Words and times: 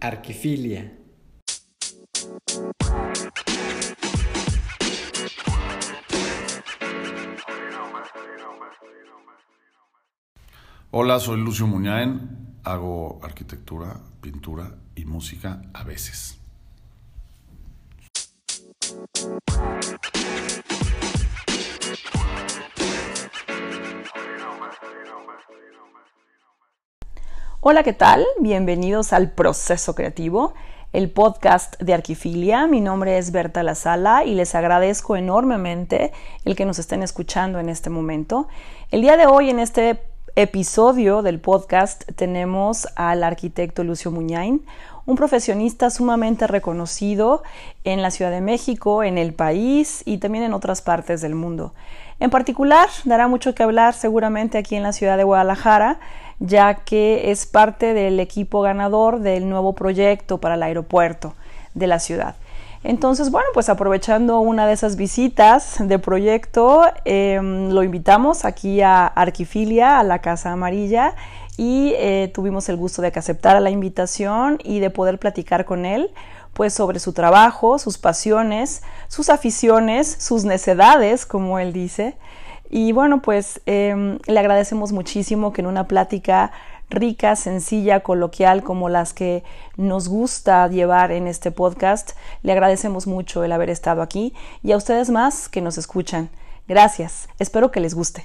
Arquifilia. 0.00 0.96
Hola, 10.90 11.20
soy 11.20 11.40
Lucio 11.40 11.66
Muñain, 11.66 12.56
hago 12.64 13.20
arquitectura, 13.22 14.00
pintura 14.20 14.74
y 14.96 15.04
música 15.04 15.62
a 15.74 15.84
veces. 15.84 16.40
Hola, 27.62 27.82
¿qué 27.82 27.92
tal? 27.92 28.24
Bienvenidos 28.38 29.12
al 29.12 29.32
Proceso 29.32 29.94
Creativo, 29.94 30.54
el 30.94 31.10
podcast 31.10 31.78
de 31.78 31.92
Arquifilia. 31.92 32.66
Mi 32.66 32.80
nombre 32.80 33.18
es 33.18 33.32
Berta 33.32 33.62
La 33.62 33.74
Sala 33.74 34.24
y 34.24 34.34
les 34.34 34.54
agradezco 34.54 35.14
enormemente 35.14 36.10
el 36.46 36.56
que 36.56 36.64
nos 36.64 36.78
estén 36.78 37.02
escuchando 37.02 37.58
en 37.58 37.68
este 37.68 37.90
momento. 37.90 38.48
El 38.90 39.02
día 39.02 39.18
de 39.18 39.26
hoy, 39.26 39.50
en 39.50 39.58
este 39.58 40.00
episodio 40.36 41.20
del 41.20 41.38
podcast, 41.38 42.10
tenemos 42.16 42.88
al 42.96 43.22
arquitecto 43.22 43.84
Lucio 43.84 44.10
Muñain, 44.10 44.64
un 45.04 45.16
profesionista 45.16 45.90
sumamente 45.90 46.46
reconocido 46.46 47.42
en 47.84 48.00
la 48.00 48.10
Ciudad 48.10 48.30
de 48.30 48.40
México, 48.40 49.02
en 49.02 49.18
el 49.18 49.34
país 49.34 50.02
y 50.06 50.16
también 50.16 50.44
en 50.44 50.54
otras 50.54 50.80
partes 50.80 51.20
del 51.20 51.34
mundo. 51.34 51.74
En 52.20 52.30
particular, 52.30 52.88
dará 53.04 53.28
mucho 53.28 53.54
que 53.54 53.62
hablar 53.62 53.92
seguramente 53.92 54.56
aquí 54.56 54.76
en 54.76 54.82
la 54.82 54.92
ciudad 54.92 55.18
de 55.18 55.24
Guadalajara, 55.24 55.98
ya 56.40 56.74
que 56.74 57.30
es 57.30 57.46
parte 57.46 57.94
del 57.94 58.18
equipo 58.18 58.62
ganador 58.62 59.20
del 59.20 59.48
nuevo 59.48 59.74
proyecto 59.74 60.38
para 60.38 60.56
el 60.56 60.62
aeropuerto 60.62 61.34
de 61.74 61.86
la 61.86 62.00
ciudad. 62.00 62.34
Entonces, 62.82 63.30
bueno, 63.30 63.46
pues 63.52 63.68
aprovechando 63.68 64.40
una 64.40 64.66
de 64.66 64.72
esas 64.72 64.96
visitas 64.96 65.76
de 65.78 65.98
proyecto, 65.98 66.84
em, 67.04 67.68
lo 67.70 67.82
invitamos 67.82 68.46
aquí 68.46 68.80
a 68.80 69.06
Arquifilia, 69.06 70.00
a 70.00 70.02
la 70.02 70.20
Casa 70.20 70.50
Amarilla, 70.50 71.14
y 71.58 71.92
eh, 71.98 72.30
tuvimos 72.32 72.70
el 72.70 72.76
gusto 72.76 73.02
de 73.02 73.12
que 73.12 73.18
aceptara 73.18 73.60
la 73.60 73.68
invitación 73.68 74.58
y 74.64 74.80
de 74.80 74.88
poder 74.88 75.18
platicar 75.18 75.66
con 75.66 75.84
él 75.84 76.10
pues 76.54 76.72
sobre 76.72 76.98
su 76.98 77.12
trabajo, 77.12 77.78
sus 77.78 77.98
pasiones, 77.98 78.82
sus 79.08 79.28
aficiones, 79.28 80.16
sus 80.18 80.44
necedades, 80.44 81.26
como 81.26 81.58
él 81.58 81.72
dice. 81.72 82.16
Y 82.70 82.92
bueno, 82.92 83.20
pues 83.20 83.60
em, 83.66 84.18
le 84.26 84.38
agradecemos 84.38 84.92
muchísimo 84.92 85.52
que 85.52 85.60
en 85.60 85.66
una 85.66 85.88
plática 85.88 86.52
rica, 86.88 87.36
sencilla, 87.36 88.00
coloquial, 88.00 88.62
como 88.62 88.88
las 88.88 89.12
que 89.12 89.42
nos 89.76 90.08
gusta 90.08 90.68
llevar 90.68 91.10
en 91.10 91.26
este 91.26 91.50
podcast, 91.50 92.12
le 92.42 92.52
agradecemos 92.52 93.06
mucho 93.06 93.44
el 93.44 93.52
haber 93.52 93.70
estado 93.70 94.02
aquí 94.02 94.34
y 94.62 94.72
a 94.72 94.76
ustedes 94.76 95.10
más 95.10 95.48
que 95.48 95.60
nos 95.60 95.78
escuchan. 95.78 96.30
Gracias, 96.68 97.28
espero 97.38 97.70
que 97.70 97.80
les 97.80 97.94
guste. 97.94 98.24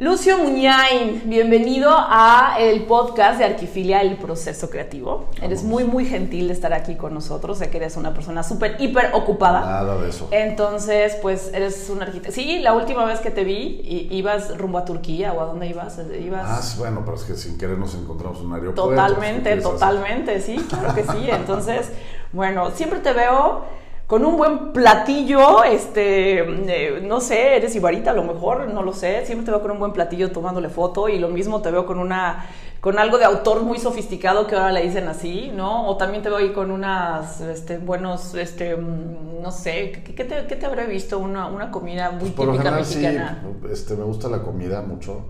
Lucio 0.00 0.38
Muñain, 0.38 1.24
bienvenido 1.26 1.90
a 1.94 2.56
el 2.58 2.84
podcast 2.84 3.38
de 3.38 3.44
Arquifilia, 3.44 4.00
el 4.00 4.16
proceso 4.16 4.70
creativo. 4.70 5.26
Eres 5.42 5.62
muy, 5.62 5.84
muy 5.84 6.06
gentil 6.06 6.46
de 6.48 6.54
estar 6.54 6.72
aquí 6.72 6.94
con 6.94 7.12
nosotros. 7.12 7.58
Sé 7.58 7.68
que 7.68 7.76
eres 7.76 7.98
una 7.98 8.14
persona 8.14 8.42
súper, 8.42 8.76
hiper 8.78 9.10
ocupada. 9.12 9.60
Nada 9.60 10.00
de 10.00 10.08
eso. 10.08 10.26
Entonces, 10.30 11.18
pues 11.20 11.50
eres 11.52 11.90
un 11.90 12.00
arquitecto. 12.00 12.32
Sí, 12.32 12.60
la 12.60 12.72
última 12.72 13.04
vez 13.04 13.20
que 13.20 13.30
te 13.30 13.44
vi, 13.44 14.08
ibas 14.10 14.56
rumbo 14.56 14.78
a 14.78 14.86
Turquía 14.86 15.34
o 15.34 15.42
a 15.42 15.44
dónde 15.44 15.66
ibas. 15.66 16.00
ibas... 16.18 16.46
Ah, 16.46 16.78
bueno, 16.78 17.02
pero 17.04 17.18
es 17.18 17.24
que 17.24 17.34
sin 17.34 17.58
querer 17.58 17.76
nos 17.76 17.94
encontramos 17.94 18.40
en 18.40 18.46
un 18.46 18.54
aeropuerto. 18.54 18.88
Totalmente, 18.88 19.54
totalmente, 19.56 20.40
sí, 20.40 20.56
claro 20.66 20.94
que 20.94 21.02
sí. 21.02 21.28
Entonces, 21.30 21.92
bueno, 22.32 22.70
siempre 22.70 23.00
te 23.00 23.12
veo 23.12 23.66
con 24.10 24.24
un 24.24 24.36
buen 24.36 24.72
platillo, 24.72 25.62
este, 25.62 26.40
eh, 26.40 27.00
no 27.00 27.20
sé, 27.20 27.54
eres 27.54 27.76
ibarita 27.76 28.10
a 28.10 28.12
lo 28.12 28.24
mejor, 28.24 28.66
no 28.68 28.82
lo 28.82 28.92
sé, 28.92 29.24
siempre 29.24 29.44
te 29.44 29.52
veo 29.52 29.62
con 29.62 29.70
un 29.70 29.78
buen 29.78 29.92
platillo 29.92 30.32
tomándole 30.32 30.68
foto 30.68 31.08
y 31.08 31.20
lo 31.20 31.28
mismo 31.28 31.62
te 31.62 31.70
veo 31.70 31.86
con 31.86 32.00
una, 32.00 32.44
con 32.80 32.98
algo 32.98 33.18
de 33.18 33.24
autor 33.24 33.62
muy 33.62 33.78
sofisticado 33.78 34.48
que 34.48 34.56
ahora 34.56 34.72
le 34.72 34.82
dicen 34.82 35.06
así, 35.06 35.52
¿no? 35.54 35.86
O 35.86 35.96
también 35.96 36.24
te 36.24 36.28
veo 36.28 36.38
ahí 36.38 36.52
con 36.52 36.72
unas, 36.72 37.40
este, 37.40 37.78
buenos, 37.78 38.34
este, 38.34 38.76
mm, 38.76 39.42
no 39.42 39.52
sé, 39.52 39.92
¿qué, 39.92 40.24
te, 40.24 40.44
qué 40.48 40.56
te, 40.56 40.66
habré 40.66 40.86
visto? 40.86 41.20
Una, 41.20 41.46
una 41.46 41.70
comida 41.70 42.10
muy 42.10 42.30
Por 42.30 42.46
típica 42.46 42.64
general, 42.64 42.80
mexicana. 42.80 43.42
Sí, 43.44 43.68
este, 43.70 43.94
me 43.94 44.02
gusta 44.02 44.28
la 44.28 44.42
comida 44.42 44.82
mucho, 44.82 45.26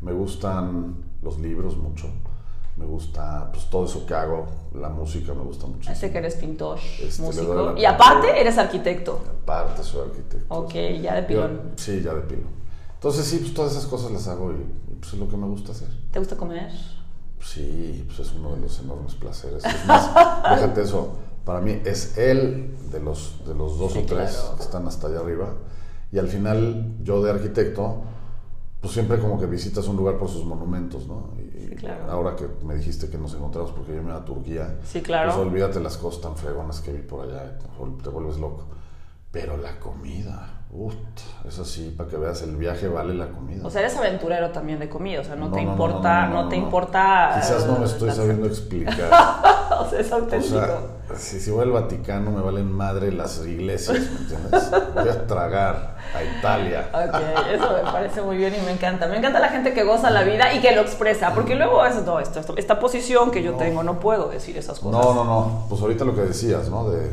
me 0.00 0.14
gustan 0.14 0.94
los 1.20 1.38
libros 1.40 1.76
mucho 1.76 2.06
me 2.76 2.84
gusta 2.84 3.50
pues 3.52 3.66
todo 3.70 3.84
eso 3.84 4.04
que 4.04 4.14
hago, 4.14 4.46
la 4.74 4.88
música 4.88 5.32
me 5.32 5.42
gusta 5.42 5.66
mucho. 5.66 5.94
Sé 5.94 6.10
que 6.10 6.18
eres 6.18 6.34
pintor, 6.36 6.78
este, 7.00 7.22
músico. 7.22 7.76
Y 7.76 7.84
aparte 7.84 8.40
eres 8.40 8.58
arquitecto. 8.58 9.22
Aparte 9.42 9.82
soy 9.82 10.08
arquitecto. 10.08 10.54
Ok, 10.54 10.74
ya 11.00 11.14
de 11.14 11.22
pilón. 11.22 11.72
sí, 11.76 12.02
ya 12.02 12.14
de 12.14 12.22
pilón. 12.22 12.64
Entonces 12.94 13.26
sí, 13.26 13.38
pues 13.38 13.54
todas 13.54 13.72
esas 13.72 13.86
cosas 13.86 14.10
las 14.10 14.26
hago 14.28 14.50
y, 14.52 14.96
pues 14.98 15.12
es 15.12 15.18
lo 15.18 15.28
que 15.28 15.36
me 15.36 15.46
gusta 15.46 15.72
hacer. 15.72 15.88
¿Te 16.10 16.18
gusta 16.18 16.36
comer? 16.36 16.72
Sí, 17.40 18.02
pues 18.06 18.20
es 18.20 18.34
uno 18.34 18.54
de 18.54 18.62
los 18.62 18.80
enormes 18.80 19.14
placeres. 19.14 19.64
Es 19.64 19.86
más, 19.86 20.08
déjate 20.50 20.82
eso, 20.82 21.18
para 21.44 21.60
mí 21.60 21.80
es 21.84 22.16
él 22.16 22.74
de 22.90 23.00
los, 23.00 23.46
de 23.46 23.54
los 23.54 23.78
dos 23.78 23.96
o 23.96 24.02
tres 24.02 24.42
que 24.56 24.62
están 24.62 24.88
hasta 24.88 25.08
allá 25.08 25.20
arriba. 25.20 25.52
Y 26.10 26.18
al 26.18 26.28
final 26.28 26.94
yo 27.02 27.22
de 27.22 27.30
arquitecto 27.30 28.02
pues 28.84 28.92
siempre 28.92 29.18
como 29.18 29.40
que 29.40 29.46
visitas 29.46 29.88
un 29.88 29.96
lugar 29.96 30.18
por 30.18 30.28
sus 30.28 30.44
monumentos, 30.44 31.06
¿no? 31.06 31.30
Y 31.38 31.68
sí, 31.70 31.74
claro. 31.74 32.04
Ahora 32.12 32.36
que 32.36 32.46
me 32.66 32.74
dijiste 32.74 33.08
que 33.08 33.16
nos 33.16 33.32
encontramos 33.32 33.70
porque 33.70 33.96
yo 33.96 34.02
me 34.02 34.10
iba 34.10 34.18
a 34.18 34.24
Turquía, 34.26 34.78
sí, 34.84 35.00
claro. 35.00 35.32
pues 35.32 35.46
olvídate 35.46 35.80
las 35.80 35.96
cosas 35.96 36.20
tan 36.20 36.36
fregonas 36.36 36.82
que 36.82 36.92
vi 36.92 37.00
por 37.00 37.26
allá, 37.26 37.56
te 38.02 38.10
vuelves 38.10 38.36
loco. 38.36 38.66
Pero 39.32 39.56
la 39.56 39.80
comida, 39.80 40.63
Uf, 40.76 40.92
es 41.46 41.56
así, 41.60 41.94
para 41.96 42.10
que 42.10 42.16
veas, 42.16 42.42
el 42.42 42.56
viaje 42.56 42.88
vale 42.88 43.14
la 43.14 43.28
comida. 43.28 43.64
O 43.64 43.70
sea, 43.70 43.80
eres 43.80 43.96
aventurero 43.96 44.50
también 44.50 44.80
de 44.80 44.88
comida, 44.88 45.20
o 45.20 45.24
sea, 45.24 45.36
no, 45.36 45.52
te 45.52 45.60
importa, 45.62 46.26
no, 46.26 46.48
te 46.48 46.56
importa... 46.56 47.38
Quizás 47.40 47.64
no 47.68 47.78
me 47.78 47.84
estoy 47.84 48.10
sabiendo 48.10 48.48
explicar. 48.48 48.96
o 49.80 49.88
sea, 49.88 50.00
es 50.00 50.10
auténtico. 50.10 50.56
O 50.56 50.58
sea, 50.58 51.16
si, 51.16 51.38
si 51.38 51.52
voy 51.52 51.62
al 51.62 51.70
Vaticano 51.70 52.32
me 52.32 52.42
valen 52.42 52.72
madre 52.72 53.12
las 53.12 53.46
iglesias, 53.46 54.00
¿me 54.00 54.18
entiendes? 54.18 54.70
Voy 54.94 55.08
a 55.08 55.26
tragar 55.28 55.96
a 56.12 56.38
Italia. 56.38 56.88
Ok, 56.92 57.22
eso 57.52 57.72
me 57.72 57.92
parece 57.92 58.22
muy 58.22 58.36
bien 58.36 58.54
y 58.60 58.66
me 58.66 58.72
encanta. 58.72 59.06
Me 59.06 59.18
encanta 59.18 59.38
la 59.38 59.50
gente 59.50 59.74
que 59.74 59.84
goza 59.84 60.10
la 60.10 60.24
vida 60.24 60.52
y 60.54 60.60
que 60.60 60.74
lo 60.74 60.80
expresa, 60.80 61.34
porque 61.34 61.54
luego 61.54 61.86
es, 61.86 62.04
no, 62.04 62.18
esto, 62.18 62.56
esta 62.56 62.80
posición 62.80 63.30
que 63.30 63.44
yo 63.44 63.54
tengo, 63.54 63.84
no 63.84 64.00
puedo 64.00 64.28
decir 64.28 64.58
esas 64.58 64.80
cosas. 64.80 65.04
No, 65.04 65.14
no, 65.14 65.24
no, 65.24 65.66
pues 65.68 65.80
ahorita 65.80 66.04
lo 66.04 66.16
que 66.16 66.22
decías, 66.22 66.68
¿no? 66.68 66.90
De, 66.90 67.12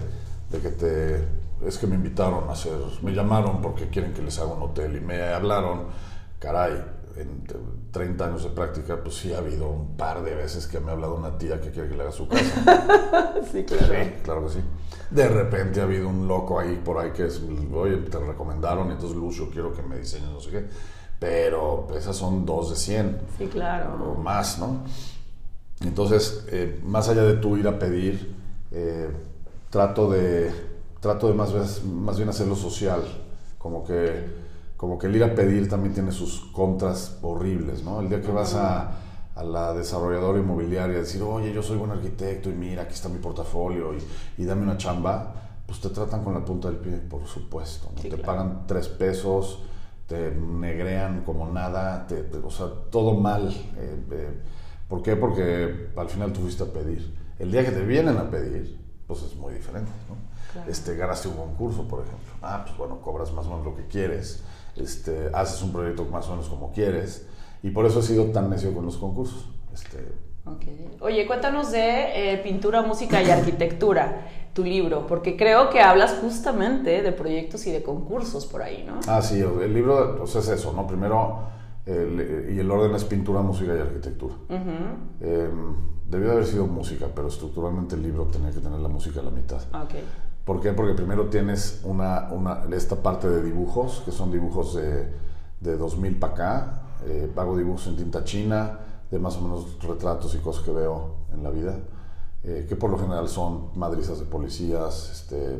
de 0.50 0.60
que 0.60 0.70
te 0.70 1.41
es 1.66 1.78
que 1.78 1.88
me 1.88 1.96
invitaron 1.96 2.50
a 2.50 2.54
hacer, 2.54 2.74
me 3.02 3.12
llamaron 3.12 3.62
porque 3.62 3.90
quieren 3.90 4.14
que 4.14 4.22
les 4.22 4.38
haga 4.40 4.54
un 4.54 4.64
hotel 4.64 4.96
y 4.96 5.00
me 5.00 5.22
hablaron, 5.22 5.88
caray, 6.40 6.84
en 7.18 7.44
30 7.92 8.26
años 8.26 8.44
de 8.44 8.50
práctica, 8.50 8.98
pues 9.04 9.16
sí 9.16 9.34
ha 9.34 9.40
habido 9.40 9.70
un 9.70 9.98
par 9.98 10.24
de 10.24 10.34
veces 10.34 10.68
que 10.68 10.80
me 10.80 10.92
ha 10.92 10.94
hablado 10.94 11.16
una 11.16 11.38
tía 11.38 11.60
que 11.60 11.72
quiere 11.72 11.90
que 11.90 11.96
le 11.96 12.04
haga 12.04 12.12
su 12.12 12.28
casa. 12.28 13.34
sí, 13.52 13.64
claro. 13.64 13.86
Sí, 13.86 14.12
claro 14.24 14.44
que 14.46 14.54
sí. 14.54 14.60
De 15.10 15.28
repente 15.28 15.82
ha 15.82 15.84
habido 15.84 16.08
un 16.08 16.28
loco 16.28 16.60
ahí 16.60 16.82
por 16.84 16.98
ahí 16.98 17.12
que 17.12 17.26
es, 17.26 17.42
oye, 17.74 17.98
te 17.98 18.18
recomendaron, 18.18 18.92
entonces 18.92 19.18
Lucio, 19.18 19.50
quiero 19.52 19.74
que 19.74 19.82
me 19.82 19.98
diseñes, 19.98 20.30
no 20.30 20.40
sé 20.40 20.52
qué. 20.52 20.66
Pero 21.20 21.88
esas 21.96 22.16
son 22.16 22.46
dos 22.46 22.72
de 22.72 22.76
100. 22.78 23.22
Sí, 23.38 23.48
claro. 23.48 24.14
O 24.14 24.16
más, 24.16 24.58
¿no? 24.58 24.84
Entonces, 25.82 26.46
eh, 26.50 26.80
más 26.84 27.10
allá 27.10 27.24
de 27.24 27.36
tú 27.36 27.58
ir 27.58 27.68
a 27.68 27.78
pedir, 27.78 28.36
eh, 28.72 29.10
trato 29.70 30.10
de 30.10 30.71
trato 31.02 31.28
de 31.28 31.34
más, 31.34 31.84
más 31.84 32.16
bien 32.16 32.30
hacerlo 32.30 32.56
social, 32.56 33.02
como 33.58 33.84
que, 33.84 34.24
como 34.78 34.98
que 34.98 35.08
el 35.08 35.16
ir 35.18 35.24
a 35.24 35.36
pedir 35.36 35.68
también 35.68 35.94
tiene 35.94 36.12
sus 36.12 36.40
contras 36.54 37.18
horribles, 37.22 37.84
¿no? 37.84 38.00
El 38.00 38.08
día 38.08 38.22
que 38.22 38.32
vas 38.32 38.54
a, 38.54 38.92
a 39.36 39.44
la 39.44 39.74
desarrolladora 39.74 40.40
inmobiliaria 40.40 40.98
a 40.98 41.00
decir, 41.00 41.22
oye, 41.24 41.52
yo 41.52 41.64
soy 41.64 41.78
buen 41.78 41.92
arquitecto 41.92 42.50
y 42.50 42.54
mira, 42.54 42.84
aquí 42.84 42.94
está 42.94 43.10
mi 43.10 43.18
portafolio 43.18 43.94
y, 43.94 44.42
y 44.42 44.46
dame 44.46 44.62
una 44.62 44.78
chamba, 44.78 45.34
pues 45.66 45.82
te 45.82 45.90
tratan 45.90 46.24
con 46.24 46.34
la 46.34 46.46
punta 46.46 46.70
del 46.70 46.78
pie, 46.78 46.98
por 46.98 47.26
supuesto. 47.26 47.90
¿no? 47.96 48.02
te 48.02 48.18
pagan 48.18 48.66
tres 48.68 48.88
pesos, 48.88 49.64
te 50.08 50.32
negrean 50.36 51.24
como 51.24 51.50
nada, 51.50 52.06
te, 52.06 52.30
o 52.44 52.52
sea, 52.52 52.68
todo 52.92 53.14
mal. 53.14 53.50
Eh, 53.78 54.06
eh, 54.12 54.42
¿Por 54.88 55.02
qué? 55.02 55.16
Porque 55.16 55.90
al 55.96 56.10
final 56.10 56.34
tú 56.34 56.42
fuiste 56.42 56.64
a 56.64 56.68
pedir. 56.68 57.18
El 57.40 57.52
día 57.52 57.66
que 57.66 57.72
te 57.72 57.86
vienen 57.86 58.18
a 58.18 58.30
pedir, 58.30 58.78
pues 59.08 59.24
es 59.24 59.36
muy 59.36 59.54
diferente, 59.54 59.92
¿no? 60.10 60.31
Este, 60.68 60.96
ganaste 60.96 61.28
un 61.28 61.36
concurso, 61.36 61.88
por 61.88 62.00
ejemplo. 62.02 62.34
Ah, 62.42 62.62
pues 62.66 62.78
bueno, 62.78 63.00
cobras 63.02 63.32
más 63.34 63.46
o 63.46 63.50
menos 63.50 63.66
lo 63.66 63.76
que 63.76 63.86
quieres, 63.88 64.44
este, 64.76 65.30
haces 65.34 65.62
un 65.62 65.72
proyecto 65.72 66.06
más 66.06 66.28
o 66.28 66.32
menos 66.32 66.48
como 66.50 66.72
quieres, 66.72 67.28
y 67.64 67.70
por 67.72 67.86
eso 67.86 68.00
he 68.00 68.04
sido 68.04 68.26
tan 68.32 68.50
necio 68.50 68.74
con 68.74 68.86
los 68.86 68.98
concursos. 68.98 69.48
Este, 69.74 70.12
okay. 70.46 70.90
Oye, 71.02 71.26
cuéntanos 71.28 71.72
de 71.72 72.34
eh, 72.34 72.38
pintura, 72.40 72.82
música 72.82 73.22
y 73.22 73.30
arquitectura, 73.30 74.28
tu 74.54 74.64
libro, 74.64 75.08
porque 75.08 75.38
creo 75.38 75.70
que 75.70 75.80
hablas 75.82 76.18
justamente 76.22 77.02
de 77.02 77.12
proyectos 77.12 77.66
y 77.68 77.72
de 77.72 77.84
concursos 77.84 78.46
por 78.46 78.62
ahí, 78.62 78.84
¿no? 78.86 79.00
Ah, 79.08 79.22
sí, 79.22 79.40
el 79.40 79.74
libro, 79.74 80.18
pues 80.18 80.36
es 80.36 80.48
eso, 80.50 80.74
¿no? 80.74 80.86
Primero, 80.88 81.50
El- 81.84 82.54
y 82.56 82.60
el 82.60 82.70
orden 82.70 82.94
es 82.94 83.04
pintura, 83.06 83.42
música 83.42 83.76
y 83.76 83.80
arquitectura. 83.80 84.36
Eh, 85.20 85.50
debió 86.06 86.32
haber 86.34 86.46
sido 86.46 86.68
música, 86.68 87.08
pero 87.16 87.28
estructuralmente 87.28 87.96
el 87.96 88.04
libro 88.04 88.26
tenía 88.26 88.52
que 88.52 88.60
tener 88.60 88.80
la 88.80 88.88
música 88.88 89.20
a 89.20 89.24
la 89.24 89.32
mitad. 89.32 89.58
Ok. 89.74 89.96
¿Por 90.46 90.60
qué? 90.60 90.74
Porque 90.74 90.94
primero 90.94 91.28
tienes 91.30 91.82
una, 91.84 92.30
una, 92.32 92.64
esta 92.76 92.96
parte 92.96 93.30
de 93.30 93.44
dibujos, 93.44 94.02
que 94.06 94.12
son 94.12 94.32
dibujos 94.32 94.76
de, 94.76 95.12
de 95.60 95.78
2000 95.78 96.20
para 96.20 96.34
acá. 96.34 96.82
Eh, 97.06 97.32
hago 97.36 97.58
dibujos 97.58 97.88
en 97.88 97.96
tinta 97.96 98.24
china, 98.24 98.80
de 99.10 99.20
más 99.20 99.38
o 99.38 99.42
menos 99.42 99.78
retratos 99.84 100.34
y 100.36 100.40
cosas 100.40 100.64
que 100.64 100.72
veo 100.72 101.16
en 101.34 101.44
la 101.44 101.50
vida, 101.50 101.80
eh, 102.44 102.66
que 102.68 102.76
por 102.76 102.90
lo 102.90 102.98
general 102.98 103.28
son 103.28 103.70
madrizas 103.76 104.20
de 104.20 104.26
policías, 104.26 105.12
este, 105.12 105.60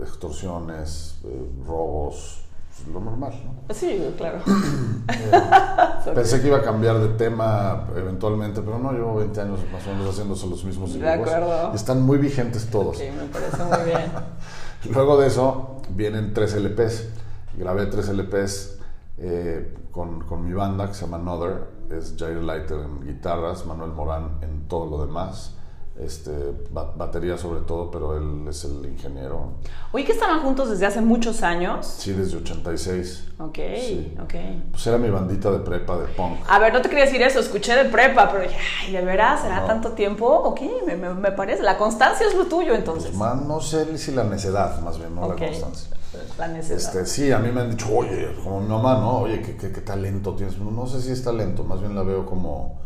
extorsiones, 0.00 1.18
eh, 1.24 1.50
robos, 1.66 2.43
lo 2.92 3.00
normal, 3.00 3.32
¿no? 3.44 3.74
Sí, 3.74 4.14
claro. 4.16 4.38
Pensé 6.14 6.40
que 6.40 6.48
iba 6.48 6.58
a 6.58 6.62
cambiar 6.62 6.98
de 6.98 7.08
tema 7.08 7.86
eventualmente, 7.96 8.60
pero 8.62 8.78
no, 8.78 8.92
llevo 8.92 9.16
20 9.16 9.40
años 9.40 9.60
más 9.72 9.86
o 9.86 9.90
menos 9.90 10.08
haciéndose 10.10 10.46
los 10.46 10.64
mismos 10.64 10.92
De 10.92 10.98
dibujos. 10.98 11.32
acuerdo. 11.32 11.70
Y 11.72 11.76
están 11.76 12.02
muy 12.02 12.18
vigentes 12.18 12.68
todos. 12.70 12.96
Ok, 12.96 13.02
me 13.16 13.26
parece 13.28 13.64
muy 13.64 13.84
bien. 13.90 14.12
Luego 14.92 15.18
de 15.18 15.28
eso 15.28 15.80
vienen 15.90 16.34
tres 16.34 16.54
LPs. 16.54 17.08
Grabé 17.56 17.86
tres 17.86 18.08
LPs 18.08 18.78
eh, 19.18 19.74
con, 19.90 20.20
con 20.24 20.44
mi 20.44 20.52
banda 20.52 20.88
que 20.88 20.94
se 20.94 21.06
llama 21.06 21.16
Another. 21.16 21.74
Es 21.90 22.14
Jair 22.18 22.38
Leiter 22.38 22.78
en 22.78 23.06
guitarras, 23.06 23.64
Manuel 23.66 23.92
Morán 23.92 24.38
en 24.42 24.66
todo 24.68 24.86
lo 24.90 25.06
demás. 25.06 25.54
Este, 25.96 26.32
ba- 26.72 26.92
batería 26.96 27.38
sobre 27.38 27.60
todo, 27.60 27.88
pero 27.88 28.16
él 28.16 28.46
es 28.48 28.64
el 28.64 28.84
ingeniero. 28.84 29.52
Oye, 29.92 30.04
que 30.04 30.10
estaban 30.10 30.40
juntos 30.40 30.68
desde 30.68 30.86
hace 30.86 31.00
muchos 31.00 31.44
años. 31.44 31.86
Sí, 31.86 32.12
desde 32.12 32.38
86. 32.38 33.24
Ok, 33.38 33.58
Sí. 33.78 34.14
ok. 34.20 34.34
Pues 34.72 34.86
era 34.88 34.98
mi 34.98 35.08
bandita 35.08 35.52
de 35.52 35.60
prepa 35.60 35.96
de 35.98 36.06
punk. 36.08 36.38
A 36.48 36.58
ver, 36.58 36.72
no 36.72 36.82
te 36.82 36.88
quería 36.88 37.04
decir 37.04 37.22
eso, 37.22 37.38
escuché 37.38 37.76
de 37.76 37.84
prepa, 37.90 38.28
pero 38.32 38.42
dije, 38.42 38.56
ay, 38.86 38.92
¿de 38.92 39.02
veras? 39.04 39.42
¿Será 39.42 39.60
No. 39.60 39.66
tanto 39.66 39.92
tiempo? 39.92 40.26
Ok, 40.26 40.62
me, 40.84 40.96
me- 40.96 41.14
me 41.14 41.30
parece. 41.30 41.62
La 41.62 41.78
constancia 41.78 42.26
es 42.26 42.34
lo 42.34 42.46
tuyo, 42.46 42.74
entonces. 42.74 43.10
Pues 43.10 43.16
más, 43.16 43.40
no 43.42 43.60
sé 43.60 43.96
si 43.96 44.10
la 44.10 44.24
necedad, 44.24 44.80
más 44.80 44.98
bien, 44.98 45.14
no 45.14 45.28
la 45.28 45.36
constancia. 45.36 45.96
La 46.38 46.48
necesidad. 46.48 46.96
Este, 46.96 47.06
sí, 47.06 47.30
a 47.30 47.38
mí 47.38 47.52
me 47.52 47.60
han 47.60 47.70
dicho, 47.70 47.86
oye, 47.94 48.34
como 48.42 48.60
mi 48.60 48.68
mamá, 48.68 48.94
¿no? 48.98 49.18
Oye, 49.20 49.40
¿qué, 49.42 49.56
qué, 49.56 49.70
qué 49.70 49.80
talento 49.80 50.34
tienes? 50.34 50.58
No 50.58 50.86
sé 50.88 51.00
si 51.00 51.12
es 51.12 51.22
talento, 51.22 51.62
más 51.62 51.80
bien 51.80 51.94
la 51.94 52.02
veo 52.02 52.26
como, 52.26 52.80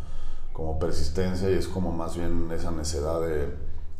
como 0.59 0.77
persistencia 0.77 1.49
y 1.49 1.55
es 1.55 1.69
como 1.69 1.93
más 1.93 2.17
bien 2.17 2.51
esa 2.51 2.73
necedad 2.73 3.21
de, 3.21 3.55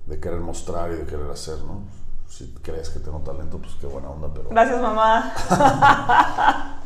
de 0.07 0.19
querer 0.19 0.41
mostrar 0.41 0.91
y 0.91 0.97
de 0.97 1.05
querer 1.05 1.31
hacer, 1.31 1.59
¿no? 1.59 1.83
Si 2.27 2.53
crees 2.63 2.91
que 2.91 2.99
tengo 2.99 3.21
talento, 3.21 3.59
pues 3.59 3.77
qué 3.81 3.87
buena 3.87 4.11
onda, 4.11 4.29
pero, 4.35 4.49
Gracias, 4.51 4.83
mamá. 4.83 5.33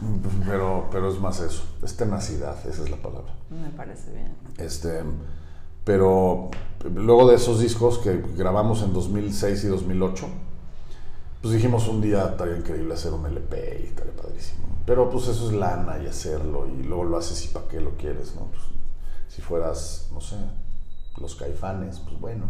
pero, 0.47 0.89
pero 0.93 1.11
es 1.11 1.19
más 1.19 1.41
eso, 1.41 1.63
es 1.83 1.97
tenacidad, 1.97 2.55
esa 2.67 2.83
es 2.83 2.91
la 2.91 2.99
palabra. 2.99 3.33
Me 3.49 3.71
parece 3.71 4.13
bien. 4.13 4.37
Este, 4.59 5.01
pero 5.85 6.51
luego 6.95 7.31
de 7.31 7.37
esos 7.37 7.59
discos 7.59 7.97
que 7.97 8.23
grabamos 8.37 8.83
en 8.83 8.93
2006 8.93 9.65
y 9.65 9.69
2008, 9.69 10.27
pues 11.41 11.55
dijimos 11.55 11.89
un 11.89 12.03
día 12.03 12.27
estaría 12.27 12.59
increíble 12.59 12.93
hacer 12.93 13.15
un 13.15 13.25
LP 13.25 13.81
y 13.85 13.87
estaría 13.87 14.13
padrísimo. 14.13 14.67
Pero 14.85 15.09
pues 15.09 15.29
eso 15.29 15.47
es 15.47 15.55
lana 15.55 15.99
y 15.99 16.09
hacerlo 16.09 16.67
y 16.67 16.83
luego 16.83 17.05
lo 17.05 17.17
haces 17.17 17.43
y 17.47 17.49
para 17.49 17.67
qué 17.69 17.81
lo 17.81 17.93
quieres, 17.93 18.35
¿no? 18.35 18.43
Pues, 18.49 18.82
si 19.35 19.41
fueras, 19.41 20.09
no 20.13 20.21
sé, 20.21 20.37
los 21.19 21.35
caifanes, 21.37 22.01
pues 22.01 22.21
bueno, 22.21 22.45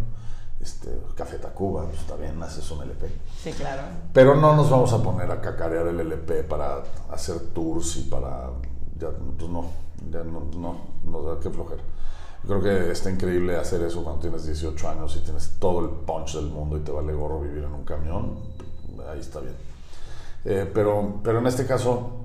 este, 0.61 0.91
Café 1.15 1.39
Tacuba, 1.39 1.85
pues 1.87 2.01
está 2.01 2.17
bien, 2.17 2.43
haces 2.43 2.69
un 2.73 2.83
LP. 2.83 3.09
Sí, 3.41 3.53
claro. 3.53 3.83
Pero 4.13 4.35
no 4.35 4.57
nos 4.57 4.69
vamos 4.69 4.93
a 4.93 5.03
poner 5.03 5.31
a 5.31 5.41
cacarear 5.41 5.87
el 5.87 6.01
LP 6.01 6.43
para 6.45 6.83
hacer 7.11 7.39
tours 7.53 7.97
y 7.97 8.03
para. 8.03 8.51
Ya, 8.99 9.09
pues 9.11 9.51
no, 9.51 9.67
ya 10.11 10.25
no, 10.25 10.43
no, 10.57 10.77
no 11.05 11.23
da 11.23 11.41
que 11.41 11.51
flojera. 11.51 11.83
Creo 12.45 12.61
que 12.61 12.91
está 12.91 13.11
increíble 13.11 13.57
hacer 13.57 13.83
eso 13.83 14.03
cuando 14.03 14.21
tienes 14.21 14.45
18 14.45 14.89
años 14.89 15.17
y 15.17 15.21
tienes 15.21 15.53
todo 15.61 15.81
el 15.81 15.91
punch 16.05 16.35
del 16.35 16.47
mundo 16.47 16.77
y 16.77 16.81
te 16.81 16.91
vale 16.91 17.13
gorro 17.13 17.41
vivir 17.41 17.63
en 17.63 17.73
un 17.73 17.85
camión. 17.85 18.39
Ahí 19.09 19.21
está 19.21 19.39
bien. 19.39 19.55
Eh, 20.45 20.69
pero, 20.75 21.21
pero 21.23 21.39
en 21.39 21.47
este 21.47 21.65
caso 21.67 22.22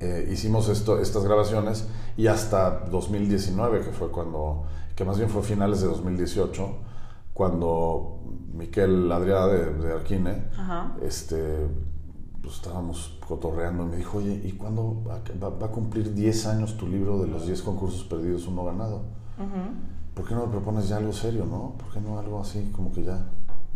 eh, 0.00 0.28
hicimos 0.32 0.68
esto, 0.68 0.98
estas 1.00 1.24
grabaciones 1.24 1.86
y 2.16 2.26
hasta 2.26 2.80
2019, 2.90 3.80
que 3.80 3.90
fue 3.92 4.08
cuando, 4.10 4.64
que 4.94 5.04
más 5.04 5.18
bien 5.18 5.30
fue 5.30 5.42
finales 5.42 5.80
de 5.80 5.86
2018, 5.88 6.68
cuando 7.32 8.20
Miquel 8.54 9.10
Adrià 9.12 9.46
de, 9.46 9.72
de 9.74 9.92
Arquine, 9.92 10.44
Ajá. 10.58 10.96
este, 11.02 11.66
pues 12.42 12.54
estábamos 12.56 13.18
cotorreando 13.26 13.84
y 13.84 13.86
me 13.86 13.96
dijo, 13.96 14.18
oye, 14.18 14.40
¿y 14.44 14.52
cuándo 14.52 15.02
va, 15.06 15.20
va- 15.42 15.50
va 15.58 15.66
a 15.66 15.70
cumplir 15.70 16.14
10 16.14 16.46
años 16.46 16.76
tu 16.76 16.86
libro 16.86 17.18
de 17.20 17.26
los 17.28 17.46
10 17.46 17.60
concursos 17.62 18.04
perdidos, 18.04 18.46
uno 18.46 18.64
ganado? 18.64 19.02
¿Por 20.14 20.26
qué 20.26 20.34
no 20.34 20.46
me 20.46 20.52
propones 20.52 20.88
ya 20.88 20.96
algo 20.96 21.12
serio, 21.12 21.44
no? 21.44 21.74
¿Por 21.78 21.92
qué 21.92 22.00
no 22.00 22.18
algo 22.18 22.40
así 22.40 22.70
como 22.74 22.90
que 22.90 23.04
ya, 23.04 23.18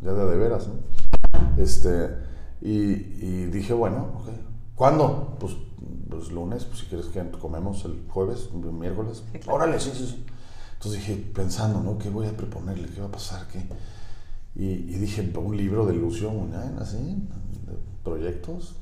ya 0.01 0.13
de 0.15 0.25
de 0.25 0.37
veras, 0.39 0.69
no? 0.69 0.75
Este, 1.63 2.09
y, 2.63 2.73
y 2.93 3.47
dije, 3.53 3.75
bueno, 3.75 4.07
ok. 4.21 4.29
¿Cuándo? 4.75 5.37
Pues, 5.39 5.55
pues 6.11 6.31
lunes, 6.31 6.65
pues 6.65 6.81
si 6.81 6.87
quieres 6.87 7.07
que 7.07 7.31
comemos 7.39 7.85
el 7.85 8.03
jueves, 8.09 8.49
el 8.53 8.73
miércoles. 8.73 9.23
Sí, 9.33 9.39
claro. 9.39 9.57
Órale, 9.57 9.81
sí, 9.81 9.93
sí, 9.95 10.07
sí. 10.07 10.25
Entonces 10.75 11.01
dije, 11.01 11.31
pensando, 11.35 11.81
¿no? 11.81 11.99
¿Qué 11.99 12.11
voy 12.11 12.27
a 12.27 12.37
proponerle? 12.37 12.89
¿Qué 12.89 13.01
va 13.01 13.09
a 13.09 13.13
pasar? 13.13 13.47
¿Qué? 13.49 13.67
Y, 14.55 14.65
y 14.65 14.99
dije, 14.99 15.33
un 15.37 15.57
libro 15.57 15.87
de 15.87 15.95
Lucio 15.95 16.31
Muñain, 16.31 16.79
así, 16.79 16.97
de 16.97 17.77
proyectos. 18.03 18.75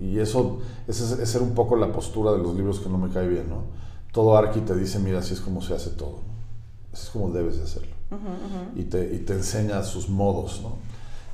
Y 0.00 0.18
eso, 0.18 0.60
esa 0.88 1.04
es, 1.04 1.20
esa 1.20 1.38
era 1.38 1.46
un 1.46 1.54
poco 1.54 1.76
la 1.76 1.92
postura 1.92 2.32
de 2.32 2.38
los 2.38 2.54
libros 2.54 2.80
que 2.80 2.88
no 2.88 2.98
me 2.98 3.08
cae 3.10 3.28
bien, 3.28 3.48
¿no? 3.48 3.64
Todo 4.12 4.36
Arqui 4.36 4.60
te 4.60 4.74
dice, 4.74 4.98
mira, 4.98 5.18
así 5.18 5.34
es 5.34 5.40
como 5.40 5.60
se 5.62 5.74
hace 5.74 5.90
todo, 5.90 6.22
¿no? 6.26 6.92
Así 6.92 7.04
es 7.04 7.10
como 7.10 7.30
debes 7.30 7.58
de 7.58 7.64
hacerlo. 7.64 7.94
Y, 8.74 8.84
te, 8.84 9.14
y 9.14 9.18
te 9.18 9.34
enseña 9.34 9.82
sus 9.82 10.08
modos, 10.08 10.60
¿no? 10.62 10.76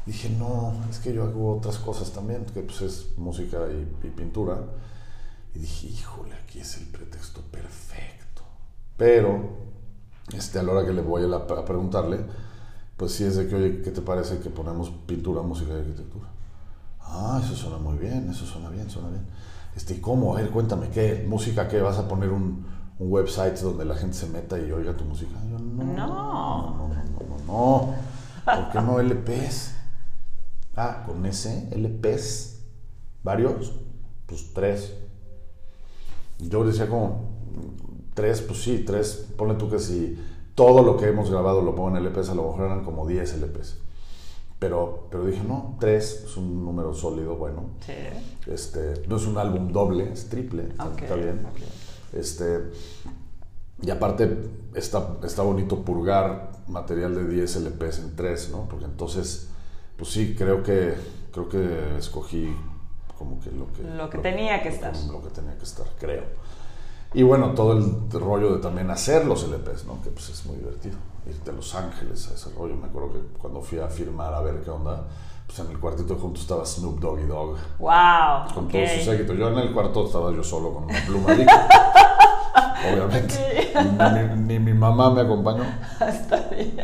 Dije, 0.06 0.30
no, 0.30 0.74
es 0.90 0.98
que 0.98 1.12
yo 1.12 1.24
hago 1.24 1.56
otras 1.56 1.78
cosas 1.78 2.10
también, 2.10 2.44
que 2.46 2.62
pues 2.62 2.80
es 2.82 3.06
música 3.18 3.58
y, 3.70 4.06
y 4.06 4.10
pintura. 4.10 4.58
Y 5.54 5.58
dije, 5.60 5.86
híjole, 5.88 6.34
aquí 6.34 6.60
es 6.60 6.76
el 6.78 6.84
pretexto 6.86 7.40
perfecto. 7.42 8.42
Pero, 8.96 9.50
este, 10.34 10.58
a 10.58 10.62
la 10.62 10.72
hora 10.72 10.86
que 10.86 10.92
le 10.92 11.02
voy 11.02 11.22
a, 11.24 11.26
la- 11.26 11.36
a 11.38 11.64
preguntarle, 11.64 12.20
pues 12.96 13.12
sí 13.12 13.24
es 13.24 13.36
de 13.36 13.48
que, 13.48 13.54
oye, 13.56 13.82
¿qué 13.82 13.90
te 13.90 14.00
parece 14.02 14.38
que 14.38 14.50
ponemos 14.50 14.90
pintura, 15.06 15.42
música 15.42 15.72
y 15.74 15.78
arquitectura? 15.80 16.28
Ah, 17.00 17.40
eso 17.44 17.54
suena 17.56 17.78
muy 17.78 17.98
bien, 17.98 18.30
eso 18.30 18.46
suena 18.46 18.70
bien, 18.70 18.88
suena 18.88 19.08
bien. 19.08 19.26
Este, 19.76 19.94
¿y 19.94 20.00
cómo? 20.00 20.36
A 20.36 20.40
ver, 20.40 20.50
cuéntame, 20.50 20.88
¿qué? 20.90 21.24
¿Música 21.28 21.68
qué? 21.68 21.80
¿Vas 21.80 21.98
a 21.98 22.08
poner 22.08 22.30
un, 22.30 22.66
un 22.98 23.12
website 23.12 23.58
donde 23.60 23.84
la 23.84 23.96
gente 23.96 24.16
se 24.16 24.28
meta 24.28 24.58
y 24.58 24.70
oiga 24.70 24.96
tu 24.96 25.04
música? 25.04 25.32
Yo, 25.50 25.58
no, 25.58 25.84
No. 25.84 25.94
no, 25.94 26.88
no, 26.88 26.88
no, 26.88 26.94
no, 27.28 27.44
no. 27.46 27.94
¿Por 28.44 28.70
qué 28.70 28.80
no 28.80 29.00
LPs? 29.00 29.74
Ah, 30.76 31.02
con 31.06 31.24
ese, 31.26 31.68
LPs. 31.72 32.60
¿Varios? 33.22 33.72
Pues 34.26 34.52
tres. 34.54 34.94
Yo 36.48 36.64
decía 36.64 36.88
como, 36.88 37.30
tres, 38.14 38.40
pues 38.42 38.62
sí, 38.62 38.84
tres. 38.86 39.26
Ponle 39.36 39.54
tú 39.54 39.70
que 39.70 39.78
si 39.78 40.18
todo 40.54 40.82
lo 40.82 40.96
que 40.96 41.06
hemos 41.08 41.30
grabado 41.30 41.62
lo 41.62 41.74
pongo 41.74 41.96
en 41.96 42.04
LPs, 42.04 42.28
a 42.30 42.34
lo 42.34 42.44
mejor 42.44 42.66
eran 42.66 42.84
como 42.84 43.06
10 43.06 43.34
LPs. 43.38 43.78
Pero, 44.58 45.08
pero 45.10 45.24
dije, 45.24 45.42
no, 45.46 45.76
tres 45.80 46.22
es 46.26 46.36
un 46.36 46.64
número 46.64 46.94
sólido, 46.94 47.36
bueno. 47.36 47.64
Sí. 47.84 47.92
Este, 48.50 48.94
no 49.08 49.16
es 49.16 49.26
un 49.26 49.36
álbum 49.38 49.72
doble, 49.72 50.12
es 50.12 50.28
triple, 50.28 50.68
está- 51.04 51.14
bien. 51.16 51.46
Este, 52.12 52.70
y 53.82 53.90
aparte 53.90 54.38
está, 54.74 55.16
está 55.24 55.42
bonito 55.42 55.82
purgar 55.84 56.52
material 56.68 57.14
de 57.14 57.26
10 57.26 57.56
LPs 57.56 57.98
en 57.98 58.14
3, 58.14 58.50
¿no? 58.52 58.68
Porque 58.68 58.84
entonces, 58.84 59.48
pues 59.96 60.10
sí, 60.10 60.36
creo 60.38 60.62
que, 60.62 60.94
creo 61.32 61.48
que 61.48 61.96
escogí 61.98 62.54
como 63.22 63.40
que 63.40 63.50
lo 63.52 63.72
que... 63.72 63.82
Lo 63.82 64.10
que 64.10 64.18
tenía 64.18 64.62
que 64.62 64.70
lo 64.70 64.74
estar. 64.74 64.96
Lo 65.10 65.22
que 65.22 65.28
tenía 65.30 65.56
que 65.56 65.64
estar, 65.64 65.86
creo. 65.98 66.24
Y 67.14 67.22
bueno, 67.22 67.50
todo 67.52 67.72
el 67.72 68.10
rollo 68.10 68.54
de 68.56 68.60
también 68.62 68.90
hacer 68.90 69.24
los 69.26 69.44
LPs, 69.44 69.84
¿no? 69.86 70.00
Que 70.02 70.10
pues 70.10 70.28
es 70.30 70.44
muy 70.46 70.56
divertido. 70.56 70.96
Irte 71.28 71.50
a 71.50 71.54
Los 71.54 71.74
Ángeles 71.74 72.28
a 72.30 72.34
ese 72.34 72.50
rollo. 72.56 72.74
Me 72.74 72.86
acuerdo 72.88 73.12
que 73.12 73.18
cuando 73.38 73.60
fui 73.60 73.78
a 73.78 73.86
firmar 73.88 74.34
a 74.34 74.40
ver 74.40 74.60
qué 74.62 74.70
onda, 74.70 75.04
pues 75.46 75.58
en 75.60 75.70
el 75.70 75.78
cuartito 75.78 76.16
junto 76.16 76.40
estaba 76.40 76.64
Snoop 76.64 76.98
Doggy 76.98 77.24
Dogg 77.24 77.56
Wow. 77.78 78.54
con 78.54 78.64
ok. 78.64 78.72
todo 78.72 78.86
su 78.98 79.04
séquito. 79.10 79.34
Yo 79.34 79.48
en 79.50 79.58
el 79.58 79.72
cuarto 79.72 80.06
estaba 80.06 80.32
yo 80.32 80.42
solo 80.42 80.72
con 80.74 80.84
una 80.84 80.98
pluma. 81.06 81.28
Obviamente. 82.92 83.72
Ni, 84.34 84.42
ni 84.42 84.58
mi 84.58 84.74
mamá 84.74 85.10
me 85.10 85.20
acompañó. 85.20 85.62
Está 86.00 86.48
bien. 86.48 86.74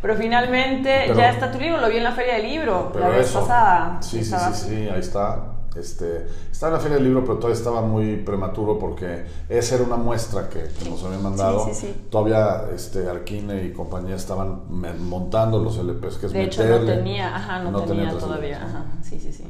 Pero 0.00 0.16
finalmente 0.16 1.04
Pero- 1.06 1.14
ya 1.16 1.30
está 1.30 1.52
tu 1.52 1.60
libro, 1.60 1.80
lo 1.80 1.88
vi 1.88 1.98
en 1.98 2.02
la 2.04 2.10
feria 2.10 2.34
del 2.34 2.42
libro 2.48 2.90
Pero 2.92 3.08
la 3.08 3.16
vez 3.18 3.28
eso. 3.28 3.40
pasada. 3.40 3.98
Sí, 4.02 4.24
sí, 4.24 4.34
sí, 4.36 4.54
sí, 4.54 4.88
ahí 4.88 4.98
está. 4.98 5.51
Este, 5.76 6.26
estaba 6.50 6.72
en 6.72 6.76
la 6.76 6.80
feria 6.80 6.96
del 6.96 7.04
libro, 7.04 7.22
pero 7.22 7.36
todavía 7.36 7.56
estaba 7.56 7.82
muy 7.82 8.16
prematuro 8.16 8.78
porque 8.78 9.24
esa 9.48 9.76
era 9.76 9.84
una 9.84 9.96
muestra 9.96 10.48
que, 10.48 10.64
que 10.64 10.88
nos 10.88 11.02
habían 11.02 11.22
mandado. 11.22 11.64
Sí, 11.64 11.74
sí, 11.74 11.86
sí. 11.86 12.06
Todavía 12.10 12.68
este, 12.74 13.08
Arquine 13.08 13.64
y 13.64 13.72
compañía 13.72 14.16
estaban 14.16 14.62
montando 14.68 15.58
los 15.62 15.78
LPs, 15.78 16.18
que 16.18 16.26
es 16.26 16.32
De 16.32 16.44
hecho, 16.44 16.64
no 16.64 16.84
tenía, 16.84 17.34
ajá, 17.34 17.62
no, 17.62 17.70
No 17.70 17.82
tenía 17.82 18.16
todavía. 18.16 18.62
Ajá, 18.62 18.84
sí, 19.02 19.18
sí, 19.18 19.32
sí. 19.32 19.44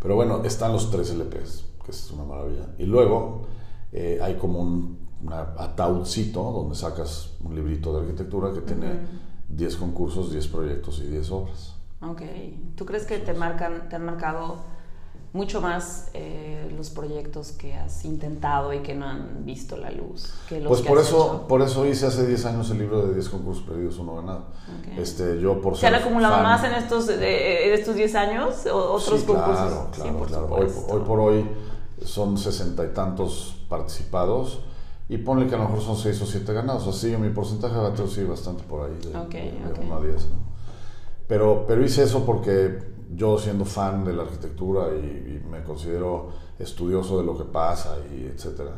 Pero 0.00 0.14
bueno, 0.14 0.42
están 0.44 0.72
los 0.72 0.90
tres 0.90 1.10
LPs, 1.14 1.64
que 1.84 1.90
es 1.90 2.10
una 2.10 2.24
maravilla. 2.24 2.66
Y 2.78 2.84
luego 2.84 3.46
eh, 3.92 4.18
hay 4.22 4.34
como 4.34 4.60
un 4.60 5.08
ataúdcito 5.58 6.42
donde 6.42 6.74
sacas 6.74 7.34
un 7.42 7.54
librito 7.54 7.92
de 7.92 8.00
arquitectura 8.00 8.52
que 8.52 8.60
tiene 8.60 9.00
10 9.48 9.76
concursos, 9.76 10.30
10 10.30 10.46
proyectos 10.48 11.00
y 11.00 11.08
10 11.08 11.30
obras. 11.32 11.74
Ok. 12.00 12.22
¿Tú 12.76 12.86
crees 12.86 13.04
que 13.04 13.18
te, 13.18 13.34
marcan, 13.34 13.88
te 13.88 13.96
han 13.96 14.04
marcado 14.04 14.56
mucho 15.32 15.60
más 15.60 16.08
eh, 16.14 16.72
los 16.76 16.88
proyectos 16.90 17.52
que 17.52 17.74
has 17.74 18.04
intentado 18.04 18.72
y 18.72 18.78
que 18.80 18.94
no 18.94 19.06
han 19.06 19.44
visto 19.44 19.76
la 19.76 19.90
luz 19.90 20.32
que 20.48 20.58
los 20.58 20.68
pues 20.68 20.80
que 20.80 20.88
por 20.88 20.98
has 20.98 21.08
eso 21.08 21.16
hecho? 21.26 21.46
por 21.48 21.62
eso 21.62 21.86
hice 21.86 22.06
hace 22.06 22.26
10 22.26 22.44
años 22.46 22.70
el 22.70 22.78
libro 22.78 23.06
de 23.06 23.14
10 23.14 23.28
concursos 23.28 23.62
perdidos 23.64 23.98
uno 23.98 24.16
ganado 24.16 24.38
Ok. 24.80 24.98
este 24.98 25.38
yo 25.40 25.60
por 25.60 25.76
¿Se 25.76 25.86
han 25.86 25.94
acumulado 25.96 26.34
fan- 26.36 26.42
más 26.44 26.64
en 26.64 26.72
estos, 26.72 27.06
de 27.08 27.74
estos 27.74 27.94
10 27.94 28.14
años 28.14 28.66
o 28.66 28.76
otros 28.94 29.20
Sí, 29.20 29.26
concursos? 29.26 29.54
claro, 29.56 29.88
Sí, 29.92 30.00
claro, 30.00 30.18
por 30.18 30.28
claro. 30.28 30.46
Hoy, 30.50 30.66
hoy 30.88 31.00
por 31.06 31.20
hoy 31.20 31.44
son 32.04 32.38
sesenta 32.38 32.84
y 32.84 32.88
tantos 32.94 33.62
participados 33.68 34.60
y 35.10 35.18
ponle 35.18 35.46
que 35.46 35.54
a 35.54 35.58
lo 35.58 35.64
mejor 35.64 35.82
son 35.82 35.96
6 35.96 36.20
o 36.22 36.26
7 36.26 36.52
ganados. 36.52 36.86
Así 36.86 37.14
mi 37.16 37.30
porcentaje 37.30 37.74
de 37.74 37.80
bateo 37.80 38.06
sí 38.06 38.24
bastante 38.24 38.62
por 38.64 38.84
ahí, 38.88 38.96
de, 39.10 39.16
Ok, 39.18 39.30
de, 39.32 39.72
ok. 39.72 39.78
1 39.84 39.96
a 39.96 40.00
10. 40.02 40.14
¿no? 40.30 40.36
Pero, 41.26 41.64
pero 41.66 41.84
hice 41.84 42.02
eso 42.02 42.24
porque 42.24 42.78
yo 43.14 43.38
siendo 43.38 43.64
fan 43.64 44.04
de 44.04 44.12
la 44.12 44.22
arquitectura 44.24 44.88
y, 44.94 45.40
y 45.44 45.48
me 45.50 45.62
considero 45.62 46.28
estudioso 46.58 47.18
de 47.18 47.24
lo 47.24 47.36
que 47.36 47.44
pasa 47.44 47.96
y 48.14 48.24
etcétera, 48.26 48.72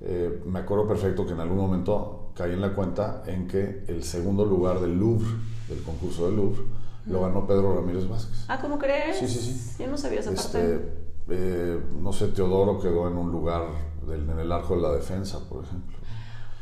eh, 0.00 0.42
me 0.46 0.60
acuerdo 0.60 0.88
perfecto 0.88 1.26
que 1.26 1.32
en 1.32 1.40
algún 1.40 1.58
momento 1.58 2.30
caí 2.34 2.52
en 2.52 2.60
la 2.60 2.74
cuenta 2.74 3.22
en 3.26 3.46
que 3.46 3.84
el 3.88 4.02
segundo 4.02 4.44
lugar 4.44 4.80
del 4.80 4.98
Louvre, 4.98 5.28
del 5.68 5.82
concurso 5.82 6.26
del 6.26 6.36
Louvre, 6.36 6.62
lo 7.06 7.22
ganó 7.22 7.46
Pedro 7.46 7.74
Ramírez 7.74 8.08
Vázquez. 8.08 8.44
Ah, 8.48 8.58
¿cómo 8.60 8.78
crees? 8.78 9.18
Sí, 9.18 9.26
sí, 9.28 9.38
sí. 9.40 9.82
Yo 9.82 9.90
no 9.90 9.96
sabía 9.98 10.20
esa 10.20 10.30
parte. 10.32 10.42
Este, 10.74 10.92
eh, 11.28 11.80
no 12.00 12.12
sé, 12.12 12.28
Teodoro 12.28 12.78
quedó 12.80 13.08
en 13.08 13.16
un 13.16 13.30
lugar 13.32 13.62
del- 14.06 14.28
en 14.28 14.38
el 14.38 14.52
arco 14.52 14.76
de 14.76 14.82
la 14.82 14.92
defensa, 14.92 15.38
por 15.48 15.64
ejemplo. 15.64 15.96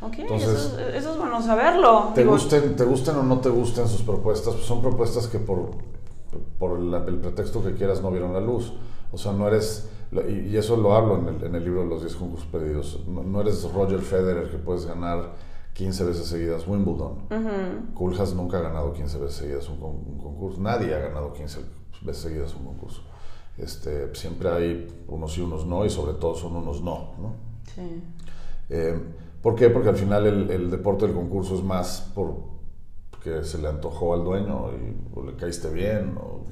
Ok, 0.01 0.13
Entonces, 0.19 0.49
eso, 0.49 0.79
es- 0.79 0.95
eso 0.95 1.11
es 1.11 1.17
bueno 1.17 1.41
saberlo. 1.41 2.11
Te 2.15 2.21
Digo, 2.21 2.33
gusten, 2.33 2.75
te 2.75 2.83
gusten 2.85 3.15
o 3.17 3.23
no 3.23 3.39
te 3.39 3.49
gusten 3.49 3.87
sus 3.87 4.01
propuestas, 4.01 4.53
pues 4.55 4.65
son 4.65 4.81
propuestas 4.81 5.27
que 5.27 5.39
por, 5.39 5.71
por 6.57 6.79
la- 6.79 7.03
el 7.05 7.17
pretexto 7.19 7.63
que 7.63 7.73
quieras 7.73 8.01
no 8.01 8.11
vieron 8.11 8.33
la 8.33 8.39
luz. 8.41 8.73
O 9.11 9.17
sea, 9.17 9.31
no 9.33 9.47
eres, 9.47 9.89
y, 10.29 10.49
y 10.49 10.57
eso 10.57 10.77
lo 10.77 10.93
hablo 10.93 11.17
en 11.17 11.27
el, 11.35 11.43
en 11.43 11.55
el 11.55 11.63
libro 11.63 11.81
de 11.81 11.87
los 11.87 12.01
10 12.01 12.15
concursos 12.15 12.47
pedidos, 12.47 12.99
no, 13.07 13.23
no 13.23 13.41
eres 13.41 13.63
Roger 13.73 13.99
Federer 13.99 14.49
que 14.51 14.57
puedes 14.57 14.85
ganar 14.85 15.33
15 15.73 16.03
veces 16.03 16.25
seguidas 16.27 16.67
Wimbledon. 16.67 17.13
ujú. 17.31 17.93
Koolhaas 17.95 18.33
nunca 18.35 18.57
ha 18.57 18.61
ganado 18.61 18.93
15 18.93 19.17
veces 19.17 19.37
seguidas 19.37 19.67
un, 19.69 19.77
con- 19.77 19.89
un 19.95 20.17
concurso. 20.21 20.59
Nadie 20.61 20.93
ha 20.93 20.99
ganado 20.99 21.33
15 21.33 21.59
veces 22.01 22.21
seguidas 22.21 22.53
un 22.55 22.65
concurso. 22.65 23.01
Este, 23.57 24.13
siempre 24.15 24.49
hay 24.49 24.87
unos 25.07 25.33
sí, 25.33 25.41
unos 25.41 25.65
no, 25.65 25.83
y 25.85 25.89
sobre 25.89 26.13
todo 26.13 26.35
son 26.35 26.55
unos 26.55 26.81
no. 26.81 27.11
¿no? 27.19 27.33
Sí. 27.75 28.01
Eh, 28.69 28.97
¿Por 29.41 29.55
qué? 29.55 29.69
Porque 29.69 29.89
al 29.89 29.95
final 29.95 30.25
el, 30.27 30.51
el 30.51 30.69
deporte 30.69 31.05
del 31.07 31.15
concurso 31.15 31.55
es 31.55 31.63
más 31.63 32.11
por 32.13 32.33
que 33.23 33.43
se 33.43 33.57
le 33.57 33.67
antojó 33.67 34.13
al 34.13 34.23
dueño 34.23 34.71
y, 34.71 35.17
o 35.17 35.23
le 35.23 35.35
caíste 35.35 35.69
bien, 35.69 36.17
o, 36.17 36.45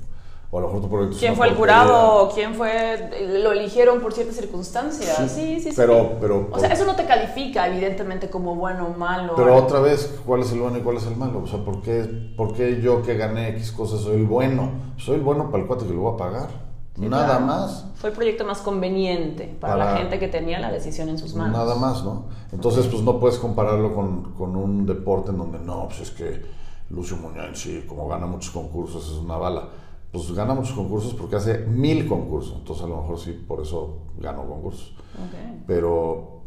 o 0.49 0.57
a 0.57 0.61
lo 0.61 0.67
mejor 0.67 0.81
tu 0.81 0.89
proyecto 0.89 1.17
¿Quién 1.19 1.35
fue 1.35 1.47
el 1.47 1.55
jurado? 1.55 2.31
¿Quién 2.33 2.55
fue? 2.55 3.09
Lo 3.41 3.51
eligieron 3.51 3.99
por 3.99 4.13
ciertas 4.13 4.35
circunstancias. 4.35 5.31
Sí, 5.31 5.59
sí, 5.59 5.71
sí. 5.71 5.73
Pero, 5.75 6.17
pero, 6.21 6.47
o 6.51 6.59
sea, 6.59 6.71
eso 6.71 6.85
no 6.85 6.95
te 6.95 7.05
califica, 7.05 7.67
evidentemente, 7.67 8.29
como 8.29 8.55
bueno 8.55 8.87
o 8.87 8.97
malo. 8.97 9.33
pero 9.35 9.55
otra 9.55 9.79
vez, 9.79 10.19
¿cuál 10.25 10.41
es 10.41 10.51
el 10.51 10.61
bueno 10.61 10.77
y 10.77 10.81
cuál 10.81 10.97
es 10.97 11.05
el 11.05 11.17
malo? 11.17 11.41
O 11.43 11.47
sea, 11.47 11.63
¿por 11.63 11.81
qué, 11.81 12.33
por 12.37 12.53
qué 12.53 12.81
yo 12.81 13.01
que 13.03 13.15
gané 13.15 13.49
X 13.49 13.71
cosas 13.71 14.01
soy 14.01 14.15
el 14.15 14.25
bueno? 14.25 14.71
Soy 14.97 15.15
el 15.15 15.21
bueno 15.21 15.51
para 15.51 15.63
el 15.63 15.67
cuate 15.67 15.85
que 15.85 15.93
lo 15.93 16.03
va 16.03 16.13
a 16.13 16.17
pagar. 16.17 16.66
Sí, 16.97 17.07
Nada 17.07 17.25
claro. 17.25 17.45
más. 17.45 17.85
Fue 17.95 18.09
el 18.09 18.15
proyecto 18.15 18.43
más 18.43 18.59
conveniente 18.59 19.55
para, 19.59 19.75
la 19.75 19.97
gente 19.97 20.17
que 20.17 20.27
tenía 20.27 20.59
la 20.59 20.71
decisión 20.71 21.09
en 21.09 21.17
sus 21.17 21.35
manos. 21.35 21.55
Nada 21.55 21.75
más, 21.75 22.03
¿no? 22.03 22.25
Entonces, 22.51 22.87
pues 22.87 23.03
no 23.03 23.19
puedes 23.19 23.37
compararlo 23.37 23.93
con, 23.93 24.33
con 24.33 24.55
un 24.55 24.85
deporte 24.85 25.29
en 25.29 25.37
donde 25.37 25.59
no, 25.59 25.87
pues 25.87 26.01
es 26.01 26.11
que 26.11 26.41
Lucio 26.89 27.17
Muñoz, 27.17 27.59
sí, 27.59 27.83
como 27.87 28.07
gana 28.07 28.25
muchos 28.25 28.51
concursos, 28.51 29.05
es 29.11 29.17
una 29.17 29.37
bala. 29.37 29.69
Pues 30.11 30.31
gana 30.33 30.55
muchos 30.55 30.73
concursos 30.73 31.13
porque 31.13 31.35
hace 31.35 31.59
mil 31.59 32.07
concursos. 32.07 32.55
Entonces, 32.57 32.83
a 32.83 32.87
lo 32.87 32.97
mejor 33.01 33.19
sí, 33.19 33.31
por 33.47 33.61
eso 33.61 33.99
ganó 34.17 34.47
concursos. 34.47 34.93
Pero, 35.67 36.41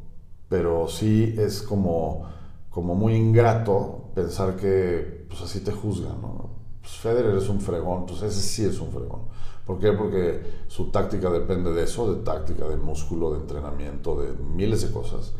pero 0.48 0.88
sí 0.88 1.34
es 1.38 1.62
como, 1.62 2.24
como 2.70 2.94
muy 2.94 3.14
ingrato 3.14 4.10
pensar 4.14 4.56
que 4.56 5.26
pues 5.28 5.42
así 5.42 5.60
te 5.60 5.72
juzgan, 5.72 6.20
¿no? 6.20 6.50
Pues 6.80 6.94
Federer 6.94 7.36
es 7.36 7.48
un 7.48 7.60
fregón, 7.60 8.06
pues 8.06 8.22
ese 8.22 8.40
sí 8.40 8.64
es 8.64 8.80
un 8.80 8.90
fregón. 8.90 9.20
¿Por 9.66 9.78
qué? 9.78 9.92
Porque 9.92 10.42
su 10.68 10.90
táctica 10.90 11.30
depende 11.30 11.72
de 11.72 11.84
eso, 11.84 12.12
de 12.12 12.24
táctica, 12.24 12.66
de 12.66 12.76
músculo, 12.76 13.32
de 13.32 13.40
entrenamiento, 13.40 14.20
de 14.20 14.32
miles 14.32 14.82
de 14.82 14.92
cosas, 14.92 15.34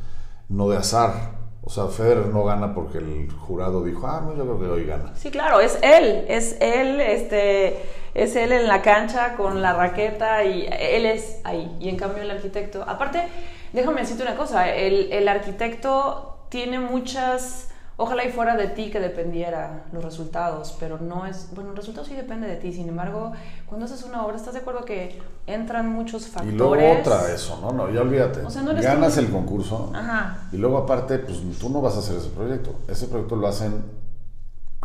no 0.48 0.68
de 0.68 0.76
azar. 0.76 1.40
O 1.62 1.68
sea, 1.68 1.86
Federer 1.86 2.26
no 2.26 2.44
gana 2.44 2.74
porque 2.74 2.98
el 2.98 3.30
jurado 3.30 3.84
dijo, 3.84 4.06
ah, 4.06 4.22
no, 4.24 4.34
yo 4.34 4.44
creo 4.44 4.60
que 4.60 4.66
hoy 4.66 4.86
gana. 4.86 5.14
Sí, 5.14 5.30
claro, 5.30 5.60
es 5.60 5.78
él, 5.82 6.24
es 6.28 6.56
él, 6.60 7.00
este, 7.00 7.82
es 8.14 8.34
él 8.34 8.52
en 8.52 8.66
la 8.66 8.80
cancha 8.80 9.36
con 9.36 9.60
la 9.60 9.74
raqueta 9.74 10.42
y 10.44 10.66
él 10.66 11.04
es 11.04 11.38
ahí. 11.44 11.76
Y 11.78 11.90
en 11.90 11.96
cambio 11.96 12.22
el 12.22 12.30
arquitecto, 12.30 12.82
aparte, 12.86 13.28
déjame 13.72 14.00
decirte 14.00 14.22
una 14.22 14.36
cosa, 14.36 14.74
el, 14.74 15.12
el 15.12 15.28
arquitecto 15.28 16.38
tiene 16.48 16.78
muchas, 16.78 17.68
ojalá 18.02 18.24
y 18.24 18.30
fuera 18.32 18.56
de 18.56 18.68
ti 18.68 18.90
que 18.90 18.98
dependiera 18.98 19.84
los 19.92 20.02
resultados, 20.02 20.74
pero 20.80 20.96
no 20.98 21.26
es, 21.26 21.48
bueno, 21.54 21.70
el 21.70 21.76
resultado 21.76 22.06
sí 22.06 22.14
depende 22.14 22.46
de 22.48 22.56
ti, 22.56 22.72
sin 22.72 22.88
embargo, 22.88 23.32
cuando 23.66 23.84
haces 23.84 24.02
una 24.04 24.24
obra, 24.24 24.36
¿estás 24.36 24.54
de 24.54 24.60
acuerdo 24.60 24.86
que 24.86 25.18
entran 25.46 25.88
muchos 25.92 26.26
factores? 26.26 26.54
Y 26.54 26.56
luego 26.56 27.00
otra, 27.00 27.30
eso, 27.32 27.58
¿no? 27.60 27.72
No, 27.72 27.90
ya 27.92 28.00
olvídate. 28.00 28.40
O 28.40 28.48
sea, 28.50 28.62
no 28.62 28.72
Ganas 28.74 29.14
tú. 29.14 29.20
el 29.20 29.30
concurso 29.30 29.92
Ajá. 29.94 30.48
y 30.50 30.56
luego 30.56 30.78
aparte, 30.78 31.18
pues 31.18 31.40
tú 31.58 31.68
no 31.68 31.82
vas 31.82 31.94
a 31.96 31.98
hacer 31.98 32.16
ese 32.16 32.30
proyecto. 32.30 32.74
Ese 32.88 33.06
proyecto 33.06 33.36
lo 33.36 33.46
hacen 33.46 33.84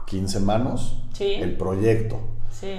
15 0.06 0.40
manos, 0.42 1.02
Sí. 1.14 1.36
el 1.36 1.56
proyecto 1.58 2.20
Sí, 2.52 2.70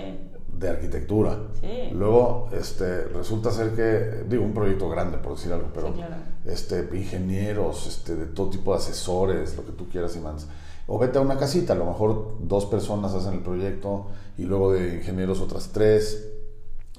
de 0.58 0.68
arquitectura. 0.70 1.38
Sí. 1.60 1.90
Luego, 1.92 2.48
este, 2.52 3.04
resulta 3.04 3.50
ser 3.50 3.74
que, 3.74 4.24
digo, 4.28 4.44
un 4.44 4.54
proyecto 4.54 4.88
grande, 4.88 5.18
por 5.18 5.36
decir 5.36 5.52
algo, 5.52 5.68
pero 5.74 5.88
Sí, 5.88 5.94
claro. 5.94 6.14
este, 6.46 6.88
ingenieros, 6.96 7.86
este, 7.86 8.16
de 8.16 8.26
todo 8.26 8.50
tipo 8.50 8.72
de 8.72 8.78
asesores, 8.78 9.56
lo 9.56 9.64
que 9.66 9.72
tú 9.72 9.88
quieras 9.88 10.16
y 10.16 10.20
mandes. 10.20 10.46
O 10.86 10.98
vete 10.98 11.18
a 11.18 11.20
una 11.20 11.36
casita, 11.36 11.72
a 11.72 11.76
lo 11.76 11.84
mejor 11.86 12.36
dos 12.40 12.66
personas 12.66 13.12
hacen 13.14 13.34
el 13.34 13.40
proyecto 13.40 14.06
y 14.38 14.44
luego 14.44 14.72
de 14.72 14.96
ingenieros 14.96 15.40
otras 15.40 15.70
tres, 15.72 16.28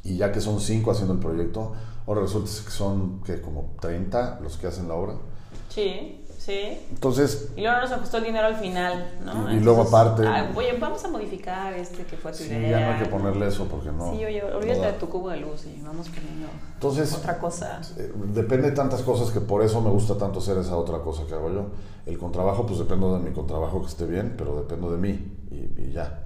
y 0.04 0.18
ya 0.18 0.32
que 0.32 0.42
son 0.42 0.60
cinco 0.60 0.92
haciendo 0.92 1.14
el 1.14 1.20
proyecto, 1.20 1.74
ahora 2.06 2.22
resulta 2.22 2.50
que 2.66 2.72
son 2.72 3.22
que 3.24 3.42
como 3.42 3.76
30 3.82 4.40
los 4.42 4.58
que 4.58 4.68
hacen 4.68 4.88
la 4.88 4.94
obra. 4.96 5.14
sí, 5.70 6.24
sí. 6.48 6.78
Entonces, 6.90 7.50
Y 7.58 7.62
luego 7.62 7.76
no 7.76 7.82
nos 7.84 7.92
ajustó 7.92 8.18
el 8.18 8.24
dinero 8.24 8.48
al 8.48 8.56
final, 8.56 9.12
¿no? 9.24 9.52
Y- 9.54 9.58
y 9.58 9.60
luego 9.60 9.82
aparte- 9.84 10.26
ah, 10.26 10.50
oye, 10.56 10.76
vamos 10.80 11.04
a 11.06 11.10
modificar 11.10 11.74
este 11.74 12.06
que 12.06 12.16
fue 12.18 12.32
tu 12.32 12.38
sí, 12.40 12.46
idea. 12.46 12.80
ya 12.80 12.88
no 12.88 12.94
hay 12.94 13.04
que 13.04 13.10
ponerle 13.10 13.48
eso 13.48 13.66
porque 13.66 13.92
no. 13.92 14.12
Sí, 14.12 14.24
oye, 14.26 14.42
no 14.50 14.58
olvídate 14.58 14.80
da. 14.80 14.88
de 14.88 14.94
tu 14.94 15.10
cubo 15.10 15.30
de 15.30 15.38
luz 15.38 15.66
y 15.66 15.80
vamos 15.82 16.08
poniendo 16.10 16.48
Entonces, 16.74 17.14
otra 17.14 17.38
cosa. 17.38 17.82
Eh, 17.98 18.12
Depende 18.34 18.70
de 18.70 18.76
tantas 18.76 19.02
cosas 19.02 19.30
que 19.32 19.42
por 19.42 19.62
eso 19.62 19.82
me 19.82 19.90
gusta 19.90 20.18
tanto 20.18 20.40
hacer 20.40 20.58
esa 20.58 20.76
otra 20.78 21.00
cosa 21.00 21.24
que 21.28 21.34
hago 21.34 21.52
yo. 21.52 21.66
El 22.06 22.18
contrabajo, 22.18 22.66
pues 22.66 22.80
dependo 22.80 23.14
de 23.18 23.20
mi 23.20 23.32
contrabajo 23.36 23.82
que 23.82 23.88
esté 23.88 24.06
bien, 24.06 24.36
pero 24.38 24.56
dependo 24.56 24.90
de 24.92 24.98
mí 24.98 25.38
y, 25.52 25.82
y 25.82 25.92
ya. 25.92 26.24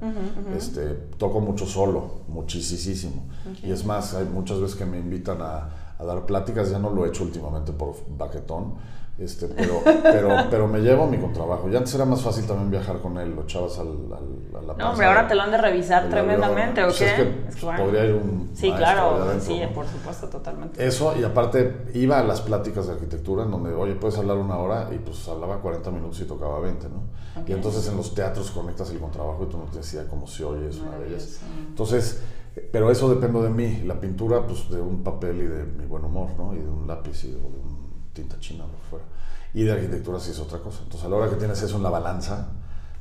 Este, 0.56 0.82
toco 1.18 1.40
mucho 1.40 1.66
solo, 1.66 2.22
muchísimo. 2.28 3.24
Y 3.64 3.72
es 3.72 3.86
más, 3.86 4.14
hay 4.14 4.26
muchas 4.26 4.60
veces 4.62 4.76
que 4.76 4.86
me 4.86 5.00
invitan 5.00 5.42
a, 5.42 5.70
a 5.98 6.04
dar 6.06 6.26
pláticas, 6.26 6.70
ya 6.70 6.78
no 6.80 6.90
lo 6.92 7.06
he 7.06 7.10
hecho 7.10 7.24
últimamente 7.24 7.72
por 7.72 7.96
baquetón, 8.18 8.76
este, 9.22 9.48
pero, 9.48 9.82
pero, 10.04 10.30
pero 10.50 10.68
me 10.68 10.80
llevo 10.80 11.06
mi 11.08 11.18
contrabajo. 11.18 11.70
Y 11.70 11.76
antes 11.76 11.94
era 11.96 12.06
más 12.06 12.22
fácil 12.22 12.46
también 12.48 12.72
viajar 12.72 13.00
con 13.02 13.18
él, 13.20 13.36
lo 13.36 13.44
echabas 13.44 13.78
al, 13.80 13.88
al- 13.88 14.58
a 14.58 14.62
la 14.64 14.74
No, 14.74 14.92
hombre, 14.92 15.06
ahora 15.06 15.28
te 15.28 15.36
lo 15.36 15.44
han 15.44 15.52
de 15.52 15.58
revisar 15.58 16.10
tremendamente. 16.10 16.82
¿o 16.84 16.88
Pues 16.88 16.98
qué? 17.00 17.06
es 17.06 17.14
que, 17.16 17.22
Es 17.50 17.56
pues, 17.62 17.80
podría 17.80 18.06
ir 18.06 18.14
un 18.16 18.50
Sí, 18.54 18.72
claro, 18.74 19.16
adentro, 19.24 19.40
sí, 19.54 19.60
¿no? 19.62 19.70
por 19.74 19.86
supuesto, 19.88 20.28
totalmente. 20.28 20.86
Eso, 20.86 21.14
y 21.20 21.24
aparte 21.24 21.86
iba 21.94 22.20
a 22.20 22.24
las 22.24 22.42
pláticas 22.42 22.88
de 22.88 22.94
arquitectura 22.94 23.44
en 23.44 23.52
donde, 23.52 23.74
oye, 23.74 23.94
puedes 23.96 24.18
hablar 24.18 24.38
una 24.38 24.58
hora 24.58 24.90
y 24.94 24.98
pues 24.98 25.28
hablaba 25.28 25.58
40 25.62 25.92
minutos 25.92 26.20
y 26.22 26.26
tocaba 26.26 26.60
20, 26.60 26.88
¿no? 26.90 27.04
Y 27.48 27.54
entonces 27.54 27.88
en 27.88 27.96
los 27.98 28.14
teatros 28.14 28.52
conectas 28.52 28.90
el 28.92 29.00
contrabajo 29.00 29.44
y 29.44 29.50
tú 29.50 29.58
no 29.58 29.64
te 29.66 29.78
decías 29.78 30.06
cómo 30.10 30.28
se 30.28 30.44
oye, 30.44 30.68
es 30.68 30.78
una 30.80 30.98
belleza. 30.98 31.46
Entonces, 31.70 32.22
pero 32.74 32.92
eso 32.92 33.10
depende 33.10 33.42
de 33.42 33.50
mí. 33.50 33.84
La 33.86 34.00
pintura, 34.00 34.46
pues 34.46 34.70
de 34.70 34.82
un 34.82 35.02
papel 35.04 35.38
y 35.42 35.46
de 35.48 35.64
mi 35.64 35.86
buen 35.86 36.04
humor, 36.04 36.30
¿no? 36.38 36.54
Y 36.54 36.58
de 36.58 36.68
un 36.70 36.86
lápiz 36.88 37.24
y 37.24 37.32
de, 37.32 37.38
tinta 38.14 38.40
china, 38.40 38.66
lo 38.66 38.72
que 38.74 38.88
fuera. 38.90 39.06
Y 39.54 39.64
de 39.64 39.72
arquitectura 39.74 40.20
sí 40.20 40.32
es 40.32 40.40
otra 40.40 40.60
cosa. 40.60 40.80
Entonces, 40.84 41.06
a 41.06 41.10
la 41.10 41.16
hora 41.18 41.30
que 41.30 41.36
tienes 41.36 41.62
eso 41.62 41.78
en 41.78 41.84
la 41.84 41.90
balanza, 41.90 42.50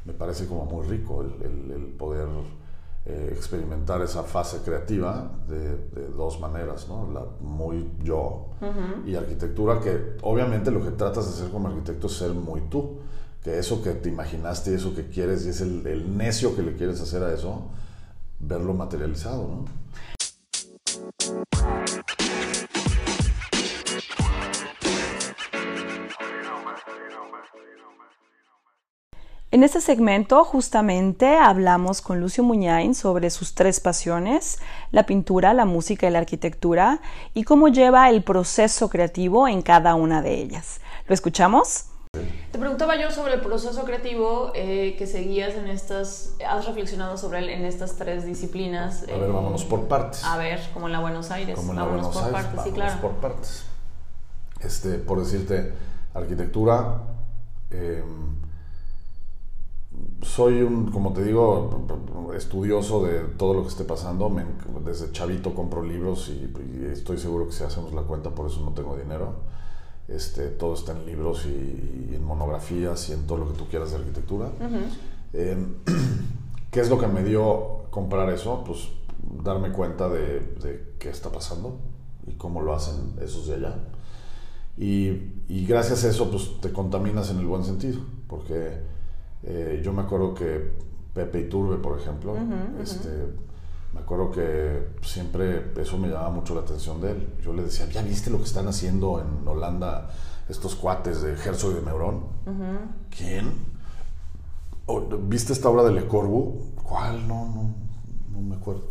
me 0.05 0.13
parece 0.13 0.47
como 0.47 0.65
muy 0.65 0.87
rico 0.87 1.23
el, 1.23 1.43
el- 1.43 1.71
el 1.73 1.87
poder 1.93 2.29
eh, 3.07 3.33
experimentar 3.35 4.03
esa 4.03 4.23
fase 4.25 4.59
creativa 4.65 5.31
de, 5.49 5.77
de 5.89 6.09
dos 6.09 6.39
maneras, 6.41 6.87
¿no? 6.89 7.11
La 7.13 7.25
muy 7.41 7.91
yo 8.03 8.49
y 9.07 9.15
arquitectura, 9.15 9.81
que 9.81 10.17
obviamente 10.23 10.71
lo 10.71 10.83
que 10.85 10.91
tratas 10.91 11.27
de 11.27 11.33
hacer 11.35 11.51
como 11.51 11.69
arquitecto 11.69 12.09
es 12.09 12.13
ser 12.15 12.33
muy 12.33 12.61
tú. 12.63 12.99
Que 13.43 13.59
eso 13.59 13.83
que 13.83 13.93
te 13.93 14.11
imaginaste 14.11 14.71
y 14.71 14.75
eso 14.75 14.95
que 14.95 15.07
quieres 15.09 15.47
y 15.47 15.49
es 15.49 15.63
el, 15.63 15.87
el 15.87 16.15
necio 16.19 16.55
que 16.55 16.63
le 16.63 16.77
quieres 16.77 17.01
hacer 17.01 17.23
a 17.23 17.33
eso, 17.33 17.69
verlo 18.39 18.75
materializado, 18.75 19.49
¿no? 19.49 19.65
En 29.53 29.65
este 29.65 29.81
segmento 29.81 30.45
justamente 30.45 31.37
hablamos 31.37 32.03
con 32.03 32.21
Lucio 32.21 32.45
Muñain 32.45 32.95
sobre 32.95 33.31
sus 33.31 33.57
tres 33.57 33.81
pasiones, 33.81 34.61
la 34.93 35.07
pintura, 35.07 35.55
la 35.55 35.65
música 35.65 36.07
y 36.07 36.11
la 36.11 36.21
arquitectura, 36.21 37.01
y 37.35 37.43
cómo 37.43 37.67
lleva 37.67 38.09
el 38.11 38.23
proceso 38.23 38.89
creativo 38.89 39.49
en 39.49 39.63
cada 39.63 39.97
una 39.97 40.23
de 40.23 40.35
ellas. 40.35 40.81
¿Lo 41.09 41.15
escuchamos? 41.15 41.87
Te 42.13 42.59
preguntaba 42.61 42.95
yo 42.95 43.11
sobre 43.11 43.35
el 43.35 43.41
proceso 43.41 43.83
creativo 43.83 44.53
eh, 44.55 44.95
que 44.97 45.09
seguías 45.09 45.57
en 45.57 45.67
estas, 45.67 46.37
has 46.49 46.65
reflexionado 46.67 47.17
sobre 47.17 47.41
él 47.41 47.49
en 47.49 47.65
estas 47.65 47.97
tres 47.97 48.25
disciplinas. 48.25 49.03
A 49.03 49.19
ver, 49.19 49.33
vámonos 49.33 49.65
por 49.65 49.89
partes. 49.89 50.23
A 50.23 50.37
ver, 50.37 50.61
como 50.73 50.87
en 50.87 50.93
la 50.93 51.01
Buenos 51.01 51.33
Aires. 51.33 51.57
Como 51.57 51.73
en 51.73 51.77
la 51.77 51.83
vámonos 51.87 52.15
Buenos 52.15 52.23
por 52.23 52.37
Aires, 52.37 52.53
partes, 52.53 52.63
sí, 52.63 52.71
vámonos 52.71 52.93
claro. 52.95 53.01
por 53.01 53.21
partes. 53.21 53.65
Este, 54.61 54.99
por 54.99 55.19
decirte, 55.19 55.73
arquitectura, 56.15 57.03
eh, 57.73 58.05
soy 60.23 60.63
un, 60.63 60.91
como 60.91 61.13
te 61.13 61.25
digo, 61.25 61.87
estudioso 62.37 63.05
de 63.05 63.21
todo 63.37 63.55
lo 63.55 63.63
que 63.63 63.69
esté 63.69 63.85
pasando. 63.85 64.29
Me 64.29 64.45
desde 64.85 65.13
chavito 65.13 65.55
compro 65.55 65.83
libros 65.83 66.29
y, 66.29 66.53
y 66.73 66.87
estoy 66.93 67.19
seguro 67.19 67.47
que 67.47 67.53
si 67.53 67.65
hacemos 67.65 67.93
la 67.93 68.03
cuenta, 68.03 68.31
por 68.31 68.47
eso 68.47 68.61
no 68.63 68.73
tengo 68.73 68.97
dinero. 68.97 69.35
Este, 70.09 70.49
todo 70.49 70.75
está 70.75 70.93
en 70.93 71.07
libros 71.07 71.47
y, 71.47 72.11
y 72.11 72.15
en 72.17 72.25
monografías 72.25 73.09
y 73.09 73.13
en 73.13 73.27
todo 73.27 73.39
lo 73.39 73.53
que 73.53 73.59
tú 73.59 73.67
quieras 73.69 73.91
de 73.91 73.99
arquitectura. 73.99 74.51
Eh, 75.33 75.57
¿Qué 76.71 76.81
es 76.81 76.91
lo 76.91 76.99
que 76.99 77.07
me 77.07 77.25
dio 77.25 77.85
comprar 77.91 78.29
eso? 78.31 78.63
Pues 78.65 78.89
darme 79.43 79.73
cuenta 79.73 80.09
de, 80.09 80.41
de 80.41 80.95
qué 80.99 81.11
está 81.11 81.31
pasando 81.31 81.79
y 82.27 82.33
cómo 82.33 82.63
lo 82.63 82.75
hacen 82.75 83.15
esos 83.21 83.47
de 83.47 83.55
allá. 83.55 83.77
Y, 84.77 85.09
y 85.49 85.67
gracias 85.67 86.05
a 86.05 86.09
eso, 86.09 86.31
pues 86.31 86.61
te 86.61 86.73
contaminas 86.73 87.31
en 87.31 87.39
el 87.39 87.47
buen 87.47 87.65
sentido, 87.65 88.01
porque 88.29 88.81
eh, 89.43 89.81
yo 89.83 89.93
me 89.93 90.03
acuerdo 90.03 90.35
que 90.35 90.73
Pepe 91.15 91.41
Iturbe, 91.41 91.77
por 91.77 91.99
ejemplo, 91.99 92.37
este, 92.81 93.09
me 93.93 94.01
acuerdo 94.01 94.31
que 94.31 94.89
siempre 95.03 95.73
eso 95.77 95.99
me 95.99 96.09
llamaba 96.09 96.31
mucho 96.31 96.55
la 96.55 96.61
atención 96.61 97.01
de 97.01 97.13
él. 97.13 97.29
Yo 97.43 97.53
le 97.53 97.63
decía, 97.63 97.87
¿ya 97.89 98.03
viste 98.03 98.31
lo 98.31 98.39
que 98.39 98.45
están 98.45 98.69
haciendo 98.69 99.21
en 99.21 99.47
Holanda 99.49 100.11
estos 100.49 100.75
cuates 100.75 101.23
de 101.23 101.33
Herzog 101.33 101.73
y 101.73 101.75
de 101.75 101.81
Meuron? 101.81 102.25
¿Quién? 103.17 103.53
¿Viste 105.29 105.53
esta 105.53 105.69
obra 105.69 105.85
de 105.85 105.93
Le 105.93 106.07
Corbusier? 106.07 106.75
¿Cuál? 106.83 107.27
No, 107.29 107.47
no, 107.47 107.75
no 108.33 108.41
me 108.41 108.57
acuerdo. 108.57 108.83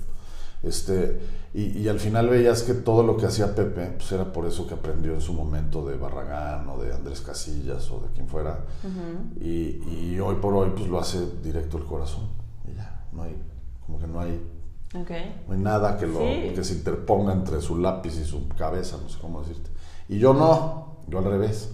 Este, 0.64 1.20
y, 1.54 1.80
y 1.80 1.88
al 1.88 2.00
final 2.00 2.30
veías 2.30 2.64
que 2.64 2.74
todo 2.76 3.04
lo 3.04 3.18
que 3.18 3.26
hacía 3.26 3.56
Pepe 3.56 3.88
pues 3.98 4.12
era 4.12 4.32
por 4.32 4.46
eso 4.46 4.68
que 4.68 4.76
aprendió 4.76 5.14
en 5.14 5.22
su 5.22 5.34
momento 5.34 5.86
de 5.88 5.98
Barragán 5.98 6.68
o 6.70 6.78
de 6.82 6.94
Andrés 6.94 7.22
Casillas 7.22 7.90
o 7.92 8.00
de 8.02 8.10
quien 8.14 8.28
fuera. 8.28 8.60
y, 9.40 9.82
y 10.14 10.20
hoy 10.20 10.36
por 10.36 10.54
hoy 10.54 10.72
pues 10.76 10.88
lo 10.88 11.00
hace 11.00 11.20
directo 11.44 11.78
el 11.78 11.86
corazón. 11.86 12.26
Y 12.72 12.76
ya, 12.76 13.06
no 13.14 13.24
hay, 13.24 13.36
como 13.86 14.00
que 14.00 14.08
no 14.08 14.20
hay, 14.20 14.40
Ok. 14.96 15.10
no 15.48 15.54
hay 15.56 15.60
nada 15.60 15.98
que, 15.98 16.06
lo, 16.08 16.20
Sí. 16.20 16.52
que 16.56 16.64
se 16.64 16.74
interponga 16.74 17.34
entre 17.34 17.62
su 17.62 17.78
lápiz 17.78 18.18
y 18.20 18.26
su 18.26 18.48
cabeza, 18.50 18.98
no 19.02 19.10
sé 19.10 19.18
cómo 19.20 19.42
decirte. 19.42 19.70
Y 20.08 20.20
yo 20.20 20.34
no, 20.34 20.98
yo 21.08 21.20
al 21.20 21.26
revés. 21.26 21.70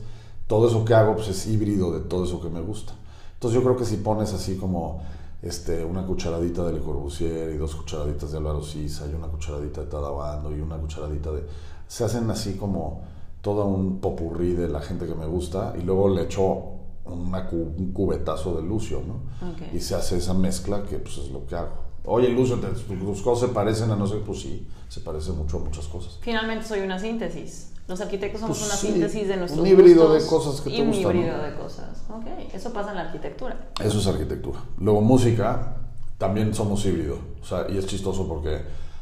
Todo 0.48 0.68
eso 0.68 0.86
que 0.86 0.94
hago 0.94 1.16
pues 1.16 1.28
es 1.30 1.48
híbrido 1.48 1.92
de 1.92 2.02
todo 2.02 2.24
eso 2.26 2.40
que 2.40 2.50
me 2.50 2.62
gusta. 2.62 2.94
Entonces 3.34 3.56
yo 3.60 3.64
creo 3.64 3.76
que 3.78 3.86
si 3.86 3.98
pones 3.98 4.32
así 4.34 4.58
como 4.58 5.02
este, 5.46 5.86
una 5.86 6.06
cucharadita 6.06 6.66
de 6.66 6.74
Le 6.74 6.80
Corbusier 6.82 7.52
y 7.54 7.58
dos 7.58 7.76
cucharaditas 7.76 8.32
de 8.32 8.38
Álvaro 8.40 8.62
Sisa 8.62 9.06
y 9.10 9.14
una 9.16 9.28
cucharadita 9.28 9.82
de 9.82 9.88
Tadabando 9.88 10.54
y 10.56 10.60
una 10.60 10.76
cucharadita 10.78 11.32
de... 11.32 11.44
Se 11.88 12.04
hacen 12.04 12.30
así 12.32 12.56
como 12.58 13.04
todo 13.42 13.66
un 13.66 14.00
popurrí 14.02 14.54
de 14.54 14.68
la 14.68 14.82
gente 14.82 15.06
que 15.06 15.16
me 15.16 15.28
gusta 15.28 15.74
y 15.80 15.84
luego 15.84 16.10
le 16.10 16.24
echo 16.24 16.64
una 17.06 17.48
cu- 17.48 17.74
un 17.78 17.92
cubetazo 17.94 18.56
de 18.56 18.64
Lucio, 18.64 19.02
¿no? 19.08 19.48
Y 19.76 19.80
se 19.80 19.94
hace 19.96 20.18
esa 20.18 20.34
mezcla 20.34 20.82
que 20.84 20.98
pues 20.98 21.20
es 21.20 21.30
lo 21.30 21.46
que 21.46 21.56
hago. 21.56 21.85
Oye, 22.08 22.30
Lucio, 22.30 22.58
¿te- 22.60 22.68
tus 22.68 23.22
cosas 23.22 23.50
se 23.50 23.54
parecen 23.54 23.92
a 23.92 23.96
no 23.96 24.06
sé, 24.08 24.16
pues 24.18 24.42
sí, 24.42 24.68
se 24.90 25.02
parecen 25.02 25.38
mucho 25.38 25.58
a 25.58 25.60
muchas 25.62 25.86
cosas. 25.88 26.18
Finalmente 26.22 26.66
soy 26.68 26.82
una 26.82 27.00
síntesis. 27.00 27.72
Los 27.88 28.02
arquitectos 28.02 28.42
somos 28.42 28.58
Pues 28.58 28.70
una 28.70 28.78
sí, 28.78 28.88
síntesis 28.88 29.28
de 29.28 29.38
nuestros 29.38 29.62
un 29.62 29.68
híbrido 29.68 30.08
gustos 30.08 30.24
de 30.24 30.30
cosas 30.30 30.62
que 30.62 30.70
te 30.72 30.76
y 30.78 30.82
un 30.82 30.88
gustan, 30.88 31.16
híbrido 31.18 31.38
¿no? 31.38 31.44
de 31.44 31.54
cosas. 31.56 32.04
Ok, 32.10 32.26
eso 32.54 32.74
pasa 32.74 32.90
en 32.92 32.96
la 32.96 33.02
arquitectura. 33.04 33.70
Eso 33.84 34.00
es 34.00 34.08
arquitectura. 34.08 34.60
Luego 34.80 35.02
música, 35.02 35.78
también 36.18 36.54
somos 36.56 36.84
híbrido. 36.86 37.18
O 37.42 37.46
sea, 37.46 37.68
y 37.70 37.78
es 37.78 37.86
chistoso 37.86 38.28
porque 38.28 38.62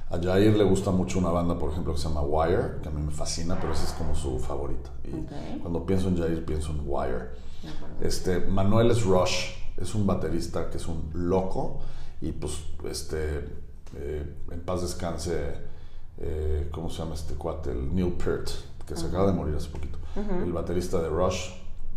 a 0.09 0.17
Jair 0.21 0.57
le 0.57 0.63
gusta 0.65 0.91
mucho 0.91 1.17
una 1.19 1.29
banda, 1.29 1.57
por 1.57 1.71
ejemplo, 1.71 1.93
que 1.93 1.99
se 1.99 2.09
llama 2.09 2.21
Wire, 2.23 2.81
que 2.81 2.89
a 2.89 2.91
mí 2.91 3.01
me 3.01 3.11
fascina, 3.11 3.57
pero 3.59 3.71
esa 3.71 3.85
es 3.85 3.91
como 3.93 4.13
su 4.15 4.37
favorita. 4.37 4.89
Y 5.05 5.13
Ok. 5.13 5.61
cuando 5.61 5.85
pienso 5.85 6.09
en 6.09 6.17
Jair, 6.17 6.43
pienso 6.45 6.71
en 6.71 6.81
Wire. 6.85 7.29
Este, 8.01 8.39
Manuel 8.39 8.91
es 8.91 9.03
Rush, 9.05 9.51
es 9.77 9.95
un 9.95 10.05
baterista 10.05 10.69
que 10.69 10.75
es 10.77 10.87
un 10.87 11.09
loco 11.13 11.79
y 12.23 12.31
pues, 12.31 12.53
este, 12.89 13.39
eh, 13.97 14.35
en 14.49 14.61
paz 14.61 14.81
descanse, 14.81 15.55
eh, 16.17 16.69
¿cómo 16.71 16.89
se 16.89 16.99
llama 16.99 17.15
este 17.15 17.33
cuate? 17.33 17.71
El 17.71 17.93
Neil 17.93 18.13
Peart, 18.13 18.49
que 18.87 18.95
se 18.95 19.07
acaba 19.07 19.27
de 19.27 19.33
morir 19.33 19.53
hace 19.55 19.67
poquito. 19.67 19.99
El 20.15 20.53
baterista 20.53 21.01
de 21.01 21.09
Rush, 21.09 21.49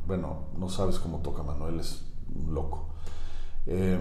bueno, 0.05 0.49
no 0.59 0.69
sabes 0.69 0.99
cómo 0.99 1.19
toca 1.19 1.45
Manuel, 1.45 1.79
es 1.79 2.03
un 2.35 2.53
loco. 2.53 2.89
Eh, 3.67 3.99